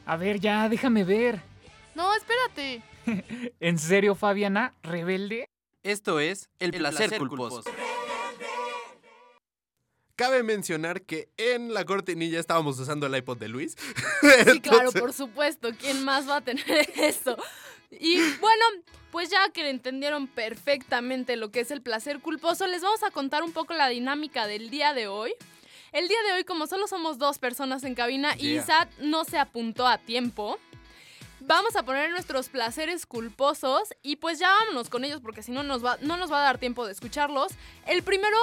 A 0.05 0.17
ver, 0.17 0.39
ya, 0.39 0.67
déjame 0.69 1.03
ver. 1.03 1.41
No, 1.95 2.13
espérate. 2.15 2.81
¿En 3.59 3.77
serio, 3.77 4.15
Fabiana? 4.15 4.73
¿Rebelde? 4.83 5.47
Esto 5.83 6.19
es 6.19 6.49
El, 6.59 6.71
placer, 6.71 7.17
culposo. 7.17 7.63
Cabe 10.15 10.43
mencionar 10.43 11.01
que 11.01 11.29
en 11.37 11.73
la 11.73 11.85
cortinilla 11.85 12.39
estábamos 12.39 12.79
usando 12.79 13.07
el 13.07 13.15
iPod 13.15 13.37
de 13.37 13.47
Luis. 13.47 13.75
Sí, 14.45 14.61
claro, 14.61 14.91
por 14.91 15.13
supuesto. 15.13 15.69
¿Quién 15.79 16.03
más 16.03 16.29
va 16.29 16.37
a 16.37 16.41
tener 16.41 16.67
eso? 16.95 17.35
Y 17.89 18.17
bueno, 18.39 18.65
pues 19.11 19.29
ya 19.29 19.49
que 19.49 19.67
entendieron 19.67 20.27
perfectamente 20.27 21.35
lo 21.35 21.51
que 21.51 21.61
es 21.61 21.71
el 21.71 21.81
placer 21.81 22.19
culposo, 22.19 22.67
les 22.67 22.83
vamos 22.83 23.01
a 23.03 23.09
contar 23.09 23.41
un 23.41 23.51
poco 23.51 23.73
la 23.73 23.87
dinámica 23.89 24.45
del 24.45 24.69
día 24.69 24.93
de 24.93 25.07
hoy. 25.07 25.33
El 25.91 26.07
día 26.07 26.17
de 26.25 26.33
hoy, 26.33 26.43
como 26.45 26.67
solo 26.67 26.87
somos 26.87 27.17
dos 27.17 27.37
personas 27.37 27.83
en 27.83 27.95
cabina 27.95 28.33
y. 28.37 28.57
Isaac 28.57 28.89
no 28.99 29.25
se 29.25 29.37
apuntó 29.37 29.85
a 29.87 29.97
tiempo, 29.97 30.57
vamos 31.41 31.75
a 31.75 31.83
poner 31.83 32.09
nuestros 32.11 32.47
placeres 32.47 33.05
culposos 33.05 33.93
y 34.01 34.15
pues 34.15 34.39
ya 34.39 34.49
vámonos 34.49 34.89
con 34.89 35.03
ellos 35.03 35.19
porque 35.21 35.43
si 35.43 35.51
no 35.51 35.63
nos 35.63 35.83
va, 35.83 35.97
no 36.01 36.15
nos 36.15 36.31
va 36.31 36.39
a 36.39 36.43
dar 36.43 36.57
tiempo 36.59 36.85
de 36.85 36.93
escucharlos. 36.93 37.51
El 37.85 38.03
primero, 38.03 38.37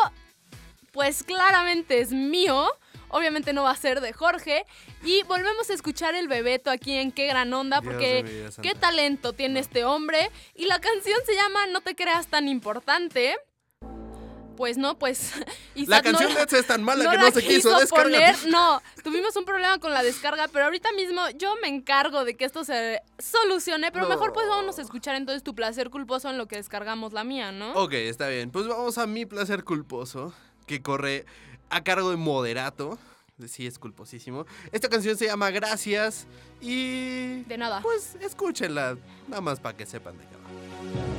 pues 0.93 1.23
claramente 1.23 2.01
es 2.01 2.13
mío. 2.13 2.69
Obviamente 3.11 3.55
no 3.55 3.63
va 3.63 3.71
a 3.71 3.77
ser 3.77 4.03
de 4.03 4.13
Jorge. 4.13 4.67
Y 5.03 5.23
volvemos 5.23 5.71
a 5.71 5.73
escuchar 5.73 6.15
el 6.15 6.29
bebeto 6.29 6.71
aquí 6.71 6.93
en 6.93 7.11
Qué 7.11 7.27
Gran 7.27 7.55
Onda, 7.55 7.81
porque 7.81 8.51
qué 8.61 8.75
talento 8.75 9.33
tiene 9.33 9.61
este 9.61 9.85
hombre. 9.85 10.31
Y 10.55 10.67
la 10.67 10.79
canción 10.79 11.19
se 11.25 11.35
llama 11.35 11.67
No 11.69 11.81
te 11.81 11.97
creas 11.97 12.27
tan 12.27 12.49
importante. 12.49 13.39
Pues 14.59 14.77
no, 14.77 14.99
pues. 14.99 15.33
La 15.77 15.81
Isaac 15.83 16.05
no 16.07 16.19
canción 16.19 16.35
de 16.35 16.59
es 16.59 16.67
tan 16.67 16.83
mala 16.83 17.05
no 17.05 17.11
que 17.13 17.17
no 17.19 17.31
se 17.31 17.45
quiso 17.47 17.79
descargar. 17.79 18.35
poner. 18.35 18.49
No, 18.49 18.83
tuvimos 19.05 19.37
un 19.37 19.45
problema 19.45 19.79
con 19.79 19.93
la 19.93 20.03
descarga, 20.03 20.49
pero 20.53 20.65
ahorita 20.65 20.91
mismo 20.93 21.23
yo 21.39 21.55
me 21.63 21.69
encargo 21.69 22.25
de 22.25 22.37
que 22.37 22.45
esto 22.45 22.65
se 22.65 23.01
solucione. 23.21 23.93
Pero 23.93 24.07
No. 24.07 24.11
mejor 24.11 24.33
pues 24.33 24.49
vámonos 24.49 24.77
a 24.81 24.83
escuchar 24.83 25.15
entonces 25.15 25.45
tu 25.45 25.55
placer 25.55 25.91
culposo 25.91 26.29
en 26.29 26.39
lo 26.39 26.49
que 26.49 26.57
descargamos 26.57 27.13
la 27.13 27.23
mía, 27.23 27.53
¿no? 27.53 27.73
Ok, 27.75 27.93
está 27.93 28.27
bien. 28.27 28.51
Pues 28.51 28.67
vamos 28.67 28.99
a 28.99 29.07
mi 29.07 29.27
placer 29.27 29.63
culposo, 29.63 30.35
que 30.67 30.83
corre 30.83 31.25
a 31.71 31.85
cargo 31.85 32.11
de 32.11 32.17
Moderato. 32.17 32.99
Sí, 33.47 33.65
es 33.69 33.79
culposísimo. 33.79 34.45
Esta 34.73 34.89
canción 34.89 35.17
se 35.17 35.27
llama 35.27 35.51
Gracias 35.53 36.27
y... 36.61 37.45
De 37.45 37.57
nada. 37.57 37.81
Pues 37.81 38.17
escúchenla, 38.21 38.97
nada 39.29 39.41
más 39.41 39.61
para 39.61 39.77
que 39.77 39.87
sepan 39.87 40.19
de 40.19 40.25
qué 40.25 40.35
va. 40.35 41.18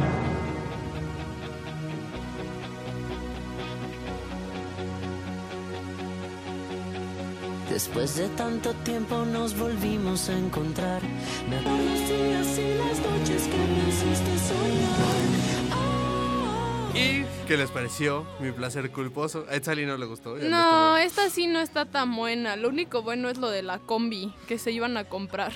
Después 7.70 8.16
de 8.16 8.28
tanto 8.30 8.74
tiempo 8.84 9.26
nos 9.26 9.58
volvimos 9.58 10.28
a 10.30 10.38
encontrar. 10.38 11.02
Me 11.50 11.62
los 11.62 12.10
días 12.10 12.58
y 12.58 12.78
las 12.78 13.00
noches 13.00 13.44
que 13.44 13.58
me 13.58 13.90
hiciste 13.90 14.40
soñar. 14.40 15.70
Ah. 15.72 16.92
¿Y 16.96 17.26
qué 17.48 17.58
les 17.58 17.70
pareció 17.70 18.26
mi 18.40 18.52
placer 18.52 18.92
culposo? 18.92 19.46
A 19.50 19.56
Etzali 19.56 19.86
no 19.86 19.98
le 19.98 20.06
gustó. 20.08 20.38
ya 20.38 20.50
No, 20.50 20.98
estuvo- 20.98 21.22
esta 21.24 21.30
sí 21.34 21.48
no 21.48 21.60
está 21.60 21.86
tan 21.86 22.16
buena. 22.16 22.56
Lo 22.56 22.70
único 22.70 23.04
bueno 23.04 23.30
es 23.30 23.38
lo 23.38 23.50
de 23.50 23.62
la 23.62 23.78
combi 23.80 24.34
que 24.48 24.58
se 24.58 24.72
iban 24.72 24.98
a 24.98 25.04
comprar. 25.06 25.54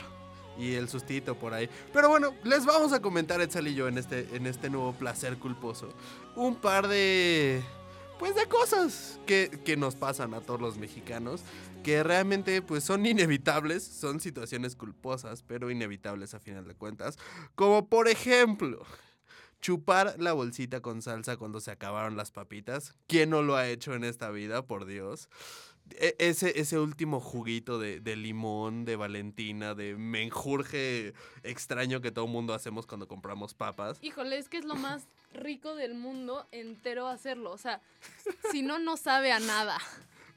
Y 0.57 0.75
el 0.75 0.87
sustito 0.89 1.33
por 1.35 1.55
ahí. 1.55 1.67
Pero 1.91 2.09
bueno, 2.09 2.35
les 2.43 2.63
vamos 2.65 2.93
a 2.93 3.01
comentar 3.01 3.41
Etzal 3.41 3.67
y 3.67 3.73
yo 3.73 3.87
en 3.87 3.97
este, 3.97 4.27
en 4.35 4.45
este 4.45 4.69
nuevo 4.69 4.93
placer 4.93 5.37
culposo. 5.37 5.89
Un 6.35 6.55
par 6.55 6.87
de... 6.87 7.63
Pues 8.19 8.35
de 8.35 8.45
cosas 8.45 9.19
que, 9.25 9.59
que 9.65 9.75
nos 9.75 9.95
pasan 9.95 10.35
a 10.35 10.39
todos 10.41 10.61
los 10.61 10.77
mexicanos. 10.77 11.41
Que 11.83 12.01
realmente 12.03 12.61
pues 12.61 12.83
son 12.83 13.05
inevitables. 13.05 13.83
Son 13.83 14.19
situaciones 14.19 14.75
culposas, 14.75 15.43
pero 15.43 15.69
inevitables 15.69 16.33
a 16.33 16.39
final 16.39 16.65
de 16.67 16.75
cuentas. 16.75 17.17
Como 17.55 17.87
por 17.87 18.07
ejemplo... 18.07 18.85
Chupar 19.61 20.15
la 20.19 20.33
bolsita 20.33 20.81
con 20.81 21.01
salsa 21.01 21.37
cuando 21.37 21.61
se 21.61 21.71
acabaron 21.71 22.17
las 22.17 22.31
papitas. 22.31 22.95
¿Quién 23.07 23.29
no 23.29 23.41
lo 23.41 23.55
ha 23.55 23.69
hecho 23.69 23.93
en 23.93 24.03
esta 24.03 24.29
vida, 24.29 24.67
por 24.67 24.83
Dios? 24.83 25.29
E- 25.91 26.17
ese, 26.19 26.59
ese 26.59 26.77
último 26.79 27.21
juguito 27.21 27.79
de, 27.79 28.01
de 28.01 28.17
limón, 28.17 28.83
de 28.83 28.97
Valentina, 28.97 29.73
de 29.73 29.95
menjurje 29.95 31.13
extraño 31.43 32.01
que 32.01 32.11
todo 32.11 32.27
mundo 32.27 32.53
hacemos 32.53 32.85
cuando 32.85 33.07
compramos 33.07 33.53
papas. 33.53 33.99
Híjole, 34.01 34.37
es 34.37 34.49
que 34.49 34.57
es 34.57 34.65
lo 34.65 34.75
más 34.75 35.07
rico 35.33 35.75
del 35.75 35.93
mundo 35.93 36.45
entero 36.51 37.07
hacerlo. 37.07 37.51
O 37.51 37.57
sea, 37.57 37.81
si 38.51 38.63
no, 38.63 38.79
no 38.79 38.97
sabe 38.97 39.31
a 39.31 39.39
nada. 39.39 39.77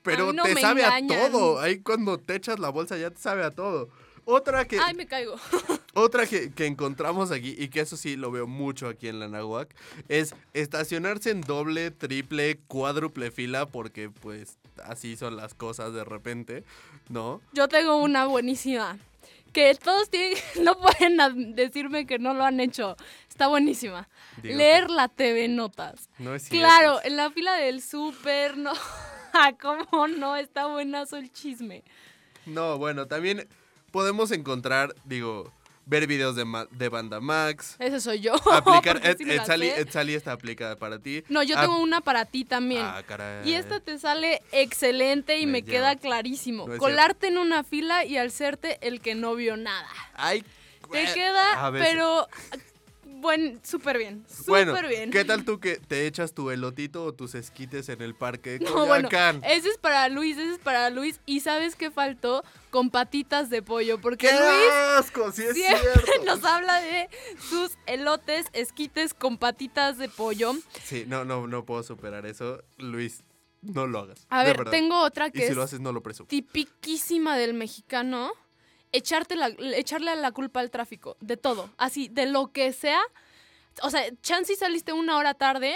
Pero 0.06 0.32
no 0.32 0.42
te 0.44 0.60
sabe 0.60 0.82
engañan. 0.82 1.20
a 1.20 1.30
todo. 1.30 1.60
Ahí 1.60 1.80
cuando 1.80 2.18
te 2.18 2.36
echas 2.36 2.58
la 2.58 2.70
bolsa 2.70 2.96
ya 2.96 3.10
te 3.10 3.20
sabe 3.20 3.44
a 3.44 3.50
todo. 3.50 3.88
Otra 4.28 4.64
que, 4.64 4.80
Ay, 4.80 4.94
me 4.94 5.06
caigo. 5.06 5.36
otra 5.94 6.26
que, 6.26 6.50
que 6.50 6.66
encontramos 6.66 7.30
aquí, 7.30 7.54
y 7.56 7.68
que 7.68 7.80
eso 7.80 7.96
sí 7.96 8.16
lo 8.16 8.32
veo 8.32 8.48
mucho 8.48 8.88
aquí 8.88 9.06
en 9.06 9.20
la 9.20 9.28
Nahuac, 9.28 9.72
es 10.08 10.34
estacionarse 10.52 11.30
en 11.30 11.42
doble, 11.42 11.92
triple, 11.92 12.58
cuádruple 12.66 13.30
fila, 13.30 13.66
porque 13.66 14.10
pues 14.10 14.58
así 14.84 15.16
son 15.16 15.36
las 15.36 15.54
cosas 15.54 15.92
de 15.92 16.02
repente, 16.02 16.64
¿no? 17.08 17.40
Yo 17.52 17.68
tengo 17.68 17.98
una 17.98 18.26
buenísima. 18.26 18.98
Que 19.52 19.74
todos 19.76 20.10
tienen, 20.10 20.36
no 20.62 20.76
pueden 20.76 21.54
decirme 21.54 22.04
que 22.04 22.18
no 22.18 22.34
lo 22.34 22.44
han 22.44 22.58
hecho. 22.58 22.96
Está 23.28 23.46
buenísima. 23.46 24.08
Leer 24.42 24.90
la 24.90 25.08
TV 25.08 25.46
Notas. 25.48 26.10
No 26.18 26.34
es 26.34 26.42
cierto. 26.42 26.66
Claro, 26.66 27.00
en 27.04 27.16
la 27.16 27.30
fila 27.30 27.54
del 27.54 27.80
súper, 27.80 28.56
no. 28.58 28.72
¿Cómo 29.60 30.08
no? 30.08 30.36
Está 30.36 30.66
buenazo 30.66 31.16
el 31.16 31.32
chisme. 31.32 31.82
No, 32.46 32.78
bueno, 32.78 33.06
también 33.06 33.48
podemos 33.90 34.30
encontrar, 34.30 34.94
digo, 35.04 35.52
ver 35.84 36.06
videos 36.06 36.34
de, 36.36 36.44
ma- 36.44 36.66
de 36.70 36.88
Banda 36.88 37.20
Max, 37.20 37.76
Ese 37.78 38.00
soy 38.00 38.20
yo. 38.20 38.34
aplicar, 38.52 39.00
porque 39.00 39.16
sí. 39.16 39.30
Etzali 39.80 40.14
está 40.14 40.32
aplicada 40.32 40.76
para 40.76 40.98
ti. 40.98 41.24
No, 41.28 41.42
yo 41.42 41.56
Ah, 41.58 41.62
tengo 41.62 41.78
una 41.80 42.00
para 42.00 42.24
ti 42.24 42.44
también. 42.44 42.82
Ah, 42.84 43.02
caray. 43.06 43.48
Y 43.48 43.54
esta 43.54 43.80
te 43.80 43.98
sale 43.98 44.42
excelente 44.52 45.38
y 45.38 45.46
Me 45.46 45.62
queda 45.62 45.96
clarísimo. 45.96 46.66
No 46.68 46.76
Colarte 46.78 47.28
en 47.28 47.38
una 47.38 47.62
fila 47.64 48.04
y 48.04 48.16
al 48.16 48.30
serte 48.30 48.78
el 48.86 49.00
que 49.00 49.14
no 49.14 49.34
vio 49.34 49.56
nada. 49.56 49.88
Ay, 50.14 50.44
Te 50.90 51.04
queda, 51.14 51.70
pero 51.72 52.28
buen, 53.20 53.60
súper 53.64 53.98
bien. 53.98 54.24
Súper 54.28 54.70
Bueno, 54.72 54.88
bien. 54.88 55.10
¿qué 55.10 55.24
tal 55.24 55.44
tú 55.44 55.58
que 55.60 55.76
te 55.76 56.06
echas 56.06 56.32
tu 56.34 56.50
elotito 56.50 57.04
o 57.04 57.12
tus 57.12 57.34
esquites 57.34 57.88
en 57.88 58.02
el 58.02 58.14
parque 58.14 58.58
de 58.58 58.58
No, 58.64 58.86
bueno, 58.86 59.08
ese 59.44 59.68
es 59.68 59.78
para 59.78 60.08
Luis, 60.08 60.36
ese 60.38 60.52
es 60.52 60.58
para 60.58 60.90
Luis. 60.90 61.20
Y 61.26 61.40
¿sabes 61.40 61.76
qué 61.76 61.90
faltó? 61.90 62.44
Con 62.70 62.90
patitas 62.90 63.48
de 63.50 63.62
pollo. 63.62 64.00
Porque 64.00 64.26
¡Qué 64.28 64.32
Luis 64.32 64.72
asco! 64.98 65.32
Sí 65.32 65.42
es 65.44 65.54
siempre 65.54 65.78
cierto. 66.04 66.24
nos 66.24 66.44
habla 66.44 66.80
de 66.80 67.08
sus 67.48 67.72
elotes, 67.86 68.46
esquites 68.52 69.14
con 69.14 69.38
patitas 69.38 69.98
de 69.98 70.08
pollo. 70.08 70.52
Sí, 70.84 71.04
no, 71.06 71.24
no, 71.24 71.46
no 71.46 71.64
puedo 71.64 71.82
superar 71.82 72.26
eso. 72.26 72.62
Luis, 72.78 73.22
no 73.62 73.86
lo 73.86 74.00
hagas. 74.00 74.26
A 74.28 74.44
ver, 74.44 74.58
verdad. 74.58 74.70
tengo 74.72 75.00
otra 75.02 75.28
Y 75.28 75.32
que 75.32 75.38
si 75.40 75.44
es 75.52 75.56
lo 75.56 75.62
haces, 75.62 75.80
no 75.80 75.92
lo 75.92 76.02
presumo. 76.02 76.28
tipiquísima 76.28 77.36
del 77.36 77.54
mexicano. 77.54 78.30
Echarte 78.92 79.36
la, 79.36 79.48
echarle 79.76 80.14
la 80.16 80.32
culpa 80.32 80.60
al 80.60 80.70
tráfico. 80.70 81.16
De 81.20 81.36
todo. 81.36 81.70
Así, 81.76 82.08
de 82.08 82.26
lo 82.26 82.52
que 82.52 82.72
sea. 82.72 83.00
O 83.82 83.90
sea, 83.90 84.02
chance 84.22 84.52
y 84.52 84.56
saliste 84.56 84.92
una 84.92 85.16
hora 85.16 85.34
tarde. 85.34 85.74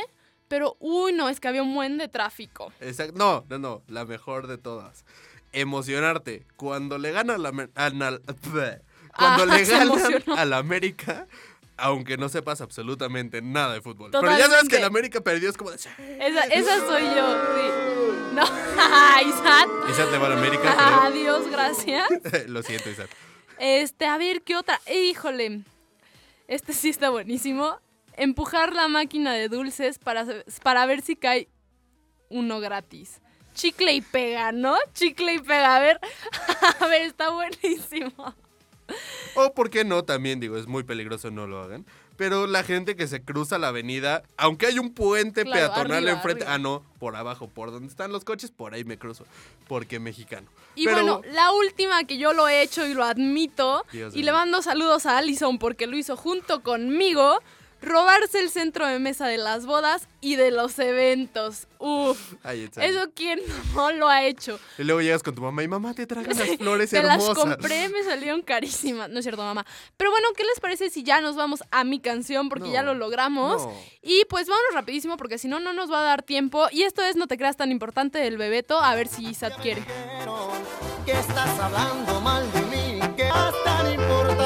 Pero, 0.48 0.76
uy, 0.80 1.12
no, 1.12 1.28
es 1.28 1.38
que 1.38 1.48
había 1.48 1.62
un 1.62 1.74
buen 1.74 1.96
de 1.98 2.08
tráfico. 2.08 2.72
Exacto. 2.80 3.14
No, 3.16 3.44
no, 3.48 3.58
no. 3.58 3.82
La 3.86 4.04
mejor 4.04 4.46
de 4.46 4.58
todas. 4.58 5.04
Emocionarte. 5.52 6.46
Cuando 6.56 6.98
le 6.98 7.12
gana 7.12 7.38
la 7.38 7.50
Cuando 9.16 9.42
Ah, 9.42 9.46
le 9.46 9.64
ganan 9.64 10.22
al 10.38 10.52
América, 10.52 11.26
aunque 11.80 12.16
no 12.16 12.28
sepas 12.28 12.60
absolutamente 12.60 13.42
nada 13.42 13.74
de 13.74 13.80
fútbol. 13.80 14.10
Pero 14.10 14.36
ya 14.36 14.48
sabes 14.48 14.68
que 14.68 14.76
el 14.76 14.84
América 14.84 15.20
perdió, 15.20 15.50
es 15.50 15.56
como 15.56 15.70
de. 15.70 15.76
Esa, 15.76 16.44
esa 16.44 16.86
soy 16.86 17.02
yo, 17.02 17.44
sí. 17.54 18.34
No, 18.34 18.42
Isaac. 19.28 19.68
Isaac 19.90 20.10
le 20.12 20.18
va 20.18 20.26
al 20.26 20.32
América, 20.34 20.74
Adiós, 21.06 21.50
gracias. 21.50 22.08
Lo 22.46 22.62
siento, 22.62 22.90
Isaac. 22.90 23.10
Este, 23.58 24.06
a 24.06 24.16
ver, 24.18 24.42
¿qué 24.42 24.56
otra? 24.56 24.80
Híjole. 24.90 25.62
Este 26.46 26.72
sí 26.72 26.88
está 26.90 27.10
buenísimo. 27.10 27.78
Empujar 28.16 28.74
la 28.74 28.88
máquina 28.88 29.32
de 29.32 29.48
dulces 29.48 29.98
para, 29.98 30.26
para 30.62 30.86
ver 30.86 31.02
si 31.02 31.16
cae 31.16 31.48
uno 32.28 32.60
gratis. 32.60 33.20
Chicle 33.54 33.92
y 33.92 34.00
pega, 34.00 34.52
¿no? 34.52 34.76
Chicle 34.94 35.34
y 35.34 35.38
pega. 35.38 35.76
A 35.76 35.80
ver, 35.80 36.00
a 36.80 36.86
ver, 36.86 37.02
está 37.02 37.30
buenísimo. 37.30 38.34
O, 39.34 39.52
¿por 39.54 39.70
qué 39.70 39.84
no? 39.84 40.04
También 40.04 40.40
digo, 40.40 40.56
es 40.56 40.66
muy 40.66 40.82
peligroso, 40.82 41.30
no 41.30 41.46
lo 41.46 41.62
hagan. 41.62 41.86
Pero 42.16 42.46
la 42.46 42.62
gente 42.64 42.96
que 42.96 43.06
se 43.06 43.22
cruza 43.22 43.58
la 43.58 43.68
avenida, 43.68 44.22
aunque 44.36 44.66
hay 44.66 44.78
un 44.78 44.92
puente 44.92 45.42
Claro, 45.44 45.72
peatonal 45.72 45.98
arriba, 45.98 46.12
enfrente. 46.12 46.42
arriba. 46.44 46.54
Ah, 46.54 46.58
no, 46.58 46.82
por 46.98 47.16
abajo, 47.16 47.48
por 47.48 47.70
donde 47.70 47.88
están 47.88 48.12
los 48.12 48.24
coches, 48.24 48.50
por 48.50 48.74
ahí 48.74 48.84
me 48.84 48.98
cruzo. 48.98 49.24
Porque 49.68 49.98
mexicano. 49.98 50.46
Y 50.74 50.84
Pero- 50.84 50.96
bueno, 50.96 51.22
la 51.32 51.52
última 51.52 52.04
que 52.04 52.18
yo 52.18 52.32
lo 52.34 52.46
he 52.48 52.62
hecho 52.62 52.86
y 52.86 52.92
lo 52.94 53.04
admito, 53.04 53.84
Dios 53.92 54.14
y 54.14 54.22
le 54.22 54.32
mando 54.32 54.60
saludos 54.62 55.06
a 55.06 55.16
Allison 55.16 55.58
porque 55.58 55.86
lo 55.86 55.96
hizo 55.96 56.16
junto 56.16 56.62
conmigo, 56.62 57.40
robarse 57.82 58.40
el 58.40 58.50
centro 58.50 58.86
de 58.86 58.98
mesa 58.98 59.26
de 59.26 59.38
las 59.38 59.66
bodas 59.66 60.08
y 60.20 60.36
de 60.36 60.50
los 60.50 60.78
eventos. 60.78 61.66
Uf, 61.78 62.34
eso 62.44 63.10
quién 63.14 63.40
no 63.74 63.90
lo 63.92 64.08
ha 64.08 64.24
hecho. 64.24 64.60
Y 64.78 64.84
luego 64.84 65.00
llegas 65.00 65.22
con 65.22 65.34
tu 65.34 65.40
mamá 65.40 65.62
y 65.62 65.68
mamá 65.68 65.94
te 65.94 66.06
traje 66.06 66.30
unas 66.30 66.48
flores 66.58 66.90
Te 66.90 66.98
hermosas. 66.98 67.28
las 67.28 67.38
compré, 67.38 67.88
me 67.88 68.02
salieron 68.04 68.42
carísimas. 68.42 69.08
No 69.08 69.18
es 69.20 69.24
cierto, 69.24 69.42
mamá. 69.42 69.64
Pero 69.96 70.10
bueno, 70.10 70.28
¿qué 70.36 70.44
les 70.44 70.60
parece 70.60 70.90
si 70.90 71.02
ya 71.02 71.20
nos 71.22 71.36
vamos 71.36 71.62
a 71.70 71.84
mi 71.84 72.00
canción? 72.00 72.48
Porque 72.50 72.68
No, 72.68 72.72
ya 72.74 72.82
lo 72.82 72.94
logramos. 72.94 73.62
no. 73.62 73.72
Y 74.02 74.24
pues 74.26 74.46
vámonos 74.46 74.74
rapidísimo 74.74 75.16
porque 75.16 75.38
si 75.38 75.48
no, 75.48 75.58
no 75.60 75.72
nos 75.72 75.90
va 75.90 76.00
a 76.00 76.04
dar 76.04 76.22
tiempo. 76.22 76.66
Y 76.70 76.82
esto 76.82 77.02
es 77.02 77.16
No 77.16 77.26
te 77.26 77.36
creas 77.38 77.56
tan 77.56 77.70
importante 77.70 78.18
del 78.18 78.36
Bebeto. 78.36 78.78
A 78.80 78.94
ver 78.94 79.08
si 79.08 79.26
Isat 79.26 79.58
quiere. 79.62 79.82
que 81.06 81.12
estás 81.12 81.58
hablando 81.58 82.20
mal 82.20 82.50
de 82.52 82.60
mí, 82.62 83.00
que 83.16 83.22
es 83.28 83.64
tan 83.64 83.92
importante. 83.92 84.39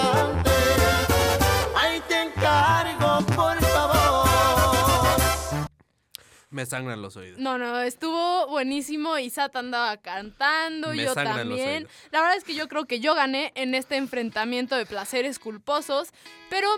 Me 6.54 6.66
sangran 6.66 7.02
los 7.02 7.16
oídos. 7.16 7.40
No, 7.40 7.58
no, 7.58 7.80
estuvo 7.80 8.46
buenísimo. 8.46 9.18
Isat 9.18 9.56
andaba 9.56 9.96
cantando, 9.96 10.90
Me 10.90 11.02
yo 11.02 11.12
también. 11.12 11.88
La 12.12 12.20
verdad 12.20 12.36
es 12.36 12.44
que 12.44 12.54
yo 12.54 12.68
creo 12.68 12.84
que 12.86 13.00
yo 13.00 13.12
gané 13.16 13.50
en 13.56 13.74
este 13.74 13.96
enfrentamiento 13.96 14.76
de 14.76 14.86
placeres 14.86 15.40
culposos. 15.40 16.10
Pero 16.50 16.68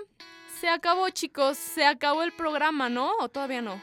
se 0.60 0.70
acabó, 0.70 1.10
chicos. 1.10 1.58
Se 1.58 1.84
acabó 1.84 2.22
el 2.22 2.32
programa, 2.32 2.88
¿no? 2.88 3.12
¿O 3.20 3.28
todavía 3.28 3.60
no? 3.60 3.78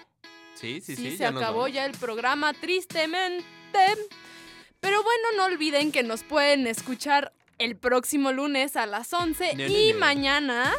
Sí, 0.55 0.81
sí, 0.81 0.95
Sí, 0.95 1.11
sí. 1.11 1.17
se 1.17 1.25
acabó 1.27 1.67
ya 1.67 1.85
el 1.85 1.91
programa, 1.91 2.53
tristemente. 2.53 3.45
Pero 4.79 5.03
bueno, 5.03 5.23
no 5.37 5.45
olviden 5.45 5.91
que 5.91 6.01
nos 6.01 6.23
pueden 6.23 6.65
escuchar 6.65 7.33
el 7.59 7.75
próximo 7.77 8.31
lunes 8.31 8.75
a 8.75 8.87
las 8.87 9.13
11 9.13 9.53
No, 9.55 9.63
no, 9.63 9.69
y 9.69 9.93
no. 9.93 9.99
mañana. 9.99 10.71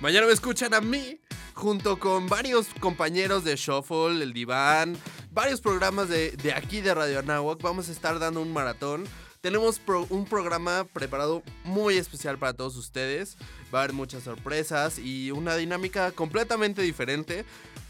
Mañana 0.00 0.26
me 0.26 0.32
escuchan 0.32 0.74
a 0.74 0.80
mí, 0.80 1.20
junto 1.56 1.98
con 1.98 2.28
varios 2.28 2.66
compañeros 2.80 3.42
de 3.42 3.56
Shuffle, 3.56 4.22
El 4.22 4.32
Diván, 4.34 4.96
varios 5.32 5.60
programas 5.60 6.08
de, 6.08 6.32
de 6.32 6.52
aquí 6.52 6.82
de 6.82 6.94
Radio 6.94 7.18
Anáhuac. 7.18 7.60
Vamos 7.62 7.88
a 7.88 7.92
estar 7.92 8.18
dando 8.18 8.40
un 8.42 8.52
maratón. 8.52 9.04
Tenemos 9.40 9.78
pro- 9.78 10.06
un 10.10 10.26
programa 10.26 10.84
preparado 10.92 11.42
muy 11.64 11.96
especial 11.96 12.36
para 12.38 12.52
todos 12.52 12.76
ustedes. 12.76 13.36
Va 13.74 13.80
a 13.80 13.82
haber 13.84 13.94
muchas 13.94 14.22
sorpresas 14.24 14.98
y 14.98 15.30
una 15.30 15.56
dinámica 15.56 16.12
completamente 16.12 16.82
diferente. 16.82 17.44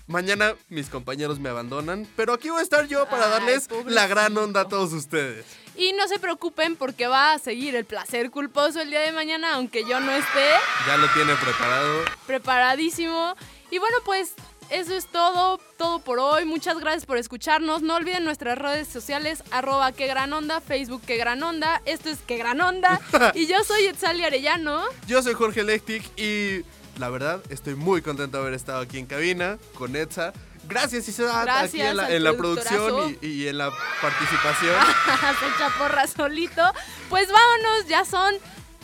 Mañana 0.07 0.55
mis 0.69 0.89
compañeros 0.89 1.41
me 1.41 1.49
abandonan, 1.49 2.07
pero 2.15 2.33
aquí 2.35 2.49
voy 2.49 2.61
a 2.61 2.63
estar 2.63 2.87
yo 2.87 3.07
para 3.09 3.25
Ay, 3.25 3.31
darles 3.33 3.69
la 3.87 4.07
gran 4.07 4.37
onda 4.39 4.61
a 4.61 4.69
todos 4.69 4.93
ustedes. 4.93 5.45
Y 5.75 5.93
no 5.95 6.07
se 6.07 6.19
preocupen 6.21 6.77
porque 6.77 7.07
va 7.09 7.33
a 7.33 7.39
seguir 7.41 7.75
el 7.75 7.85
placer 7.85 8.31
culposo 8.31 8.81
el 8.81 8.91
día 8.91 9.01
de 9.01 9.11
mañana, 9.13 9.55
aunque 9.55 9.85
yo 9.85 9.99
no 9.99 10.13
esté 10.13 10.47
Ya 10.87 10.97
lo 10.97 11.09
tiene 11.09 11.35
preparado. 11.35 12.05
preparadísimo. 12.27 13.35
Y 13.71 13.79
bueno, 13.79 13.97
pues 14.05 14.35
eso 14.71 14.95
es 14.95 15.07
todo, 15.07 15.59
todo 15.77 16.01
por 16.01 16.19
hoy. 16.19 16.45
Muchas 16.45 16.79
gracias 16.79 17.07
por 17.07 17.19
escucharnos. 17.19 17.83
No 17.83 17.97
olviden 17.97 18.25
nuestras 18.25 18.59
redes 18.59 18.89
sociales, 18.89 19.43
arroba 19.51 19.93
que 19.93 20.07
gran 20.07 20.33
onda, 20.33 20.61
Facebook 20.61 21.03
que 21.03 21.17
gran 21.17 21.43
onda. 21.43 21.83
Esto 21.85 22.11
es 22.11 22.19
que 22.19 22.37
gran 22.37 22.61
onda. 22.61 23.01
y 23.35 23.47
yo 23.47 23.63
soy 23.65 23.87
Etzali 23.87 24.25
Arellano. 24.25 24.83
Yo 25.07 25.23
soy 25.23 25.35
Jorge 25.35 25.63
Lectic 25.63 26.03
y 26.19 26.65
la 26.99 27.11
verdad 27.11 27.41
estoy 27.49 27.75
muy 27.75 28.03
contento 28.03 28.39
de 28.39 28.43
haber 28.43 28.55
estado 28.55 28.81
aquí 28.81 28.99
en 28.99 29.07
cabina 29.07 29.59
con 29.75 29.95
Etza. 29.95 30.33
Gracias 30.69 31.09
Isaac 31.09 31.49
aquí 31.49 31.81
en 31.81 31.97
la, 31.97 32.11
en 32.11 32.25
la 32.25 32.37
producción 32.37 33.17
y, 33.21 33.27
y 33.27 33.49
en 33.49 33.59
la 33.59 33.71
participación. 34.03 34.75
Se 35.41 35.59
chaporra 35.59 36.07
solito. 36.09 36.63
Pues 37.09 37.29
vámonos, 37.31 37.87
ya 37.87 38.05
son 38.05 38.35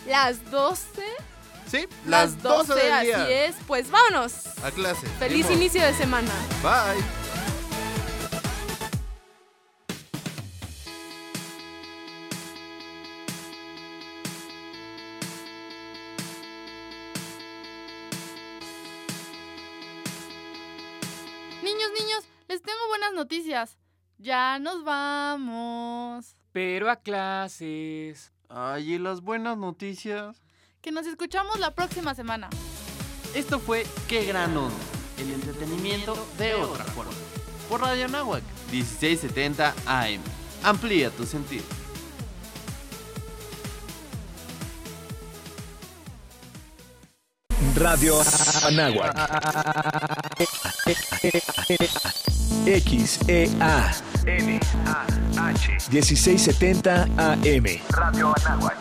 las 0.07 0.49
12. 0.53 1.03
Sí, 1.67 1.87
las 2.07 2.41
12 2.43 2.75
del 2.75 3.03
día. 3.03 3.23
así 3.23 3.33
es. 3.33 3.57
Pues 3.67 3.91
vámonos. 3.91 4.47
A 4.63 4.71
clase. 4.71 5.07
Feliz 5.19 5.51
inicio 5.51 5.83
de 5.83 5.95
semana. 5.95 6.31
Bye. 6.63 7.03
Niños, 21.63 21.91
niños, 21.99 22.25
les 22.49 22.63
tengo 22.63 22.79
buenas 22.89 23.13
noticias. 23.15 23.79
Ya 24.19 24.59
nos 24.59 24.85
vamos. 24.85 26.37
Pero 26.53 26.91
a 26.91 26.97
clases. 26.97 28.33
Ay, 28.49 28.95
¿y 28.95 28.99
las 28.99 29.21
buenas 29.21 29.57
noticias? 29.57 30.42
Que 30.83 30.91
nos 30.91 31.07
escuchamos 31.07 31.61
la 31.61 31.71
próxima 31.71 32.13
semana. 32.13 32.51
Esto 33.35 33.61
fue 33.61 33.87
Qué 34.09 34.25
Gran 34.25 34.57
Onda, 34.57 34.75
el 35.17 35.33
entretenimiento 35.33 36.17
de 36.39 36.55
otra 36.55 36.85
forma. 36.87 37.13
Por 37.69 37.83
Radio 37.83 38.09
Nahuac, 38.09 38.43
1670 38.73 39.75
AM. 39.87 40.21
Amplía 40.65 41.11
tu 41.11 41.25
sentido. 41.25 41.63
Radio 47.77 48.21
Anáhuac. 48.67 49.17
XEA. 52.65 53.93
1670 55.91 57.09
AM. 57.17 57.67
Radio 57.91 58.33
Anáhuac. 58.45 58.77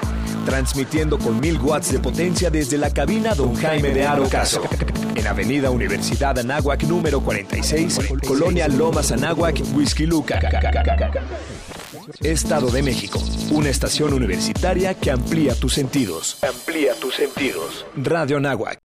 Transmitiendo 0.46 1.18
con 1.18 1.40
mil 1.40 1.58
watts 1.60 1.92
de 1.92 2.00
potencia 2.00 2.50
desde 2.50 2.78
la 2.78 2.92
cabina 2.92 3.34
Don 3.34 3.56
Jaime 3.56 3.90
de 3.90 4.06
Aro 4.06 4.30
Caso. 4.30 4.62
En 5.16 5.28
Avenida 5.28 5.72
Universidad 5.72 6.38
Anáhuac 6.38 6.84
número 6.84 7.22
46, 7.22 8.00
Colonia 8.28 8.68
Lomas 8.68 9.12
Anáhuac, 9.12 9.62
Whisky 9.74 10.06
Luca. 10.06 10.40
Estado 12.22 12.70
de 12.70 12.84
México. 12.84 13.20
Una 13.52 13.70
estación 13.70 14.14
universitaria 14.14 14.94
que 14.94 15.12
amplía 15.12 15.56
tus 15.56 15.74
sentidos. 15.74 16.38
Amplía 16.44 16.94
tus 16.96 17.16
sentidos. 17.16 17.86
Radio 17.96 18.38
Anáhuac. 18.38 18.80